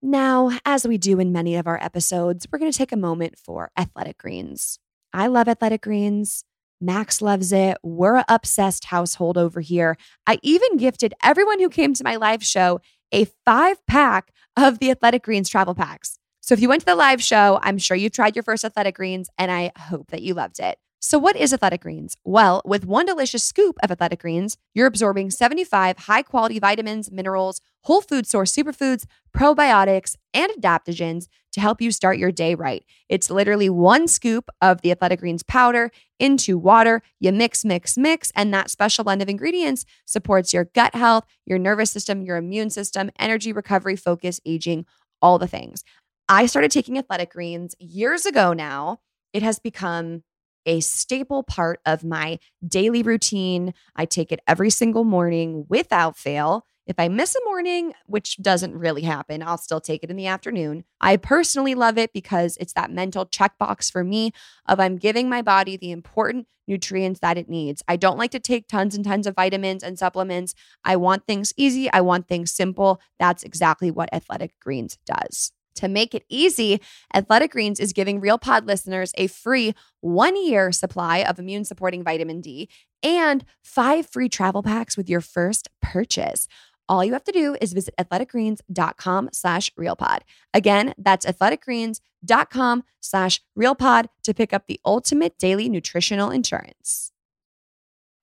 Now, 0.00 0.52
as 0.64 0.86
we 0.86 0.96
do 0.96 1.18
in 1.18 1.32
many 1.32 1.56
of 1.56 1.66
our 1.66 1.82
episodes, 1.82 2.46
we're 2.50 2.60
going 2.60 2.70
to 2.70 2.78
take 2.78 2.92
a 2.92 2.96
moment 2.96 3.36
for 3.36 3.70
athletic 3.76 4.18
greens. 4.18 4.78
I 5.12 5.26
love 5.26 5.48
athletic 5.48 5.82
greens. 5.82 6.44
Max 6.80 7.20
loves 7.20 7.52
it. 7.52 7.76
We're 7.82 8.16
an 8.16 8.24
obsessed 8.28 8.84
household 8.84 9.36
over 9.36 9.60
here. 9.60 9.96
I 10.26 10.38
even 10.42 10.76
gifted 10.76 11.14
everyone 11.24 11.58
who 11.58 11.68
came 11.68 11.94
to 11.94 12.04
my 12.04 12.14
live 12.14 12.44
show 12.44 12.80
a 13.10 13.26
five 13.44 13.84
pack 13.86 14.30
of 14.56 14.78
the 14.78 14.90
Athletic 14.90 15.24
Greens 15.24 15.48
travel 15.48 15.74
packs. 15.74 16.18
So 16.40 16.54
if 16.54 16.60
you 16.60 16.68
went 16.68 16.80
to 16.80 16.86
the 16.86 16.94
live 16.94 17.22
show, 17.22 17.58
I'm 17.62 17.78
sure 17.78 17.96
you've 17.96 18.12
tried 18.12 18.36
your 18.36 18.42
first 18.42 18.64
Athletic 18.64 18.94
Greens 18.94 19.28
and 19.38 19.50
I 19.50 19.72
hope 19.76 20.10
that 20.10 20.22
you 20.22 20.34
loved 20.34 20.60
it. 20.60 20.78
So, 21.00 21.16
what 21.16 21.36
is 21.36 21.52
Athletic 21.52 21.82
Greens? 21.82 22.16
Well, 22.24 22.60
with 22.64 22.84
one 22.84 23.06
delicious 23.06 23.44
scoop 23.44 23.76
of 23.84 23.92
Athletic 23.92 24.20
Greens, 24.20 24.56
you're 24.74 24.88
absorbing 24.88 25.30
75 25.30 25.96
high 25.96 26.22
quality 26.22 26.58
vitamins, 26.58 27.12
minerals, 27.12 27.60
whole 27.82 28.00
food 28.00 28.26
source 28.26 28.52
superfoods, 28.52 29.04
probiotics, 29.34 30.16
and 30.34 30.50
adaptogens 30.60 31.28
to 31.52 31.60
help 31.60 31.80
you 31.80 31.92
start 31.92 32.18
your 32.18 32.32
day 32.32 32.56
right. 32.56 32.84
It's 33.08 33.30
literally 33.30 33.70
one 33.70 34.08
scoop 34.08 34.50
of 34.60 34.80
the 34.80 34.90
Athletic 34.90 35.20
Greens 35.20 35.44
powder 35.44 35.92
into 36.18 36.58
water. 36.58 37.00
You 37.20 37.30
mix, 37.30 37.64
mix, 37.64 37.96
mix, 37.96 38.32
and 38.34 38.52
that 38.52 38.68
special 38.68 39.04
blend 39.04 39.22
of 39.22 39.28
ingredients 39.28 39.84
supports 40.04 40.52
your 40.52 40.64
gut 40.64 40.96
health, 40.96 41.24
your 41.46 41.60
nervous 41.60 41.92
system, 41.92 42.22
your 42.22 42.36
immune 42.36 42.70
system, 42.70 43.10
energy 43.20 43.52
recovery, 43.52 43.94
focus, 43.94 44.40
aging, 44.44 44.84
all 45.22 45.38
the 45.38 45.46
things. 45.46 45.84
I 46.28 46.46
started 46.46 46.72
taking 46.72 46.98
Athletic 46.98 47.30
Greens 47.30 47.76
years 47.78 48.26
ago 48.26 48.52
now. 48.52 48.98
It 49.32 49.44
has 49.44 49.60
become 49.60 50.24
a 50.68 50.80
staple 50.80 51.42
part 51.42 51.80
of 51.86 52.04
my 52.04 52.38
daily 52.64 53.02
routine. 53.02 53.72
I 53.96 54.04
take 54.04 54.30
it 54.30 54.40
every 54.46 54.68
single 54.70 55.02
morning 55.02 55.64
without 55.68 56.16
fail. 56.16 56.66
If 56.86 56.98
I 56.98 57.08
miss 57.08 57.34
a 57.34 57.44
morning, 57.44 57.94
which 58.06 58.36
doesn't 58.36 58.76
really 58.76 59.02
happen, 59.02 59.42
I'll 59.42 59.58
still 59.58 59.80
take 59.80 60.04
it 60.04 60.10
in 60.10 60.16
the 60.16 60.26
afternoon. 60.26 60.84
I 61.00 61.16
personally 61.16 61.74
love 61.74 61.98
it 61.98 62.12
because 62.12 62.56
it's 62.60 62.74
that 62.74 62.90
mental 62.90 63.26
checkbox 63.26 63.90
for 63.90 64.04
me 64.04 64.32
of 64.66 64.78
I'm 64.78 64.96
giving 64.96 65.28
my 65.28 65.42
body 65.42 65.76
the 65.76 65.90
important 65.90 66.46
nutrients 66.66 67.20
that 67.20 67.38
it 67.38 67.48
needs. 67.48 67.82
I 67.88 67.96
don't 67.96 68.18
like 68.18 68.30
to 68.32 68.40
take 68.40 68.68
tons 68.68 68.94
and 68.94 69.04
tons 69.04 69.26
of 69.26 69.36
vitamins 69.36 69.82
and 69.82 69.98
supplements. 69.98 70.54
I 70.84 70.96
want 70.96 71.26
things 71.26 71.54
easy, 71.56 71.90
I 71.90 72.02
want 72.02 72.28
things 72.28 72.52
simple. 72.52 73.00
That's 73.18 73.42
exactly 73.42 73.90
what 73.90 74.12
Athletic 74.12 74.52
Greens 74.60 74.98
does. 75.06 75.52
To 75.78 75.88
make 75.88 76.12
it 76.12 76.24
easy, 76.28 76.80
Athletic 77.14 77.52
Greens 77.52 77.78
is 77.78 77.92
giving 77.92 78.18
Real 78.18 78.36
Pod 78.36 78.66
listeners 78.66 79.12
a 79.16 79.28
free 79.28 79.74
one 80.00 80.36
year 80.36 80.72
supply 80.72 81.18
of 81.18 81.38
immune 81.38 81.64
supporting 81.64 82.02
vitamin 82.02 82.40
D 82.40 82.68
and 83.00 83.44
five 83.62 84.04
free 84.06 84.28
travel 84.28 84.60
packs 84.60 84.96
with 84.96 85.08
your 85.08 85.20
first 85.20 85.68
purchase. 85.80 86.48
All 86.88 87.04
you 87.04 87.12
have 87.12 87.22
to 87.24 87.32
do 87.32 87.56
is 87.60 87.74
visit 87.74 87.94
athleticgreens.com 87.96 89.30
slash 89.32 89.70
realpod. 89.78 90.20
Again, 90.52 90.94
that's 90.98 91.24
athleticgreens.com 91.24 92.82
slash 93.00 93.40
realpod 93.56 94.06
to 94.24 94.34
pick 94.34 94.52
up 94.52 94.66
the 94.66 94.80
ultimate 94.84 95.38
daily 95.38 95.68
nutritional 95.68 96.30
insurance. 96.30 97.12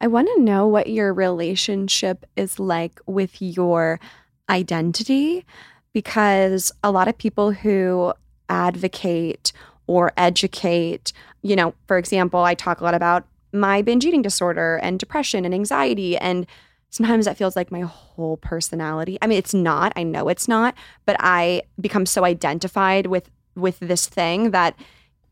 I 0.02 0.08
want 0.08 0.28
to 0.36 0.42
know 0.42 0.68
what 0.68 0.90
your 0.90 1.14
relationship 1.14 2.26
is 2.36 2.60
like 2.60 3.00
with 3.06 3.42
your 3.42 4.02
identity 4.50 5.46
because 5.96 6.74
a 6.84 6.92
lot 6.92 7.08
of 7.08 7.18
people 7.18 7.54
who 7.54 8.14
advocate 8.50 9.54
or 9.88 10.12
educate, 10.18 11.14
you 11.42 11.56
know, 11.56 11.74
for 11.88 11.98
example, 11.98 12.42
I 12.42 12.54
talk 12.54 12.82
a 12.82 12.84
lot 12.84 12.94
about 12.94 13.26
my 13.54 13.82
binge 13.82 14.04
eating 14.04 14.22
disorder 14.22 14.76
and 14.84 15.00
depression 15.00 15.46
and 15.46 15.54
anxiety. 15.54 16.18
And 16.18 16.46
sometimes 16.90 17.24
that 17.24 17.38
feels 17.38 17.56
like 17.56 17.72
my 17.72 17.80
whole 17.80 18.36
personality. 18.36 19.18
I 19.22 19.28
mean, 19.28 19.38
it's 19.38 19.54
not, 19.54 19.94
I 19.96 20.04
know 20.04 20.28
it's 20.28 20.50
not, 20.50 20.76
but 21.06 21.16
I 21.22 21.62
become 21.80 22.06
so 22.06 22.26
identified 22.26 23.08
with 23.08 23.32
with 23.56 23.80
this 23.80 24.06
thing 24.06 24.52
that, 24.52 24.78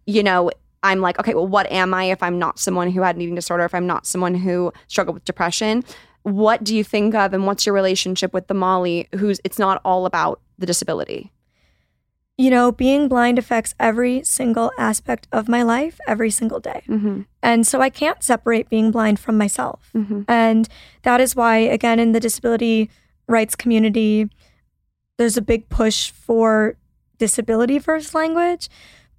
you 0.06 0.24
know, 0.24 0.50
I'm 0.82 1.02
like, 1.02 1.20
okay, 1.20 1.34
well, 1.34 1.46
what 1.46 1.70
am 1.70 1.94
I 1.94 2.06
if 2.06 2.24
I'm 2.24 2.40
not 2.40 2.58
someone 2.58 2.90
who 2.90 3.02
had 3.02 3.18
an 3.18 3.22
eating 3.22 3.36
disorder, 3.36 3.66
if 3.66 3.76
I'm 3.76 3.86
not 3.86 4.08
someone 4.08 4.34
who 4.34 4.72
struggled 4.88 5.16
with 5.16 5.26
depression? 5.26 5.84
what 6.24 6.64
do 6.64 6.76
you 6.76 6.84
think 6.84 7.14
of 7.14 7.34
and 7.34 7.46
what's 7.46 7.66
your 7.66 7.76
relationship 7.76 8.34
with 8.34 8.48
the 8.48 8.54
Molly 8.54 9.08
who's 9.16 9.40
it's 9.44 9.60
not 9.60 9.82
all 9.84 10.06
about 10.06 10.40
the 10.58 10.66
disability? 10.66 11.32
You 12.38 12.50
know, 12.50 12.72
being 12.72 13.08
blind 13.08 13.38
affects 13.38 13.76
every 13.80 14.24
single 14.24 14.72
aspect 14.78 15.28
of 15.32 15.48
my 15.48 15.62
life 15.62 16.00
every 16.08 16.32
single 16.32 16.60
day. 16.60 16.82
Mm-hmm. 16.88 17.22
And 17.44 17.68
so 17.68 17.80
I 17.80 17.90
can't 17.90 18.24
separate 18.24 18.70
being 18.70 18.90
blind 18.90 19.20
from 19.20 19.38
myself. 19.38 19.92
Mm-hmm. 19.94 20.24
And 20.28 20.68
that 21.04 21.22
is 21.22 21.36
why, 21.36 21.58
again, 21.58 22.00
in 22.00 22.12
the 22.12 22.20
disability 22.20 22.90
rights 23.28 23.56
community, 23.56 24.30
there's 25.18 25.38
a 25.38 25.42
big 25.42 25.70
push 25.70 26.10
for 26.10 26.76
disability 27.20 27.78
first 27.78 28.16
language 28.16 28.68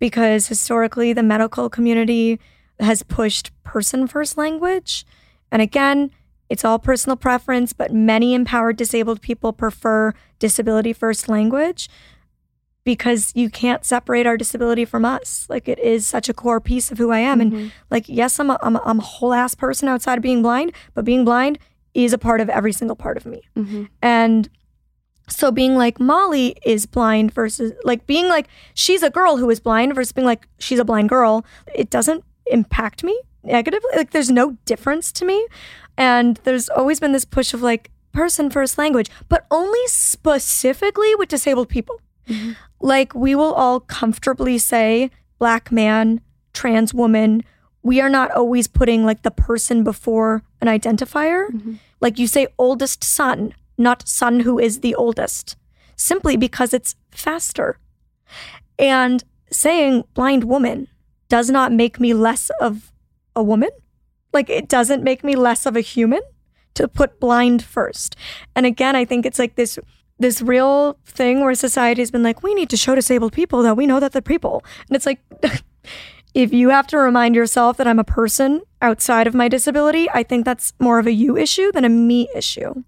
because 0.01 0.49
historically 0.49 1.13
the 1.13 1.23
medical 1.23 1.71
community 1.71 2.41
has 2.81 3.05
pushed 3.05 3.51
person 3.63 4.07
first 4.07 4.37
language. 4.37 5.07
And 5.53 5.63
again, 5.63 6.11
it's 6.49 6.65
all 6.65 6.79
personal 6.79 7.17
preference, 7.17 7.73
but 7.73 7.93
many 7.93 8.35
empowered 8.35 8.77
disabled 8.77 9.21
people 9.21 9.53
prefer 9.53 10.13
disability 10.39 10.93
first 10.93 11.29
language 11.29 11.89
because 12.85 13.33
you 13.35 13.49
can't 13.49 13.85
separate 13.85 14.27
our 14.27 14.37
disability 14.37 14.85
from 14.85 15.05
us. 15.05 15.47
Like 15.49 15.69
it 15.69 15.79
is 15.79 16.07
such 16.07 16.29
a 16.29 16.35
core 16.35 16.61
piece 16.61 16.93
of 16.93 16.99
who 16.99 17.11
I 17.11 17.21
am. 17.21 17.41
Mm-hmm. 17.41 17.57
And 17.57 17.73
like, 17.91 18.09
yes, 18.09 18.39
I'm 18.39 18.51
a, 18.51 18.59
I'm, 18.63 18.77
a, 18.77 18.83
I'm 18.85 18.99
a 18.99 19.03
whole 19.03 19.33
ass 19.33 19.55
person 19.55 19.89
outside 19.89 20.19
of 20.19 20.23
being 20.23 20.43
blind, 20.43 20.73
but 20.93 21.05
being 21.05 21.25
blind 21.25 21.59
is 21.95 22.13
a 22.13 22.19
part 22.19 22.41
of 22.41 22.51
every 22.51 22.73
single 22.73 22.97
part 22.97 23.17
of 23.17 23.25
me. 23.25 23.43
Mm-hmm. 23.57 23.85
And 24.03 24.51
so 25.29 25.51
being 25.51 25.77
like 25.77 25.99
Molly 25.99 26.57
is 26.65 26.85
blind 26.85 27.33
versus 27.33 27.73
like 27.85 28.07
being 28.07 28.29
like 28.29 28.49
she's 28.75 29.03
a 29.03 29.09
girl 29.09 29.39
who 29.39 29.49
is 29.49 29.61
blind 29.61 29.95
versus 29.95 30.13
being 30.13 30.27
like 30.27 30.47
she's 30.59 30.79
a 30.79 30.85
blind 30.85 31.09
girl, 31.09 31.47
it 31.75 31.89
doesn't 31.89 32.23
impact 32.47 33.03
me 33.03 33.19
negatively. 33.45 33.91
Like 33.97 34.11
there's 34.11 34.31
no 34.31 34.57
difference 34.65 35.13
to 35.13 35.25
me. 35.25 35.47
And 35.97 36.39
there's 36.45 36.69
always 36.69 37.01
been 37.01 37.13
this 37.13 37.25
push 37.25 37.55
of 37.55 37.63
like 37.63 37.91
person 38.13 38.51
first 38.51 38.79
language, 38.79 39.11
but 39.29 39.47
only 39.51 39.87
specifically 39.87 41.15
with 41.15 41.29
disabled 41.29 41.69
people. 41.69 42.01
Mm-hmm. 42.29 42.53
Like 42.81 43.15
we 43.15 43.35
will 43.35 43.53
all 43.53 43.81
comfortably 43.81 44.59
say 44.59 45.11
black 45.39 45.71
man, 45.71 46.21
trans 46.53 46.95
woman. 46.95 47.43
We 47.83 48.01
are 48.01 48.09
not 48.09 48.31
always 48.31 48.67
putting 48.67 49.05
like 49.05 49.23
the 49.23 49.31
person 49.31 49.85
before 49.85 50.43
an 50.61 50.69
identifier. 50.69 51.49
Mm-hmm. 51.51 51.75
Like 52.01 52.19
you 52.19 52.27
say 52.27 52.47
oldest 52.59 53.05
son, 53.05 53.55
not 53.77 54.09
son 54.09 54.41
who 54.41 54.59
is 54.59 54.81
the 54.81 54.95
oldest, 54.95 55.57
simply 55.97 56.37
because 56.37 56.73
it's 56.73 56.95
faster. 57.11 57.79
And 58.79 59.23
saying 59.51 60.05
blind 60.15 60.45
woman 60.45 60.89
does 61.29 61.51
not 61.51 61.73
make 61.73 62.01
me 62.01 62.15
less 62.15 62.51
of 62.61 62.93
a 63.37 63.43
woman. 63.43 63.71
Like 64.33 64.51
it 64.51 64.69
doesn't 64.69 65.03
make 65.03 65.23
me 65.23 65.37
less 65.37 65.67
of 65.67 65.77
a 65.77 65.81
human 65.81 66.21
to 66.75 66.89
put 66.89 67.21
blind 67.21 67.63
first. 67.63 68.17
And 68.55 68.67
again, 68.67 68.97
I 68.97 69.05
think 69.05 69.25
it's 69.27 69.39
like 69.39 69.55
this 69.55 69.79
this 70.19 70.41
real 70.41 70.97
thing 71.05 71.41
where 71.41 71.55
society 71.55 72.01
has 72.01 72.11
been 72.11 72.23
like, 72.23 72.43
we 72.43 72.55
need 72.55 72.71
to 72.71 72.77
show 72.77 72.95
disabled 72.95 73.33
people 73.33 73.63
that 73.63 73.77
we 73.77 73.87
know 73.87 73.99
that 73.99 74.13
they're 74.13 74.23
people. 74.23 74.65
And 74.89 74.97
it's 74.97 75.07
like 75.07 75.21
if 76.35 76.53
you 76.53 76.71
have 76.71 76.87
to 76.89 76.99
remind 76.99 77.35
yourself 77.35 77.77
that 77.77 77.87
I'm 77.87 77.99
a 77.99 78.05
person 78.05 78.63
outside 78.81 79.27
of 79.27 79.35
my 79.35 79.49
disability, 79.49 80.09
I 80.11 80.23
think 80.23 80.45
that's 80.45 80.73
more 80.79 80.99
of 80.99 81.07
a 81.07 81.13
you 81.13 81.37
issue 81.37 81.73
than 81.73 81.85
a 81.85 81.89
me 81.89 82.29
issue. 82.35 82.85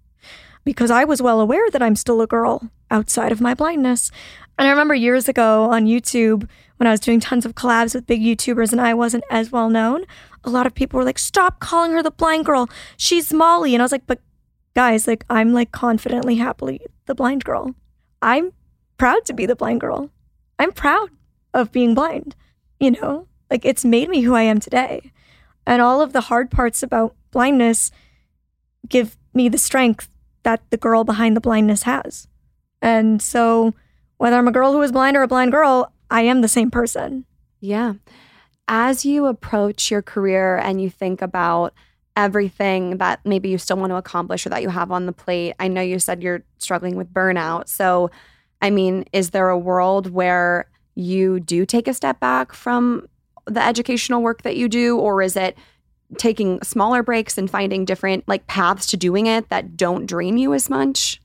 Because 0.64 0.90
I 0.90 1.04
was 1.04 1.22
well 1.22 1.40
aware 1.40 1.70
that 1.70 1.82
I'm 1.82 1.94
still 1.94 2.20
a 2.20 2.26
girl 2.26 2.70
outside 2.90 3.30
of 3.30 3.40
my 3.40 3.54
blindness. 3.54 4.10
And 4.58 4.66
I 4.66 4.70
remember 4.70 4.94
years 4.94 5.28
ago 5.28 5.70
on 5.70 5.86
YouTube 5.86 6.48
when 6.76 6.86
I 6.86 6.90
was 6.90 7.00
doing 7.00 7.20
tons 7.20 7.46
of 7.46 7.54
collabs 7.54 7.94
with 7.94 8.06
big 8.06 8.20
YouTubers 8.22 8.72
and 8.72 8.80
I 8.80 8.94
wasn't 8.94 9.24
as 9.30 9.50
well 9.50 9.70
known, 9.70 10.04
a 10.44 10.50
lot 10.50 10.66
of 10.66 10.74
people 10.74 10.98
were 10.98 11.04
like, 11.04 11.18
stop 11.18 11.60
calling 11.60 11.92
her 11.92 12.02
the 12.02 12.10
blind 12.10 12.44
girl. 12.44 12.68
She's 12.96 13.32
Molly. 13.32 13.74
And 13.74 13.82
I 13.82 13.84
was 13.84 13.92
like, 13.92 14.06
but 14.06 14.20
guys, 14.74 15.06
like, 15.06 15.24
I'm 15.30 15.52
like 15.52 15.72
confidently, 15.72 16.36
happily 16.36 16.80
the 17.06 17.14
blind 17.14 17.44
girl. 17.44 17.74
I'm 18.22 18.52
proud 18.98 19.24
to 19.26 19.32
be 19.32 19.46
the 19.46 19.56
blind 19.56 19.80
girl. 19.80 20.10
I'm 20.58 20.72
proud 20.72 21.10
of 21.54 21.72
being 21.72 21.94
blind, 21.94 22.34
you 22.78 22.92
know? 22.92 23.26
Like, 23.50 23.64
it's 23.64 23.84
made 23.84 24.08
me 24.08 24.22
who 24.22 24.34
I 24.34 24.42
am 24.42 24.60
today. 24.60 25.12
And 25.66 25.82
all 25.82 26.00
of 26.00 26.12
the 26.12 26.22
hard 26.22 26.50
parts 26.50 26.82
about 26.82 27.14
blindness 27.30 27.90
give 28.88 29.16
me 29.34 29.48
the 29.48 29.58
strength 29.58 30.08
that 30.42 30.62
the 30.70 30.76
girl 30.76 31.04
behind 31.04 31.36
the 31.36 31.40
blindness 31.40 31.82
has. 31.82 32.28
And 32.80 33.20
so, 33.20 33.74
whether 34.18 34.36
I'm 34.36 34.48
a 34.48 34.52
girl 34.52 34.72
who 34.72 34.82
is 34.82 34.92
blind 34.92 35.16
or 35.16 35.22
a 35.22 35.28
blind 35.28 35.52
girl, 35.52 35.92
I 36.10 36.22
am 36.22 36.40
the 36.40 36.48
same 36.48 36.70
person. 36.70 37.24
Yeah. 37.60 37.94
As 38.68 39.04
you 39.04 39.26
approach 39.26 39.90
your 39.90 40.02
career 40.02 40.56
and 40.56 40.80
you 40.80 40.90
think 40.90 41.22
about 41.22 41.72
everything 42.16 42.96
that 42.96 43.20
maybe 43.24 43.48
you 43.48 43.58
still 43.58 43.76
want 43.76 43.90
to 43.90 43.96
accomplish 43.96 44.46
or 44.46 44.48
that 44.48 44.62
you 44.62 44.70
have 44.70 44.90
on 44.90 45.06
the 45.06 45.12
plate, 45.12 45.54
I 45.60 45.68
know 45.68 45.82
you 45.82 45.98
said 45.98 46.22
you're 46.22 46.42
struggling 46.58 46.96
with 46.96 47.12
burnout. 47.12 47.68
So, 47.68 48.10
I 48.62 48.70
mean, 48.70 49.04
is 49.12 49.30
there 49.30 49.50
a 49.50 49.58
world 49.58 50.10
where 50.10 50.68
you 50.94 51.40
do 51.40 51.66
take 51.66 51.86
a 51.86 51.94
step 51.94 52.18
back 52.20 52.52
from 52.52 53.06
the 53.46 53.64
educational 53.64 54.22
work 54.22 54.42
that 54.42 54.56
you 54.56 54.68
do, 54.68 54.98
or 54.98 55.22
is 55.22 55.36
it 55.36 55.56
taking 56.18 56.62
smaller 56.62 57.02
breaks 57.02 57.36
and 57.36 57.50
finding 57.50 57.84
different 57.84 58.24
like 58.26 58.46
paths 58.46 58.86
to 58.86 58.96
doing 58.96 59.26
it 59.26 59.48
that 59.50 59.76
don't 59.76 60.06
drain 60.06 60.38
you 60.38 60.54
as 60.54 60.70
much? 60.70 61.20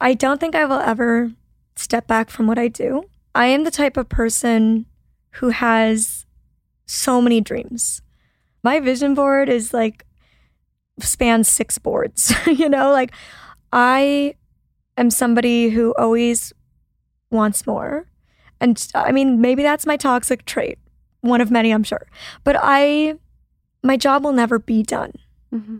I 0.00 0.14
don't 0.14 0.38
think 0.38 0.54
I 0.54 0.64
will 0.66 0.80
ever 0.80 1.32
step 1.76 2.06
back 2.06 2.30
from 2.30 2.46
what 2.46 2.58
I 2.58 2.68
do. 2.68 3.04
I 3.34 3.46
am 3.46 3.64
the 3.64 3.70
type 3.70 3.96
of 3.96 4.08
person 4.08 4.86
who 5.32 5.50
has 5.50 6.26
so 6.86 7.20
many 7.20 7.40
dreams. 7.40 8.02
My 8.62 8.80
vision 8.80 9.14
board 9.14 9.48
is 9.48 9.72
like 9.72 10.04
spans 10.98 11.48
six 11.48 11.78
boards, 11.78 12.32
you 12.46 12.68
know, 12.68 12.90
like 12.90 13.12
I 13.72 14.34
am 14.96 15.10
somebody 15.10 15.70
who 15.70 15.94
always 15.98 16.52
wants 17.30 17.66
more. 17.66 18.06
And 18.60 18.86
I 18.94 19.12
mean, 19.12 19.40
maybe 19.40 19.62
that's 19.62 19.86
my 19.86 19.96
toxic 19.96 20.44
trait, 20.44 20.78
one 21.20 21.40
of 21.40 21.50
many, 21.50 21.70
I'm 21.70 21.84
sure. 21.84 22.06
But 22.44 22.56
I, 22.60 23.14
my 23.82 23.96
job 23.96 24.24
will 24.24 24.32
never 24.32 24.58
be 24.58 24.82
done 24.82 25.12
mm-hmm. 25.54 25.78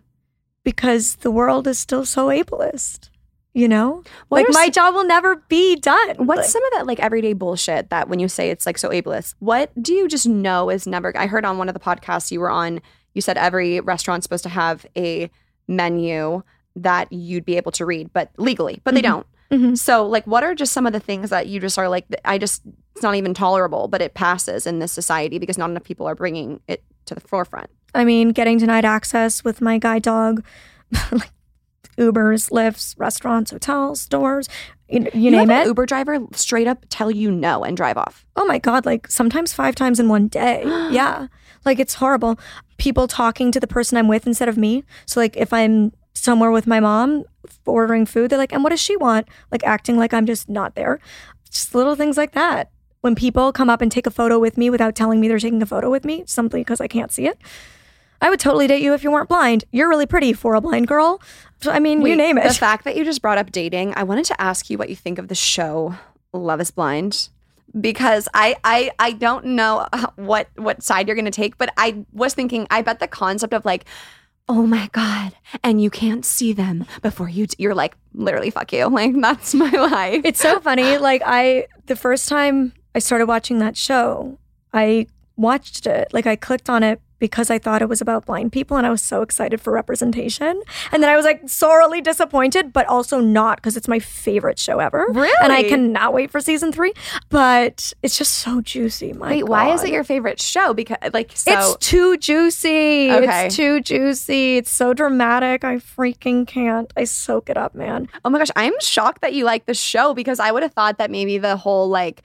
because 0.64 1.16
the 1.16 1.30
world 1.30 1.66
is 1.66 1.78
still 1.78 2.06
so 2.06 2.28
ableist 2.28 3.09
you 3.52 3.66
know 3.66 4.02
What 4.28 4.44
like 4.44 4.54
my 4.54 4.66
s- 4.66 4.74
job 4.74 4.94
will 4.94 5.04
never 5.06 5.36
be 5.48 5.74
done 5.76 6.08
What's 6.18 6.38
Like- 6.38 6.46
some 6.48 6.64
of 6.66 6.72
that 6.74 6.86
like 6.86 7.00
everyday 7.00 7.32
bullshit 7.32 7.90
that 7.90 8.08
when 8.08 8.18
you 8.20 8.28
say 8.28 8.50
it's 8.50 8.64
like 8.66 8.78
so 8.78 8.90
ableist, 8.90 9.34
what 9.40 9.70
do 9.82 9.92
you 9.92 10.06
just 10.08 10.28
know 10.28 10.70
is 10.70 10.86
never? 10.86 11.12
I 11.16 11.26
heard 11.26 11.44
on 11.44 11.58
one 11.58 11.68
of 11.68 11.74
the 11.74 11.80
podcasts 11.80 12.30
you 12.30 12.38
were 12.40 12.50
on, 12.50 12.80
you 13.14 13.20
said 13.20 13.36
every 13.36 13.80
restaurant's 13.80 14.24
supposed 14.24 14.44
to 14.44 14.48
have 14.50 14.86
a 14.96 15.28
menu 15.66 16.42
that 16.76 17.12
you'd 17.12 17.44
be 17.44 17.56
able 17.56 17.72
to 17.72 17.84
read, 17.84 18.12
but 18.12 18.30
legally, 18.36 18.80
but 18.84 18.94
they 18.94 19.00
Mhm. 19.00 19.04
don't. 19.04 19.26
Mhm. 19.50 19.78
So, 19.78 20.06
like, 20.06 20.24
what 20.28 20.44
are 20.44 20.54
just 20.54 20.72
some 20.72 20.86
of 20.86 20.92
the 20.92 21.00
things 21.00 21.30
that 21.30 21.48
you 21.48 21.58
just 21.58 21.76
are 21.76 21.88
like, 21.88 22.06
I 22.24 22.38
just, 22.38 22.62
it's 22.94 23.02
not 23.02 23.16
even 23.16 23.34
tolerable, 23.34 23.88
but 23.88 24.00
it 24.00 24.14
passes 24.14 24.64
in 24.66 24.78
this 24.78 24.92
society 24.92 25.38
because 25.40 25.58
not 25.58 25.70
enough 25.70 25.82
people 25.82 26.06
are 26.06 26.14
bringing 26.14 26.60
it 26.68 26.84
to 27.06 27.14
the 27.16 27.20
forefront. 27.20 27.68
i 27.92 28.04
mean 28.04 28.30
getting 28.30 28.56
denied 28.58 28.84
access 28.84 29.42
with 29.42 29.60
my 29.60 29.76
guide 29.78 30.02
dog 30.02 30.44
like 31.10 31.30
ubers 31.98 32.50
Lyfts 32.50 32.94
restaurants 32.98 33.50
hotels 33.50 34.00
stores 34.00 34.48
you, 34.88 35.08
you, 35.14 35.30
name 35.30 35.48
have 35.48 35.50
an 35.50 35.62
it. 35.62 35.66
Uber 35.66 35.86
driver 35.86 36.18
straight 36.32 36.66
up 36.66 36.84
tell 36.88 37.10
you 37.10 37.30
no 37.30 37.62
and 37.64 37.76
drive 37.76 37.96
off. 37.96 38.24
oh 38.36 38.44
my 38.44 38.58
god 38.58 38.84
like 38.86 39.08
sometimes 39.08 39.52
five 39.52 39.74
times 39.74 40.00
in 40.00 40.08
one 40.08 40.28
day. 40.28 40.62
Yeah 40.90 41.28
like 41.64 41.78
it's 41.78 41.94
horrible. 41.94 42.38
People 42.78 43.06
talking 43.06 43.52
to 43.52 43.60
the 43.60 43.66
person 43.66 43.98
i'm 43.98 44.08
with 44.08 44.26
instead 44.26 44.48
of 44.48 44.56
me. 44.56 44.84
So 45.06 45.20
like 45.20 45.36
if 45.36 45.52
i'm 45.52 45.92
somewhere 46.14 46.50
with 46.50 46.66
my 46.66 46.80
mom 46.80 47.24
ordering 47.64 48.04
food 48.04 48.30
they're 48.30 48.38
like 48.38 48.52
and 48.52 48.62
what 48.62 48.70
does 48.70 48.80
she 48.80 48.96
want? 48.96 49.28
Like 49.50 49.64
acting 49.64 49.96
like 49.96 50.14
i'm 50.14 50.26
just 50.26 50.48
not 50.48 50.74
there. 50.74 51.00
Just 51.50 51.74
little 51.74 51.96
things 51.96 52.16
like 52.16 52.32
that. 52.32 52.70
When 53.00 53.14
people 53.14 53.52
come 53.52 53.70
up 53.70 53.80
and 53.80 53.90
take 53.90 54.06
a 54.06 54.10
photo 54.10 54.38
with 54.38 54.58
me 54.58 54.68
without 54.68 54.94
telling 54.94 55.20
me 55.20 55.28
they're 55.28 55.38
taking 55.38 55.62
a 55.62 55.66
photo 55.66 55.90
with 55.90 56.04
me 56.04 56.22
simply 56.26 56.60
because 56.60 56.80
i 56.82 56.86
can't 56.86 57.10
see 57.10 57.26
it 57.26 57.38
i 58.20 58.30
would 58.30 58.40
totally 58.40 58.66
date 58.66 58.82
you 58.82 58.94
if 58.94 59.02
you 59.04 59.10
weren't 59.10 59.28
blind 59.28 59.64
you're 59.72 59.88
really 59.88 60.06
pretty 60.06 60.32
for 60.32 60.54
a 60.54 60.60
blind 60.60 60.86
girl 60.86 61.20
so, 61.60 61.70
i 61.70 61.78
mean 61.78 62.00
you 62.02 62.16
name 62.16 62.38
it 62.38 62.44
The 62.44 62.54
fact 62.54 62.84
that 62.84 62.96
you 62.96 63.04
just 63.04 63.20
brought 63.20 63.38
up 63.38 63.52
dating, 63.52 63.92
I 63.94 64.02
wanted 64.02 64.24
to 64.26 64.40
ask 64.40 64.70
you 64.70 64.78
what 64.78 64.88
you 64.88 64.96
think 64.96 65.18
of 65.18 65.28
the 65.28 65.34
show 65.34 65.94
Love 66.32 66.60
Is 66.60 66.70
Blind 66.70 67.28
because 67.78 68.28
I 68.32 68.56
I 68.64 68.90
I 68.98 69.12
don't 69.12 69.44
know 69.44 69.86
uh, 69.92 70.06
what 70.16 70.48
what 70.56 70.82
side 70.82 71.06
you're 71.06 71.14
going 71.14 71.24
to 71.26 71.30
take, 71.30 71.58
but 71.58 71.72
I 71.76 72.04
was 72.12 72.34
thinking 72.34 72.66
I 72.70 72.82
bet 72.82 72.98
the 72.98 73.06
concept 73.08 73.52
of 73.52 73.64
like 73.64 73.84
oh 74.48 74.66
my 74.66 74.88
god 74.92 75.32
and 75.62 75.80
you 75.80 75.90
can't 75.90 76.24
see 76.24 76.52
them 76.52 76.84
before 77.02 77.28
you 77.28 77.46
t- 77.46 77.54
you're 77.62 77.74
like 77.74 77.94
literally 78.14 78.50
fuck 78.50 78.72
you 78.72 78.88
like 78.90 79.14
that's 79.20 79.54
my 79.54 79.70
life 79.70 80.22
It's 80.24 80.40
so 80.40 80.58
funny. 80.60 80.96
Like 80.98 81.22
I, 81.24 81.66
the 81.86 81.94
first 81.94 82.28
time 82.28 82.72
I 82.94 82.98
started 82.98 83.26
watching 83.26 83.58
that 83.60 83.76
show, 83.76 84.38
I 84.72 85.06
watched 85.36 85.86
it. 85.86 86.12
Like 86.12 86.26
I 86.26 86.34
clicked 86.36 86.68
on 86.68 86.82
it 86.82 87.00
because 87.20 87.50
I 87.50 87.58
thought 87.58 87.82
it 87.82 87.88
was 87.88 88.00
about 88.00 88.26
blind 88.26 88.50
people 88.50 88.76
and 88.76 88.86
I 88.86 88.90
was 88.90 89.02
so 89.02 89.22
excited 89.22 89.60
for 89.60 89.72
representation. 89.72 90.60
And 90.90 91.02
then 91.02 91.10
I 91.10 91.14
was 91.14 91.24
like 91.24 91.48
sorely 91.48 92.00
disappointed, 92.00 92.72
but 92.72 92.86
also 92.86 93.20
not 93.20 93.58
because 93.58 93.76
it's 93.76 93.86
my 93.86 94.00
favorite 94.00 94.58
show 94.58 94.80
ever. 94.80 95.06
Really? 95.10 95.30
And 95.42 95.52
I 95.52 95.62
cannot 95.62 96.12
wait 96.12 96.30
for 96.30 96.40
season 96.40 96.72
three. 96.72 96.92
But 97.28 97.92
it's 98.02 98.18
just 98.18 98.38
so 98.38 98.60
juicy. 98.60 99.12
My 99.12 99.30
Wait, 99.30 99.44
why 99.44 99.72
is 99.72 99.84
it 99.84 99.90
your 99.90 100.02
favorite 100.02 100.40
show? 100.40 100.74
Because 100.74 100.96
like 101.12 101.30
so 101.36 101.52
it's 101.52 101.76
too 101.86 102.16
juicy. 102.16 103.12
Okay. 103.12 103.46
It's 103.46 103.54
too 103.54 103.80
juicy. 103.80 104.56
It's 104.56 104.70
so 104.70 104.94
dramatic. 104.94 105.62
I 105.62 105.76
freaking 105.76 106.46
can't. 106.46 106.92
I 106.96 107.04
soak 107.04 107.50
it 107.50 107.56
up, 107.56 107.74
man. 107.74 108.08
Oh 108.24 108.30
my 108.30 108.38
gosh, 108.38 108.50
I'm 108.56 108.74
shocked 108.80 109.20
that 109.20 109.34
you 109.34 109.44
like 109.44 109.66
the 109.66 109.74
show 109.74 110.14
because 110.14 110.40
I 110.40 110.50
would 110.50 110.62
have 110.62 110.72
thought 110.72 110.98
that 110.98 111.10
maybe 111.10 111.36
the 111.38 111.56
whole 111.56 111.88
like 111.88 112.22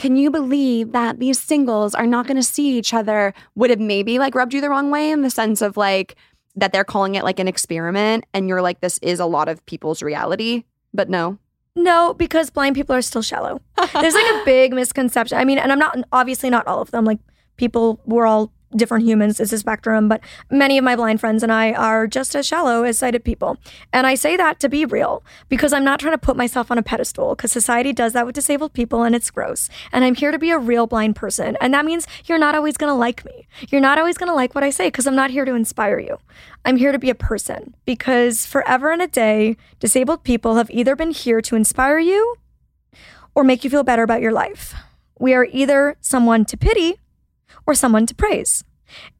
can 0.00 0.16
you 0.16 0.30
believe 0.30 0.92
that 0.92 1.20
these 1.20 1.38
singles 1.38 1.94
are 1.94 2.06
not 2.06 2.26
going 2.26 2.36
to 2.38 2.42
see 2.42 2.78
each 2.78 2.94
other 2.94 3.34
would 3.54 3.68
have 3.68 3.78
maybe 3.78 4.18
like 4.18 4.34
rubbed 4.34 4.54
you 4.54 4.60
the 4.62 4.70
wrong 4.70 4.90
way 4.90 5.10
in 5.10 5.20
the 5.20 5.28
sense 5.28 5.60
of 5.60 5.76
like 5.76 6.16
that 6.56 6.72
they're 6.72 6.84
calling 6.84 7.16
it 7.16 7.22
like 7.22 7.38
an 7.38 7.46
experiment 7.46 8.24
and 8.32 8.48
you're 8.48 8.62
like 8.62 8.80
this 8.80 8.98
is 9.02 9.20
a 9.20 9.26
lot 9.26 9.46
of 9.46 9.64
people's 9.66 10.02
reality 10.02 10.64
but 10.94 11.08
no 11.10 11.38
No, 11.76 12.14
because 12.14 12.50
blind 12.50 12.74
people 12.74 12.96
are 12.96 13.02
still 13.02 13.22
shallow. 13.22 13.60
There's 13.92 14.14
like 14.14 14.30
a 14.34 14.42
big 14.44 14.72
misconception. 14.74 15.38
I 15.38 15.44
mean, 15.44 15.58
and 15.58 15.70
I'm 15.70 15.78
not 15.78 15.96
obviously 16.10 16.50
not 16.50 16.66
all 16.66 16.82
of 16.82 16.90
them. 16.90 17.04
Like 17.04 17.20
people, 17.56 18.00
we're 18.04 18.26
all 18.26 18.50
different 18.74 19.04
humans. 19.04 19.40
It's 19.40 19.52
a 19.52 19.58
spectrum, 19.58 20.08
but 20.08 20.20
many 20.50 20.78
of 20.78 20.84
my 20.84 20.96
blind 20.96 21.20
friends 21.20 21.42
and 21.42 21.52
I 21.52 21.72
are 21.72 22.06
just 22.06 22.36
as 22.36 22.46
shallow 22.46 22.84
as 22.84 22.98
sighted 22.98 23.24
people. 23.24 23.56
And 23.92 24.06
I 24.06 24.14
say 24.14 24.36
that 24.36 24.60
to 24.60 24.68
be 24.68 24.84
real 24.84 25.22
because 25.48 25.72
I'm 25.72 25.84
not 25.84 26.00
trying 26.00 26.14
to 26.14 26.18
put 26.18 26.36
myself 26.36 26.70
on 26.70 26.78
a 26.78 26.82
pedestal 26.82 27.34
because 27.34 27.52
society 27.52 27.92
does 27.92 28.12
that 28.12 28.26
with 28.26 28.34
disabled 28.34 28.72
people 28.72 29.02
and 29.02 29.14
it's 29.14 29.30
gross. 29.30 29.68
And 29.92 30.04
I'm 30.04 30.14
here 30.14 30.30
to 30.30 30.38
be 30.38 30.50
a 30.50 30.58
real 30.58 30.86
blind 30.86 31.16
person. 31.16 31.56
And 31.60 31.74
that 31.74 31.84
means 31.84 32.06
you're 32.26 32.38
not 32.38 32.54
always 32.54 32.76
going 32.76 32.90
to 32.90 32.94
like 32.94 33.24
me. 33.24 33.48
You're 33.68 33.80
not 33.80 33.98
always 33.98 34.16
going 34.16 34.28
to 34.30 34.34
like 34.34 34.54
what 34.54 34.64
I 34.64 34.70
say 34.70 34.86
because 34.88 35.06
I'm 35.06 35.16
not 35.16 35.30
here 35.30 35.44
to 35.44 35.54
inspire 35.54 35.98
you. 35.98 36.18
I'm 36.64 36.76
here 36.76 36.92
to 36.92 36.98
be 36.98 37.10
a 37.10 37.14
person 37.14 37.74
because 37.84 38.46
forever 38.46 38.92
and 38.92 39.02
a 39.02 39.08
day, 39.08 39.56
disabled 39.80 40.24
people 40.24 40.56
have 40.56 40.70
either 40.70 40.94
been 40.94 41.10
here 41.10 41.40
to 41.40 41.56
inspire 41.56 41.98
you 41.98 42.36
or 43.34 43.42
make 43.42 43.64
you 43.64 43.70
feel 43.70 43.82
better 43.82 44.02
about 44.02 44.20
your 44.20 44.32
life. 44.32 44.74
We 45.18 45.34
are 45.34 45.46
either 45.46 45.96
someone 46.00 46.44
to 46.46 46.56
pity 46.56 46.99
or 47.66 47.74
someone 47.74 48.06
to 48.06 48.14
praise. 48.14 48.64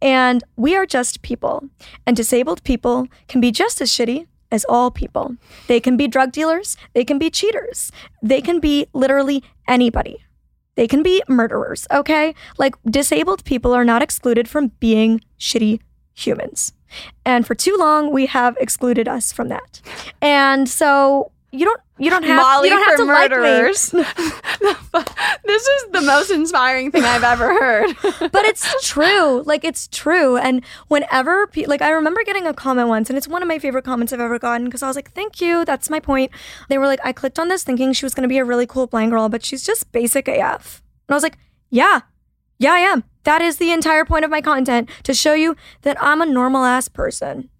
And 0.03 0.43
we 0.57 0.76
are 0.76 0.87
just 0.87 1.22
people. 1.22 1.68
And 2.07 2.16
disabled 2.16 2.62
people 2.64 3.07
can 3.28 3.41
be 3.41 3.53
just 3.53 3.81
as 3.81 3.91
shitty 3.91 4.26
as 4.51 4.64
all 4.68 4.91
people. 4.91 5.37
They 5.68 5.81
can 5.81 5.97
be 5.97 6.09
drug 6.09 6.33
dealers, 6.33 6.76
they 6.93 7.05
can 7.05 7.18
be 7.18 7.31
cheaters, 7.31 7.93
they 8.22 8.41
can 8.41 8.61
be 8.61 8.87
literally 8.93 9.45
anybody. 9.68 10.24
They 10.76 10.87
can 10.89 11.03
be 11.03 11.22
murderers, 11.28 11.87
okay? 11.91 12.35
Like 12.59 12.74
disabled 12.89 13.45
people 13.45 13.74
are 13.74 13.85
not 13.85 14.03
excluded 14.03 14.49
from 14.49 14.68
being 14.81 15.20
shitty 15.39 15.81
humans. 16.14 16.72
And 17.24 17.47
for 17.47 17.55
too 17.55 17.76
long 17.78 18.12
we 18.12 18.26
have 18.26 18.57
excluded 18.59 19.07
us 19.07 19.33
from 19.33 19.49
that. 19.49 19.81
And 20.20 20.68
so 20.68 21.33
you 21.53 21.64
don't 21.64 21.80
you 21.98 22.11
don't 22.11 22.22
have 22.22 22.36
Molly 22.36 22.68
you 22.68 22.74
don't 22.74 22.84
have 22.84 22.96
for 22.96 23.05
to 23.05 23.12
like 23.12 23.30
murderers. 23.30 23.90
this 23.90 25.66
is 25.66 25.90
the 25.90 26.01
most 26.01 26.30
inspiring 26.30 26.92
thing 26.92 27.03
I've 27.03 27.24
ever 27.24 27.48
heard. 27.48 27.96
but 28.32 28.44
it's 28.44 28.88
true. 28.88 29.42
Like 29.42 29.64
it's 29.64 29.88
true. 29.88 30.36
And 30.36 30.64
whenever, 30.88 31.48
pe- 31.48 31.66
like 31.66 31.82
I 31.82 31.90
remember 31.90 32.22
getting 32.24 32.46
a 32.46 32.55
comment 32.55 32.88
once, 32.88 33.11
and 33.11 33.16
it's 33.16 33.26
one 33.26 33.42
of 33.42 33.48
my 33.48 33.59
favorite 33.59 33.84
comments 33.84 34.12
I've 34.12 34.20
ever 34.20 34.38
gotten 34.38 34.66
because 34.66 34.82
I 34.82 34.86
was 34.86 34.94
like, 34.94 35.11
"Thank 35.12 35.40
you, 35.40 35.64
that's 35.64 35.90
my 35.90 35.98
point." 35.98 36.30
They 36.68 36.78
were 36.78 36.86
like, 36.86 37.01
"I 37.03 37.12
clicked 37.12 37.38
on 37.38 37.48
this 37.48 37.64
thinking 37.64 37.92
she 37.92 38.05
was 38.05 38.14
going 38.14 38.22
to 38.22 38.28
be 38.28 38.38
a 38.38 38.44
really 38.44 38.66
cool 38.66 38.86
blind 38.86 39.11
girl, 39.11 39.28
but 39.28 39.44
she's 39.44 39.64
just 39.64 39.90
basic 39.90 40.28
AF." 40.28 40.82
And 41.09 41.14
I 41.14 41.16
was 41.16 41.24
like, 41.24 41.38
"Yeah, 41.68 42.01
yeah, 42.59 42.72
I 42.72 42.78
am. 42.78 43.03
That 43.24 43.42
is 43.42 43.57
the 43.57 43.72
entire 43.72 44.05
point 44.05 44.24
of 44.24 44.30
my 44.30 44.40
content 44.40 44.88
to 45.03 45.12
show 45.12 45.34
you 45.34 45.57
that 45.82 46.01
I'm 46.01 46.22
a 46.22 46.26
normal 46.26 46.64
ass 46.64 46.86
person. 46.86 47.51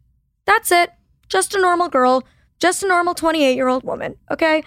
That's 0.47 0.71
it. 0.71 0.93
Just 1.29 1.57
a 1.57 1.61
normal 1.61 1.89
girl." 1.89 2.25
Just 2.61 2.83
a 2.83 2.89
normal 2.89 3.15
28 3.15 3.55
year 3.55 3.69
old 3.69 3.83
woman, 3.85 4.17
okay? 4.31 4.63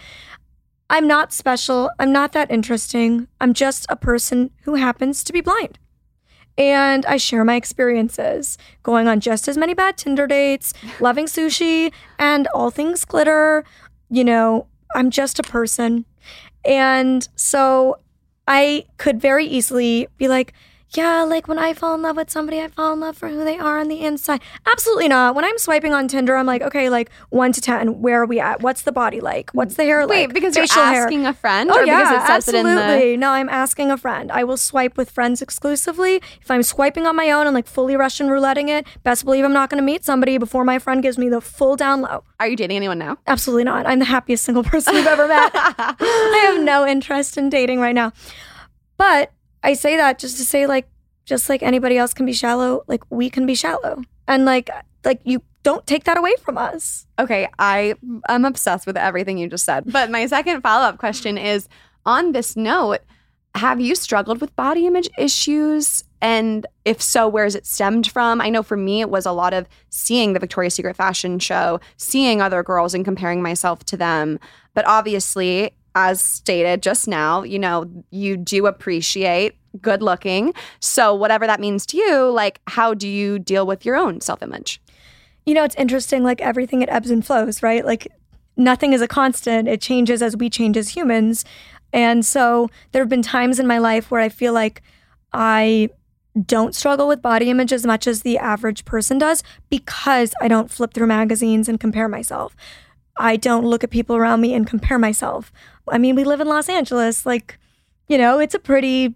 I'm 0.90 1.08
not 1.08 1.32
special. 1.32 1.90
I'm 2.00 2.12
not 2.12 2.34
that 2.34 2.52
interesting. 2.52 3.28
I'm 3.40 3.54
just 3.54 3.86
a 3.90 3.96
person 3.96 4.52
who 4.64 4.76
happens 4.76 5.24
to 5.24 5.34
be 5.34 5.42
blind. 5.42 5.80
And 6.58 7.06
I 7.08 7.18
share 7.18 7.44
my 7.44 7.56
experiences, 7.56 8.58
going 8.84 9.08
on 9.08 9.20
just 9.20 9.48
as 9.48 9.58
many 9.58 9.74
bad 9.74 9.98
Tinder 9.98 10.28
dates, 10.28 10.74
loving 11.00 11.26
sushi, 11.26 11.92
and 12.20 12.48
all 12.54 12.70
things 12.70 13.06
glitter. 13.06 13.64
You 14.10 14.24
know, 14.24 14.68
I'm 14.94 15.10
just 15.10 15.40
a 15.40 15.44
person. 15.44 16.06
And 16.66 17.28
so 17.36 17.98
I 18.48 18.86
could 18.98 19.20
very 19.20 19.46
easily 19.46 20.08
be 20.18 20.28
like, 20.28 20.54
yeah, 20.96 21.24
like 21.24 21.48
when 21.48 21.58
I 21.58 21.74
fall 21.74 21.96
in 21.96 22.02
love 22.02 22.16
with 22.18 22.30
somebody, 22.30 22.62
I 22.62 22.68
fall 22.68 22.94
in 22.94 23.00
love 23.00 23.18
for 23.18 23.28
who 23.30 23.44
they 23.44 23.58
are 23.58 23.80
on 23.80 23.88
the 23.88 24.02
inside. 24.02 24.42
Absolutely 24.66 25.08
not. 25.08 25.34
When 25.36 25.44
I'm 25.44 25.58
swiping 25.58 25.94
on 25.94 26.08
Tinder, 26.08 26.36
I'm 26.36 26.46
like, 26.46 26.62
okay, 26.62 26.90
like 26.90 27.10
one 27.30 27.52
to 27.52 27.60
10, 27.62 28.02
where 28.02 28.22
are 28.22 28.26
we 28.26 28.40
at? 28.40 28.62
What's 28.62 28.84
the 28.84 28.92
body 28.92 29.20
like? 29.20 29.50
What's 29.52 29.76
the 29.76 29.84
hair 29.84 30.02
like? 30.06 30.10
Wait, 30.10 30.26
like? 30.28 30.34
because 30.34 30.56
you're 30.56 30.68
Facial 30.68 30.84
hair. 30.84 31.04
asking 31.06 31.26
a 31.26 31.34
friend 31.34 31.72
Oh, 31.72 31.80
or 31.80 31.84
yeah, 31.86 32.00
because 32.00 32.24
it 32.24 32.28
says 32.28 32.48
it 32.54 32.56
in 32.60 32.66
the- 32.66 32.72
absolutely. 32.82 33.18
No, 33.18 33.32
I'm 33.32 33.50
asking 33.50 33.90
a 33.92 33.98
friend. 33.98 34.32
I 34.32 34.44
will 34.44 34.58
swipe 34.58 34.96
with 34.98 35.10
friends 35.10 35.42
exclusively. 35.42 36.18
If 36.42 36.52
I'm 36.52 36.62
swiping 36.64 37.08
on 37.08 37.16
my 37.16 37.32
own 37.32 37.48
and 37.48 37.54
like 37.56 37.68
fully 37.68 37.96
Russian 37.96 38.28
rouletting 38.30 38.70
it, 38.70 38.86
best 39.04 39.26
believe 39.26 39.44
I'm 39.46 39.54
not 39.54 39.70
going 39.70 39.80
to 39.82 39.86
meet 39.86 40.06
somebody 40.06 40.38
before 40.38 40.64
my 40.64 40.78
friend 40.80 41.02
gives 41.02 41.18
me 41.18 41.28
the 41.30 41.42
full 41.42 41.76
down 41.76 42.02
low. 42.02 42.24
Are 42.40 42.48
you 42.48 42.56
dating 42.56 42.78
anyone 42.78 43.00
now? 43.00 43.18
Absolutely 43.26 43.64
not. 43.64 43.88
I'm 43.88 44.00
the 44.00 44.06
happiest 44.06 44.44
single 44.44 44.64
person 44.64 44.94
you've 44.96 45.08
ever 45.08 45.28
met. 45.28 45.52
I 45.56 46.50
have 46.54 46.62
no 46.64 46.86
interest 46.86 47.38
in 47.38 47.50
dating 47.50 47.80
right 47.80 47.96
now. 47.96 48.12
But 48.98 49.32
I 49.64 49.74
say 49.74 49.98
that 49.98 50.20
just 50.20 50.38
to 50.38 50.46
say, 50.46 50.68
like, 50.68 50.88
just 51.26 51.50
like 51.50 51.64
anybody 51.64 51.98
else 51.98 52.14
can 52.14 52.26
be 52.26 52.34
shallow, 52.34 52.84
like 52.88 53.04
we 53.10 53.30
can 53.30 53.46
be 53.46 53.56
shallow. 53.56 54.04
And 54.28 54.46
like, 54.46 54.70
like 55.06 55.22
you 55.24 55.42
don't 55.64 55.88
take 55.88 56.04
that 56.04 56.18
away 56.18 56.34
from 56.42 56.58
us. 56.58 57.08
Okay, 57.18 57.48
I 57.58 57.96
am 58.28 58.46
obsessed 58.46 58.86
with 58.86 58.98
everything 58.98 59.38
you 59.38 59.48
just 59.48 59.66
said. 59.66 59.86
But 59.92 60.12
my 60.12 60.26
second 60.26 60.62
follow 60.62 60.86
up 60.86 60.98
question 60.98 61.38
is 61.38 61.68
on 62.06 62.34
this 62.34 62.56
note, 62.56 63.00
have 63.56 63.80
you 63.80 63.96
struggled 63.96 64.42
with 64.42 64.56
body 64.56 64.86
image 64.86 65.10
issues? 65.18 66.04
And 66.22 66.66
if 66.86 67.02
so, 67.02 67.28
where 67.28 67.44
has 67.44 67.56
it 67.56 67.66
stemmed 67.66 68.08
from? 68.08 68.42
I 68.42 68.50
know 68.50 68.64
for 68.64 68.76
me, 68.78 69.02
it 69.02 69.10
was 69.10 69.26
a 69.26 69.32
lot 69.32 69.54
of 69.54 69.68
seeing 69.90 70.34
the 70.34 70.40
Victoria's 70.40 70.74
Secret 70.74 70.96
fashion 70.96 71.38
show, 71.40 71.80
seeing 71.98 72.42
other 72.42 72.64
girls 72.64 72.94
and 72.94 73.06
comparing 73.06 73.42
myself 73.42 73.84
to 73.86 73.98
them. 73.98 74.40
But 74.74 74.88
obviously, 74.88 75.74
as 75.96 76.22
stated 76.22 76.82
just 76.82 77.08
now, 77.08 77.44
you 77.44 77.60
know, 77.60 77.90
you 78.10 78.38
do 78.38 78.66
appreciate 78.66 79.56
good 79.82 80.02
looking. 80.02 80.54
So, 80.80 81.14
whatever 81.14 81.48
that 81.48 81.60
means 81.60 81.86
to 81.88 81.98
you, 81.98 82.30
like, 82.32 82.62
how 82.68 82.94
do 82.94 83.08
you 83.08 83.40
deal 83.40 83.66
with 83.66 83.86
your 83.86 83.96
own 83.96 84.22
self 84.22 84.42
image? 84.42 84.82
You 85.46 85.54
know, 85.54 85.64
it's 85.64 85.76
interesting, 85.76 86.24
like 86.24 86.42
everything 86.42 86.82
it 86.82 86.90
ebbs 86.90 87.12
and 87.12 87.26
flows, 87.26 87.62
right? 87.62 87.86
Like 87.86 88.08
nothing 88.56 88.94
is 88.94 89.02
a 89.02 89.08
constant. 89.08 89.68
It 89.68 89.82
changes 89.82 90.22
as 90.22 90.38
we 90.38 90.50
change 90.50 90.78
as 90.78 90.90
humans. 90.90 91.44
And 91.92 92.26
so 92.26 92.70
there 92.92 93.02
have 93.02 93.10
been 93.10 93.22
times 93.22 93.60
in 93.60 93.68
my 93.68 93.78
life 93.78 94.10
where 94.10 94.22
I 94.22 94.30
feel 94.30 94.54
like 94.54 94.82
I 95.32 95.90
don't 96.46 96.74
struggle 96.74 97.08
with 97.08 97.22
body 97.22 97.50
image 97.50 97.72
as 97.72 97.86
much 97.86 98.08
as 98.08 98.22
the 98.22 98.38
average 98.38 98.86
person 98.86 99.20
does 99.20 99.44
because 99.70 100.34
I 100.42 100.48
don't 100.48 100.72
flip 100.72 100.94
through 100.94 101.08
magazines 101.08 101.70
and 101.70 101.80
compare 101.80 102.08
myself. 102.08 102.56
I 103.18 103.36
don't 103.36 103.66
look 103.66 103.84
at 103.84 103.92
people 103.92 104.16
around 104.16 104.42
me 104.42 104.56
and 104.56 104.66
compare 104.66 104.98
myself. 104.98 105.52
I 105.88 105.98
mean, 105.98 106.16
we 106.16 106.24
live 106.24 106.42
in 106.42 106.48
Los 106.48 106.70
Angeles. 106.70 107.26
Like, 107.26 107.60
you 108.08 108.18
know, 108.18 108.40
it's 108.40 108.56
a 108.56 108.60
pretty 108.60 109.16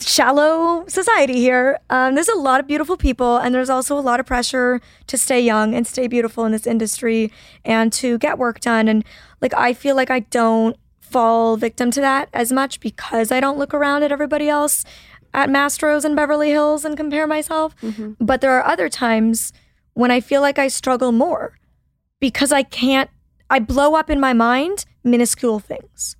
shallow 0.00 0.84
society 0.88 1.34
here. 1.34 1.78
Um, 1.90 2.14
there's 2.14 2.28
a 2.28 2.34
lot 2.36 2.60
of 2.60 2.66
beautiful 2.66 2.96
people, 2.96 3.36
and 3.36 3.54
there's 3.54 3.70
also 3.70 3.98
a 3.98 4.00
lot 4.00 4.20
of 4.20 4.26
pressure 4.26 4.80
to 5.06 5.18
stay 5.18 5.40
young 5.40 5.74
and 5.74 5.86
stay 5.86 6.06
beautiful 6.06 6.44
in 6.44 6.52
this 6.52 6.66
industry 6.66 7.30
and 7.64 7.92
to 7.94 8.18
get 8.18 8.38
work 8.38 8.60
done. 8.60 8.88
And 8.88 9.04
like, 9.40 9.54
I 9.54 9.74
feel 9.74 9.94
like 9.94 10.10
I 10.10 10.20
don't 10.20 10.76
fall 11.00 11.56
victim 11.56 11.90
to 11.92 12.00
that 12.00 12.28
as 12.32 12.52
much 12.52 12.80
because 12.80 13.30
I 13.30 13.38
don't 13.38 13.58
look 13.58 13.72
around 13.74 14.02
at 14.02 14.10
everybody 14.10 14.48
else 14.48 14.84
at 15.34 15.50
Mastro's 15.50 16.04
in 16.04 16.14
Beverly 16.14 16.50
Hills 16.50 16.84
and 16.84 16.96
compare 16.96 17.26
myself. 17.26 17.74
But 18.18 18.40
there 18.40 18.52
are 18.58 18.64
other 18.64 18.88
times 18.88 19.52
when 19.92 20.10
I 20.10 20.20
feel 20.20 20.40
like 20.40 20.58
I 20.58 20.68
struggle 20.68 21.12
more 21.12 21.58
because 22.18 22.50
I 22.50 22.62
can't, 22.62 23.10
I 23.50 23.58
blow 23.60 23.94
up 23.94 24.10
in 24.10 24.18
my 24.18 24.32
mind 24.32 24.84
minuscule 25.06 25.60
things. 25.60 26.16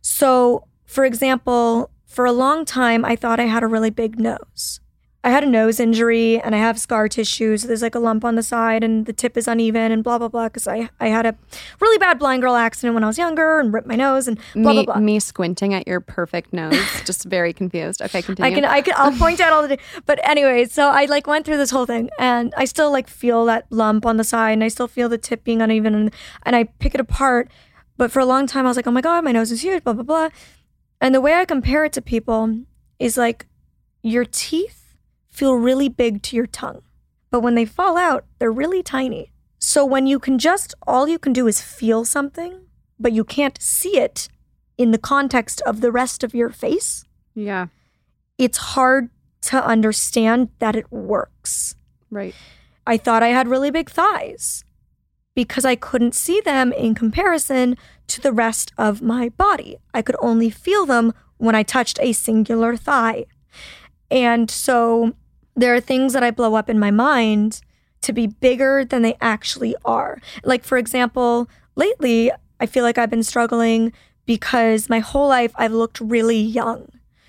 So, 0.00 0.66
for 0.86 1.04
example, 1.04 1.90
for 2.06 2.24
a 2.24 2.32
long 2.32 2.64
time, 2.64 3.04
I 3.04 3.16
thought 3.16 3.40
I 3.40 3.44
had 3.44 3.62
a 3.62 3.66
really 3.66 3.90
big 3.90 4.18
nose. 4.18 4.80
I 5.24 5.30
had 5.30 5.42
a 5.42 5.46
nose 5.46 5.80
injury 5.80 6.38
and 6.38 6.54
I 6.54 6.58
have 6.58 6.78
scar 6.78 7.08
tissue. 7.08 7.56
So 7.56 7.66
there's 7.66 7.80
like 7.80 7.94
a 7.94 7.98
lump 7.98 8.26
on 8.26 8.34
the 8.34 8.42
side 8.42 8.84
and 8.84 9.06
the 9.06 9.12
tip 9.14 9.38
is 9.38 9.48
uneven 9.48 9.90
and 9.90 10.04
blah, 10.04 10.18
blah, 10.18 10.28
blah. 10.28 10.48
Because 10.48 10.68
I, 10.68 10.90
I 11.00 11.08
had 11.08 11.24
a 11.24 11.34
really 11.80 11.96
bad 11.96 12.18
blind 12.18 12.42
girl 12.42 12.54
accident 12.54 12.92
when 12.92 13.02
I 13.02 13.06
was 13.06 13.16
younger 13.16 13.58
and 13.58 13.72
ripped 13.72 13.86
my 13.86 13.96
nose 13.96 14.28
and 14.28 14.38
blah, 14.52 14.72
me, 14.72 14.84
blah, 14.84 14.94
blah. 14.94 15.00
me 15.00 15.18
squinting 15.18 15.72
at 15.72 15.88
your 15.88 16.00
perfect 16.00 16.52
nose, 16.52 16.78
just 17.06 17.24
very 17.24 17.54
confused. 17.54 18.02
Okay, 18.02 18.20
continue. 18.20 18.52
I 18.52 18.54
can, 18.54 18.64
I 18.66 18.82
can, 18.82 18.92
I'll 18.98 19.18
point 19.18 19.40
out 19.40 19.54
all 19.54 19.66
the, 19.66 19.78
but 20.04 20.20
anyway, 20.28 20.66
so 20.66 20.90
I 20.90 21.06
like 21.06 21.26
went 21.26 21.46
through 21.46 21.56
this 21.56 21.70
whole 21.70 21.86
thing 21.86 22.10
and 22.18 22.52
I 22.58 22.66
still 22.66 22.92
like 22.92 23.08
feel 23.08 23.46
that 23.46 23.64
lump 23.70 24.04
on 24.04 24.18
the 24.18 24.24
side 24.24 24.52
and 24.52 24.62
I 24.62 24.68
still 24.68 24.88
feel 24.88 25.08
the 25.08 25.18
tip 25.18 25.42
being 25.42 25.62
uneven 25.62 25.94
and, 25.94 26.14
and 26.42 26.54
I 26.54 26.64
pick 26.64 26.94
it 26.94 27.00
apart. 27.00 27.50
But 27.96 28.10
for 28.10 28.20
a 28.20 28.26
long 28.26 28.46
time, 28.46 28.64
I 28.66 28.68
was 28.68 28.76
like, 28.76 28.86
oh 28.86 28.90
my 28.92 29.00
God, 29.00 29.24
my 29.24 29.32
nose 29.32 29.52
is 29.52 29.62
huge, 29.62 29.84
blah, 29.84 29.92
blah, 29.92 30.02
blah. 30.02 30.28
And 31.00 31.14
the 31.14 31.20
way 31.20 31.34
I 31.34 31.44
compare 31.44 31.84
it 31.84 31.92
to 31.94 32.02
people 32.02 32.60
is 32.98 33.16
like 33.16 33.46
your 34.02 34.24
teeth 34.24 34.96
feel 35.30 35.54
really 35.54 35.88
big 35.88 36.22
to 36.22 36.36
your 36.36 36.46
tongue. 36.46 36.82
But 37.30 37.40
when 37.40 37.54
they 37.54 37.64
fall 37.64 37.96
out, 37.96 38.24
they're 38.38 38.52
really 38.52 38.82
tiny. 38.82 39.32
So 39.58 39.84
when 39.84 40.06
you 40.06 40.18
can 40.18 40.38
just, 40.38 40.74
all 40.86 41.08
you 41.08 41.18
can 41.18 41.32
do 41.32 41.46
is 41.46 41.60
feel 41.60 42.04
something, 42.04 42.60
but 42.98 43.12
you 43.12 43.24
can't 43.24 43.60
see 43.60 43.98
it 43.98 44.28
in 44.76 44.90
the 44.90 44.98
context 44.98 45.60
of 45.62 45.80
the 45.80 45.92
rest 45.92 46.24
of 46.24 46.34
your 46.34 46.50
face, 46.50 47.04
Yeah. 47.34 47.68
it's 48.38 48.58
hard 48.58 49.10
to 49.42 49.64
understand 49.64 50.48
that 50.58 50.74
it 50.74 50.90
works. 50.90 51.76
Right. 52.10 52.34
I 52.86 52.96
thought 52.96 53.22
I 53.22 53.28
had 53.28 53.46
really 53.48 53.70
big 53.70 53.88
thighs 53.90 54.64
because 55.34 55.64
I 55.64 55.74
couldn't 55.74 56.14
see 56.14 56.40
them 56.40 56.72
in 56.72 56.94
comparison 56.94 57.76
to 58.08 58.20
the 58.20 58.32
rest 58.32 58.72
of 58.78 59.02
my 59.02 59.30
body. 59.30 59.78
I 59.92 60.02
could 60.02 60.16
only 60.20 60.50
feel 60.50 60.86
them 60.86 61.12
when 61.38 61.54
I 61.54 61.62
touched 61.62 61.98
a 62.00 62.12
singular 62.12 62.76
thigh. 62.76 63.26
And 64.10 64.50
so 64.50 65.14
there 65.56 65.74
are 65.74 65.80
things 65.80 66.12
that 66.12 66.22
I 66.22 66.30
blow 66.30 66.54
up 66.54 66.70
in 66.70 66.78
my 66.78 66.90
mind 66.90 67.60
to 68.02 68.12
be 68.12 68.26
bigger 68.26 68.84
than 68.84 69.02
they 69.02 69.16
actually 69.20 69.74
are. 69.84 70.20
Like, 70.44 70.64
for 70.64 70.78
example, 70.78 71.48
lately, 71.74 72.30
I 72.60 72.66
feel 72.66 72.84
like 72.84 72.98
I've 72.98 73.10
been 73.10 73.22
struggling 73.22 73.92
because 74.26 74.88
my 74.88 75.00
whole 75.00 75.28
life 75.28 75.52
I've 75.56 75.72
looked 75.72 76.00
really 76.00 76.38
young 76.38 76.88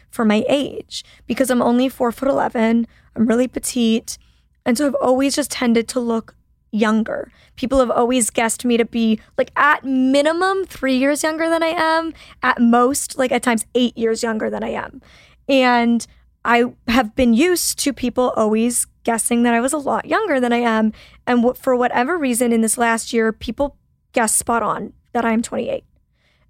for 0.10 0.26
my 0.26 0.46
age 0.48 1.04
because 1.28 1.50
I'm 1.50 1.62
only 1.62 1.90
four 1.90 2.12
foot 2.12 2.30
11. 2.30 2.88
I'm 3.16 3.26
really 3.26 3.48
petite. 3.48 4.18
And 4.66 4.78
so 4.78 4.88
I've 4.88 4.96
always 4.96 5.36
just 5.36 5.52
tended 5.52 5.88
to 5.90 6.00
look 6.00 6.36
younger. 6.76 7.32
People 7.56 7.80
have 7.80 7.92
always 7.92 8.30
guessed 8.30 8.66
me 8.66 8.78
to 8.78 8.86
be 8.86 9.20
like 9.38 9.52
at 9.56 9.84
minimum 9.84 10.66
three 10.66 10.98
years 10.98 11.24
younger 11.24 11.50
than 11.50 11.64
I 11.64 11.68
am, 11.68 12.14
at 12.44 12.62
most, 12.62 13.18
like 13.18 13.32
at 13.32 13.44
times 13.44 13.66
eight 13.76 13.98
years 13.98 14.24
younger 14.24 14.50
than 14.50 14.64
I 14.64 14.70
am. 14.70 15.02
And 15.48 16.06
I 16.44 16.66
have 16.88 17.16
been 17.16 17.34
used 17.34 17.80
to 17.80 17.94
people 17.94 18.32
always 18.36 18.86
guessing 19.04 19.44
that 19.44 19.54
I 19.54 19.62
was 19.62 19.74
a 19.74 19.78
lot 19.78 20.06
younger 20.06 20.40
than 20.40 20.54
I 20.54 20.58
am. 20.58 20.94
And 21.26 21.44
wh- 21.44 21.58
for 21.58 21.76
whatever 21.76 22.18
reason, 22.18 22.52
in 22.52 22.62
this 22.62 22.78
last 22.78 23.14
year, 23.14 23.32
people 23.32 23.78
guessed 24.14 24.38
spot 24.38 24.62
on 24.62 24.94
that 25.14 25.26
I'm 25.26 25.42
28. 25.42 25.84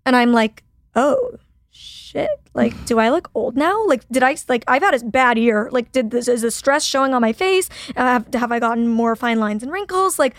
And 0.06 0.16
I'm 0.16 0.34
like, 0.34 0.64
oh, 0.96 1.38
shit. 1.76 2.30
Like, 2.54 2.86
do 2.86 3.00
I 3.00 3.10
look 3.10 3.30
old 3.36 3.58
now? 3.58 3.86
Like, 3.86 4.08
did 4.10 4.24
I, 4.24 4.38
like, 4.48 4.64
I've 4.68 4.82
had 4.82 4.94
a 4.94 5.04
bad 5.06 5.38
year. 5.38 5.70
Like, 5.72 5.92
did 5.92 6.12
this, 6.12 6.28
is 6.28 6.42
the 6.42 6.52
stress 6.52 6.86
showing 6.86 7.14
on 7.14 7.22
my 7.22 7.34
face? 7.34 7.70
Have, 7.96 8.34
have 8.34 8.52
I 8.52 8.60
gotten 8.60 8.88
more 8.88 9.16
fine 9.16 9.40
lines 9.40 9.64
and 9.64 9.72
wrinkles? 9.72 10.18
Like, 10.18 10.36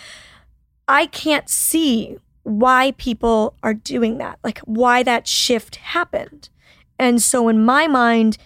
I 0.89 1.07
can't 1.07 1.49
see 1.51 2.17
why 2.45 2.93
people 2.97 3.55
are 3.63 3.75
doing 3.75 4.19
that, 4.19 4.39
like, 4.45 4.61
why 4.61 5.03
that 5.03 5.27
shift 5.27 5.77
happened. 5.77 6.49
And 6.99 7.21
so, 7.21 7.49
in 7.49 7.65
my 7.65 7.87
mind, 7.87 8.39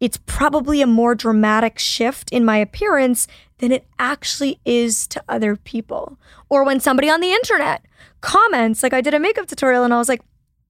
it's 0.00 0.18
probably 0.26 0.82
a 0.82 0.86
more 0.86 1.14
dramatic 1.14 1.78
shift 1.78 2.32
in 2.32 2.44
my 2.44 2.56
appearance 2.56 3.28
than 3.58 3.70
it 3.70 3.86
actually 4.00 4.58
is 4.64 5.06
to 5.06 5.22
other 5.28 5.54
people. 5.54 6.18
Or 6.48 6.64
when 6.64 6.80
somebody 6.80 7.08
on 7.08 7.20
the 7.20 7.30
internet 7.30 7.84
comments, 8.20 8.82
like 8.82 8.92
I 8.92 9.00
did 9.00 9.14
a 9.14 9.20
makeup 9.20 9.46
tutorial 9.46 9.84
and 9.84 9.94
I 9.94 9.98
was 9.98 10.08
like, 10.08 10.22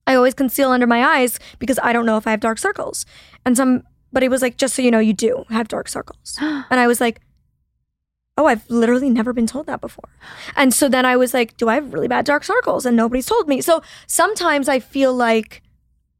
I 0.05 0.15
always 0.15 0.33
conceal 0.33 0.71
under 0.71 0.87
my 0.87 1.03
eyes 1.03 1.39
because 1.59 1.79
I 1.81 1.93
don't 1.93 2.05
know 2.05 2.17
if 2.17 2.27
I 2.27 2.31
have 2.31 2.39
dark 2.39 2.57
circles. 2.57 3.05
And 3.45 3.55
somebody 3.55 4.27
was 4.27 4.41
like, 4.41 4.57
just 4.57 4.75
so 4.75 4.81
you 4.81 4.91
know, 4.91 4.99
you 4.99 5.13
do 5.13 5.45
have 5.49 5.67
dark 5.67 5.87
circles. 5.87 6.37
and 6.41 6.79
I 6.79 6.87
was 6.87 6.99
like, 6.99 7.21
oh, 8.37 8.45
I've 8.45 8.67
literally 8.69 9.09
never 9.09 9.31
been 9.31 9.47
told 9.47 9.67
that 9.67 9.81
before. 9.81 10.09
And 10.55 10.73
so 10.73 10.89
then 10.89 11.05
I 11.05 11.15
was 11.15 11.33
like, 11.33 11.55
do 11.57 11.69
I 11.69 11.75
have 11.75 11.93
really 11.93 12.07
bad 12.07 12.25
dark 12.25 12.43
circles? 12.43 12.85
And 12.85 12.97
nobody's 12.97 13.27
told 13.27 13.47
me. 13.47 13.61
So 13.61 13.81
sometimes 14.07 14.67
I 14.67 14.79
feel 14.79 15.13
like 15.13 15.61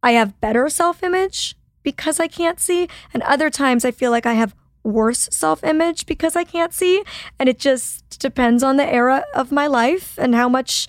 I 0.02 0.12
have 0.12 0.40
better 0.40 0.70
self 0.70 1.02
image 1.02 1.56
because 1.82 2.20
I 2.20 2.28
can't 2.28 2.60
see. 2.60 2.88
And 3.14 3.24
other 3.24 3.50
times 3.50 3.84
I 3.84 3.92
feel 3.92 4.12
like 4.12 4.26
I 4.26 4.34
have 4.34 4.56
worse 4.84 5.30
self 5.32 5.64
image 5.64 6.06
because 6.06 6.36
I 6.36 6.44
can't 6.44 6.74
see. 6.74 7.04
And 7.40 7.50
it 7.50 7.58
just 7.58 8.20
depends 8.20 8.64
on 8.64 8.78
the 8.78 8.86
era 8.86 9.26
of 9.34 9.52
my 9.52 9.68
life 9.68 10.18
and 10.18 10.36
how 10.36 10.48
much 10.48 10.88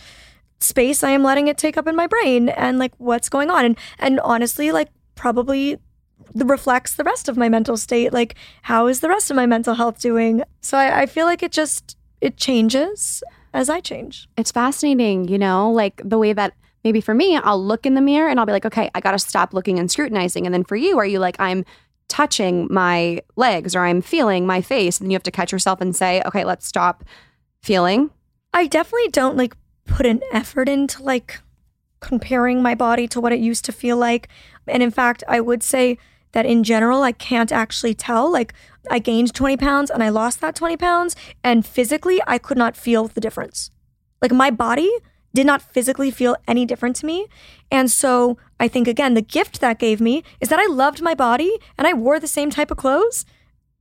space 0.60 1.02
I 1.02 1.10
am 1.10 1.22
letting 1.22 1.48
it 1.48 1.58
take 1.58 1.76
up 1.76 1.86
in 1.86 1.96
my 1.96 2.06
brain 2.06 2.48
and 2.48 2.78
like 2.78 2.92
what's 2.98 3.28
going 3.28 3.50
on. 3.50 3.64
And 3.64 3.78
and 3.98 4.20
honestly, 4.20 4.72
like 4.72 4.88
probably 5.14 5.78
the 6.34 6.44
reflects 6.44 6.94
the 6.94 7.04
rest 7.04 7.28
of 7.28 7.36
my 7.36 7.48
mental 7.48 7.76
state. 7.76 8.12
Like 8.12 8.34
how 8.62 8.86
is 8.86 9.00
the 9.00 9.08
rest 9.08 9.30
of 9.30 9.36
my 9.36 9.46
mental 9.46 9.74
health 9.74 10.00
doing? 10.00 10.42
So 10.60 10.78
I, 10.78 11.02
I 11.02 11.06
feel 11.06 11.26
like 11.26 11.42
it 11.42 11.52
just 11.52 11.96
it 12.20 12.36
changes 12.36 13.22
as 13.52 13.68
I 13.70 13.80
change. 13.80 14.28
It's 14.36 14.50
fascinating, 14.50 15.28
you 15.28 15.38
know, 15.38 15.70
like 15.70 16.00
the 16.04 16.18
way 16.18 16.32
that 16.32 16.54
maybe 16.82 17.00
for 17.00 17.14
me, 17.14 17.36
I'll 17.36 17.62
look 17.62 17.86
in 17.86 17.94
the 17.94 18.00
mirror 18.00 18.28
and 18.28 18.38
I'll 18.38 18.46
be 18.46 18.52
like, 18.52 18.66
okay, 18.66 18.90
I 18.94 19.00
got 19.00 19.12
to 19.12 19.18
stop 19.18 19.54
looking 19.54 19.78
and 19.78 19.90
scrutinizing. 19.90 20.44
And 20.46 20.52
then 20.52 20.64
for 20.64 20.76
you, 20.76 20.98
are 20.98 21.06
you 21.06 21.18
like, 21.18 21.36
I'm 21.38 21.64
touching 22.08 22.68
my 22.70 23.20
legs 23.36 23.74
or 23.74 23.80
I'm 23.80 24.02
feeling 24.02 24.46
my 24.46 24.60
face? 24.60 25.00
And 25.00 25.10
you 25.10 25.16
have 25.16 25.22
to 25.22 25.30
catch 25.30 25.52
yourself 25.52 25.80
and 25.80 25.96
say, 25.96 26.22
okay, 26.26 26.44
let's 26.44 26.66
stop 26.66 27.04
feeling. 27.62 28.10
I 28.52 28.66
definitely 28.66 29.08
don't 29.08 29.36
like 29.36 29.56
put 29.84 30.06
an 30.06 30.20
effort 30.32 30.68
into 30.68 31.02
like 31.02 31.40
comparing 32.00 32.62
my 32.62 32.74
body 32.74 33.08
to 33.08 33.20
what 33.20 33.32
it 33.32 33.40
used 33.40 33.64
to 33.64 33.72
feel 33.72 33.96
like. 33.96 34.28
And 34.66 34.82
in 34.82 34.90
fact, 34.90 35.24
I 35.26 35.40
would 35.40 35.62
say 35.62 35.98
that 36.32 36.44
in 36.44 36.62
general, 36.62 37.02
I 37.02 37.12
can't 37.12 37.50
actually 37.50 37.94
tell. 37.94 38.30
Like, 38.30 38.52
I 38.90 38.98
gained 38.98 39.32
20 39.32 39.56
pounds 39.56 39.90
and 39.90 40.02
I 40.02 40.10
lost 40.10 40.40
that 40.40 40.54
20 40.54 40.76
pounds. 40.76 41.16
And 41.42 41.64
physically, 41.64 42.20
I 42.26 42.38
could 42.38 42.58
not 42.58 42.76
feel 42.76 43.08
the 43.08 43.20
difference. 43.20 43.70
Like, 44.20 44.32
my 44.32 44.50
body 44.50 44.90
did 45.32 45.46
not 45.46 45.62
physically 45.62 46.10
feel 46.10 46.36
any 46.46 46.66
different 46.66 46.96
to 46.96 47.06
me. 47.06 47.26
And 47.70 47.90
so 47.90 48.36
I 48.60 48.68
think, 48.68 48.86
again, 48.86 49.14
the 49.14 49.22
gift 49.22 49.60
that 49.60 49.78
gave 49.78 50.00
me 50.00 50.22
is 50.40 50.48
that 50.48 50.60
I 50.60 50.66
loved 50.66 51.02
my 51.02 51.14
body 51.14 51.58
and 51.78 51.86
I 51.86 51.94
wore 51.94 52.20
the 52.20 52.28
same 52.28 52.50
type 52.50 52.70
of 52.70 52.76
clothes 52.76 53.24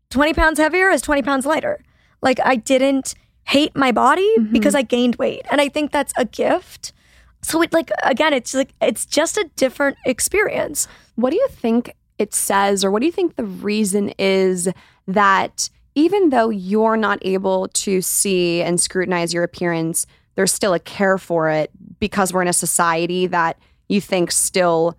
20 0.09 0.33
pounds 0.33 0.59
heavier 0.59 0.89
as 0.89 1.01
20 1.01 1.21
pounds 1.23 1.45
lighter. 1.45 1.83
Like, 2.21 2.39
I 2.43 2.55
didn't 2.55 3.15
hate 3.45 3.75
my 3.75 3.91
body 3.91 4.29
Mm-hmm. 4.37 4.51
because 4.53 4.75
I 4.75 4.81
gained 4.81 5.15
weight. 5.17 5.45
And 5.51 5.59
I 5.61 5.69
think 5.69 5.91
that's 5.91 6.13
a 6.17 6.25
gift. 6.25 6.93
So 7.41 7.61
it 7.61 7.73
like 7.73 7.91
again, 8.03 8.33
it's 8.33 8.53
like 8.53 8.73
it's 8.81 9.05
just 9.05 9.37
a 9.37 9.49
different 9.55 9.97
experience. 10.05 10.87
What 11.15 11.31
do 11.31 11.35
you 11.35 11.47
think 11.49 11.93
it 12.17 12.33
says, 12.33 12.85
or 12.85 12.91
what 12.91 12.99
do 13.01 13.05
you 13.05 13.11
think 13.11 13.35
the 13.35 13.43
reason 13.43 14.09
is 14.17 14.69
that 15.07 15.69
even 15.95 16.29
though 16.29 16.49
you're 16.49 16.97
not 16.97 17.19
able 17.21 17.67
to 17.69 18.01
see 18.01 18.61
and 18.61 18.79
scrutinize 18.79 19.33
your 19.33 19.43
appearance, 19.43 20.05
there's 20.35 20.51
still 20.51 20.73
a 20.73 20.79
care 20.79 21.17
for 21.17 21.49
it 21.49 21.69
because 21.99 22.31
we're 22.33 22.41
in 22.41 22.47
a 22.47 22.53
society 22.53 23.27
that 23.27 23.57
you 23.89 23.99
think 23.99 24.31
still 24.31 24.97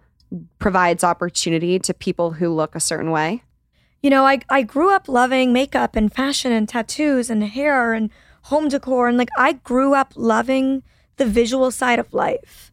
provides 0.59 1.03
opportunity 1.03 1.79
to 1.79 1.95
people 1.95 2.33
who 2.33 2.53
look 2.53 2.75
a 2.75 2.81
certain 2.81 3.11
way? 3.11 3.43
You 4.03 4.11
know, 4.11 4.27
I 4.27 4.41
I 4.51 4.63
grew 4.63 4.91
up 4.91 5.09
loving 5.09 5.53
makeup 5.53 5.97
and 5.97 6.13
fashion 6.13 6.53
and 6.53 6.69
tattoos 6.69 7.31
and 7.31 7.43
hair 7.43 7.95
and 7.95 8.11
home 8.45 8.69
decor 8.69 9.09
and 9.09 9.17
like 9.17 9.31
I 9.39 9.55
grew 9.55 9.95
up 9.95 10.13
loving 10.17 10.83
the 11.17 11.27
visual 11.27 11.71
side 11.71 11.99
of 11.99 12.13
life. 12.13 12.73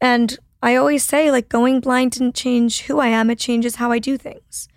And 0.00 0.38
I 0.62 0.76
always 0.76 1.04
say 1.04 1.30
like 1.30 1.48
going 1.48 1.80
blind 1.80 2.12
didn't 2.12 2.34
change 2.34 2.82
who 2.82 2.98
I 2.98 3.08
am, 3.08 3.30
it 3.30 3.38
changes 3.38 3.76
how 3.76 3.90
I 3.92 3.98
do 3.98 4.16
things. 4.16 4.68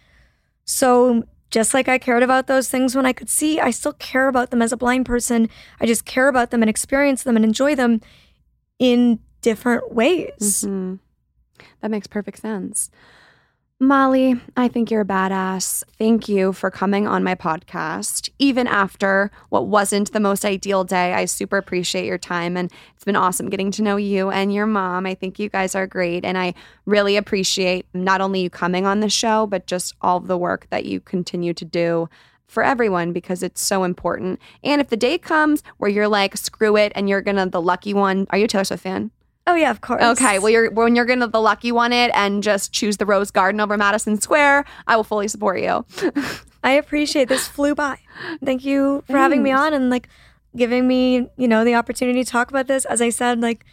So 0.66 1.24
just 1.52 1.74
like 1.74 1.88
I 1.88 1.98
cared 1.98 2.24
about 2.24 2.48
those 2.48 2.70
things 2.70 2.96
when 2.96 3.06
I 3.06 3.14
could 3.14 3.30
see, 3.30 3.60
I 3.60 3.70
still 3.70 3.94
care 3.94 4.28
about 4.28 4.52
them 4.52 4.62
as 4.62 4.74
a 4.74 4.78
blind 4.78 5.06
person. 5.06 5.48
I 5.80 5.86
just 5.86 6.06
care 6.06 6.28
about 6.28 6.52
them 6.52 6.62
and 6.62 6.70
experience 6.70 7.24
them 7.24 7.36
and 7.36 7.46
enjoy 7.46 7.76
them 7.76 8.02
in 8.78 9.20
different 9.42 9.94
ways. 9.94 10.66
Mhm. 10.68 11.00
That 11.82 11.92
makes 11.92 12.08
perfect 12.08 12.40
sense. 12.40 12.90
Molly, 13.82 14.40
I 14.56 14.70
think 14.70 14.90
you're 14.90 15.02
a 15.02 15.06
badass. 15.06 15.84
Thank 15.98 16.30
you 16.30 16.54
for 16.54 16.72
coming 16.72 17.08
on 17.08 17.26
my 17.26 17.36
podcast. 17.36 18.30
Even 18.40 18.68
after 18.68 19.32
what 19.50 19.68
wasn't 19.68 20.14
the 20.14 20.22
most 20.22 20.46
ideal 20.46 20.86
day, 20.86 21.14
I 21.14 21.26
super 21.26 21.58
appreciate 21.58 22.06
your 22.06 22.18
time 22.18 22.56
and 22.56 22.72
it's 22.96 23.04
been 23.04 23.18
awesome 23.18 23.50
getting 23.50 23.72
to 23.72 23.82
know 23.82 23.98
you 23.98 24.32
and 24.32 24.54
your 24.54 24.66
mom. 24.66 25.06
I 25.06 25.14
think 25.14 25.40
you 25.40 25.50
guys 25.50 25.76
are 25.76 25.88
great 25.88 26.24
and 26.24 26.38
I 26.38 26.54
really 26.86 27.18
appreciate 27.18 27.86
not 27.94 28.22
only 28.22 28.40
you 28.44 28.50
coming 28.50 28.86
on 28.86 29.02
the 29.02 29.10
show, 29.10 29.46
but 29.46 29.68
just 29.68 29.94
all 30.00 30.22
the 30.22 30.38
work 30.38 30.68
that 30.70 30.86
you 30.86 31.02
continue 31.02 31.54
to 31.54 31.66
do 31.66 32.08
for 32.48 32.64
everyone 32.64 33.12
because 33.12 33.44
it's 33.44 33.62
so 33.62 33.84
important. 33.84 34.40
And 34.64 34.80
if 34.80 34.88
the 34.88 34.96
day 34.96 35.18
comes 35.18 35.64
where 35.80 35.90
you're 35.90 36.08
like, 36.08 36.38
screw 36.38 36.78
it, 36.78 36.94
and 36.96 37.10
you're 37.10 37.22
gonna 37.22 37.50
the 37.50 37.62
lucky 37.62 37.94
one, 37.94 38.26
are 38.30 38.38
you 38.38 38.46
a 38.46 38.48
Taylor 38.48 38.64
Swift 38.64 38.84
fan? 38.84 39.12
Oh 39.48 39.54
yeah, 39.56 39.70
of 39.70 39.82
course. 39.82 40.02
Okay, 40.02 40.40
well, 40.40 40.50
you're 40.50 40.72
when 40.72 40.96
you're 40.96 41.06
gonna 41.06 41.28
the 41.28 41.40
lucky 41.42 41.72
one 41.72 41.94
it 41.94 42.10
and 42.16 42.42
just 42.42 42.72
choose 42.72 42.98
the 42.98 43.06
Rose 43.06 43.30
Garden 43.32 43.62
over 43.62 43.78
Madison 43.78 44.20
Square, 44.20 44.66
I 44.88 44.96
will 44.96 45.04
fully 45.04 45.28
support 45.28 45.60
you. 45.60 45.86
I 46.64 46.72
appreciate 46.72 47.30
this 47.30 47.48
flew 47.48 47.76
by. 47.76 48.00
Thank 48.44 48.66
you 48.66 49.04
for 49.08 49.18
having 49.18 49.44
me 49.44 49.52
on 49.52 49.74
and 49.74 49.92
like 49.92 50.10
giving 50.56 50.88
me, 50.88 51.28
you 51.38 51.48
know, 51.48 51.64
the 51.64 51.76
opportunity 51.76 52.24
to 52.24 52.30
talk 52.30 52.50
about 52.50 52.66
this. 52.68 52.86
As 52.86 53.02
I 53.02 53.10
said, 53.10 53.40
like 53.42 53.64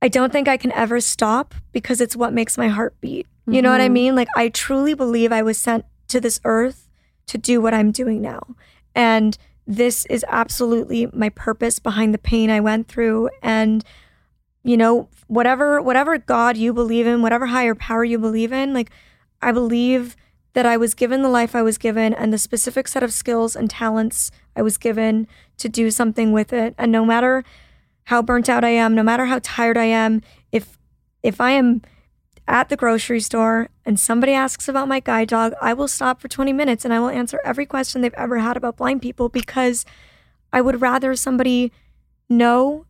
I 0.00 0.08
don't 0.08 0.32
think 0.32 0.48
I 0.48 0.56
can 0.56 0.72
ever 0.72 0.98
stop 1.00 1.54
because 1.72 2.00
it's 2.00 2.16
what 2.16 2.32
makes 2.32 2.56
my 2.56 2.68
heart 2.68 2.94
beat. 3.02 3.26
You 3.46 3.60
know 3.60 3.70
what 3.70 3.82
I 3.82 3.88
Mhm. 3.88 3.92
mean? 3.92 4.14
Like 4.16 4.28
I 4.34 4.48
truly 4.48 4.94
believe 4.94 5.30
I 5.30 5.42
was 5.42 5.58
sent 5.58 5.84
to 6.08 6.20
this 6.20 6.40
earth 6.44 6.88
to 7.26 7.36
do 7.36 7.60
what 7.60 7.74
I'm 7.74 7.90
doing 7.90 8.22
now. 8.22 8.56
And 8.94 9.36
this 9.66 10.06
is 10.06 10.24
absolutely 10.28 11.08
my 11.12 11.28
purpose 11.28 11.78
behind 11.78 12.14
the 12.14 12.18
pain 12.18 12.48
I 12.48 12.60
went 12.60 12.88
through 12.88 13.28
and 13.42 13.84
you 14.62 14.76
know, 14.76 15.08
whatever 15.26 15.80
whatever 15.80 16.18
God 16.18 16.56
you 16.56 16.72
believe 16.72 17.06
in, 17.06 17.22
whatever 17.22 17.46
higher 17.46 17.74
power 17.74 18.04
you 18.04 18.18
believe 18.18 18.52
in, 18.52 18.74
like 18.74 18.90
I 19.40 19.52
believe 19.52 20.16
that 20.52 20.66
I 20.66 20.76
was 20.76 20.94
given 20.94 21.22
the 21.22 21.28
life 21.28 21.54
I 21.54 21.62
was 21.62 21.78
given 21.78 22.12
and 22.12 22.32
the 22.32 22.38
specific 22.38 22.88
set 22.88 23.02
of 23.02 23.12
skills 23.12 23.54
and 23.54 23.70
talents 23.70 24.30
I 24.56 24.62
was 24.62 24.76
given 24.76 25.28
to 25.58 25.68
do 25.68 25.90
something 25.90 26.32
with 26.32 26.52
it. 26.52 26.74
And 26.76 26.90
no 26.90 27.04
matter 27.04 27.44
how 28.04 28.22
burnt 28.22 28.48
out 28.48 28.64
I 28.64 28.70
am, 28.70 28.94
no 28.94 29.02
matter 29.02 29.26
how 29.26 29.40
tired 29.42 29.78
I 29.78 29.84
am, 29.84 30.22
if 30.50 30.78
if 31.22 31.40
I 31.40 31.52
am 31.52 31.82
at 32.48 32.68
the 32.68 32.76
grocery 32.76 33.20
store 33.20 33.68
and 33.86 33.98
somebody 33.98 34.32
asks 34.32 34.68
about 34.68 34.88
my 34.88 34.98
guide 34.98 35.28
dog, 35.28 35.52
I 35.60 35.72
will 35.72 35.86
stop 35.86 36.20
for 36.20 36.26
20 36.26 36.52
minutes 36.52 36.84
and 36.84 36.92
I 36.92 36.98
will 36.98 37.08
answer 37.08 37.40
every 37.44 37.64
question 37.64 38.00
they've 38.00 38.12
ever 38.14 38.38
had 38.38 38.56
about 38.56 38.76
blind 38.76 39.02
people 39.02 39.28
because 39.28 39.86
I 40.52 40.60
would 40.60 40.80
rather 40.80 41.14
somebody 41.14 41.70
know 42.28 42.86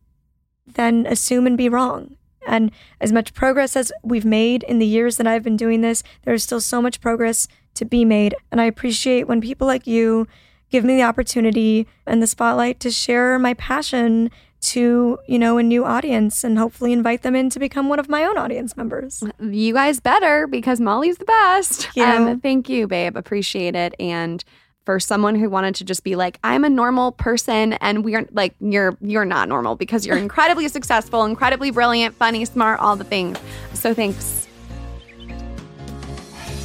than 0.65 1.05
assume 1.05 1.47
and 1.47 1.57
be 1.57 1.69
wrong. 1.69 2.15
And 2.47 2.71
as 2.99 3.11
much 3.11 3.33
progress 3.33 3.75
as 3.75 3.91
we've 4.03 4.25
made 4.25 4.63
in 4.63 4.79
the 4.79 4.85
years 4.85 5.17
that 5.17 5.27
I've 5.27 5.43
been 5.43 5.57
doing 5.57 5.81
this, 5.81 6.03
there's 6.23 6.43
still 6.43 6.61
so 6.61 6.81
much 6.81 6.99
progress 6.99 7.47
to 7.75 7.85
be 7.85 8.03
made. 8.03 8.35
And 8.51 8.59
I 8.59 8.65
appreciate 8.65 9.27
when 9.27 9.41
people 9.41 9.67
like 9.67 9.85
you 9.85 10.27
give 10.69 10.83
me 10.83 10.95
the 10.95 11.03
opportunity 11.03 11.87
and 12.07 12.21
the 12.21 12.27
spotlight 12.27 12.79
to 12.79 12.91
share 12.91 13.37
my 13.37 13.53
passion 13.53 14.31
to 14.61 15.17
you 15.27 15.39
know 15.39 15.57
a 15.57 15.63
new 15.63 15.83
audience 15.83 16.43
and 16.43 16.57
hopefully 16.57 16.93
invite 16.93 17.23
them 17.23 17.35
in 17.35 17.49
to 17.49 17.57
become 17.57 17.89
one 17.89 17.99
of 17.99 18.07
my 18.07 18.23
own 18.23 18.37
audience 18.37 18.77
members 18.77 19.23
you 19.39 19.73
guys 19.73 19.99
better 19.99 20.45
because 20.45 20.79
molly's 20.79 21.17
the 21.17 21.25
best 21.25 21.87
Thank 21.87 21.95
you. 21.95 22.03
Um, 22.03 22.39
thank 22.39 22.69
you 22.69 22.87
babe 22.87 23.17
appreciate 23.17 23.75
it 23.75 23.95
and 23.99 24.43
for 24.85 24.99
someone 24.99 25.35
who 25.35 25.49
wanted 25.49 25.75
to 25.75 25.83
just 25.83 26.03
be 26.03 26.15
like 26.15 26.39
i'm 26.43 26.63
a 26.63 26.69
normal 26.69 27.11
person 27.11 27.73
and 27.73 28.03
we're 28.03 28.27
like 28.31 28.53
you're 28.59 28.97
you're 29.01 29.25
not 29.25 29.47
normal 29.49 29.75
because 29.75 30.05
you're 30.05 30.17
incredibly 30.27 30.67
successful 30.67 31.25
incredibly 31.25 31.71
brilliant 31.71 32.15
funny 32.15 32.45
smart 32.45 32.79
all 32.79 32.95
the 32.95 33.03
things. 33.03 33.39
So 33.73 33.93
thanks 33.93 34.47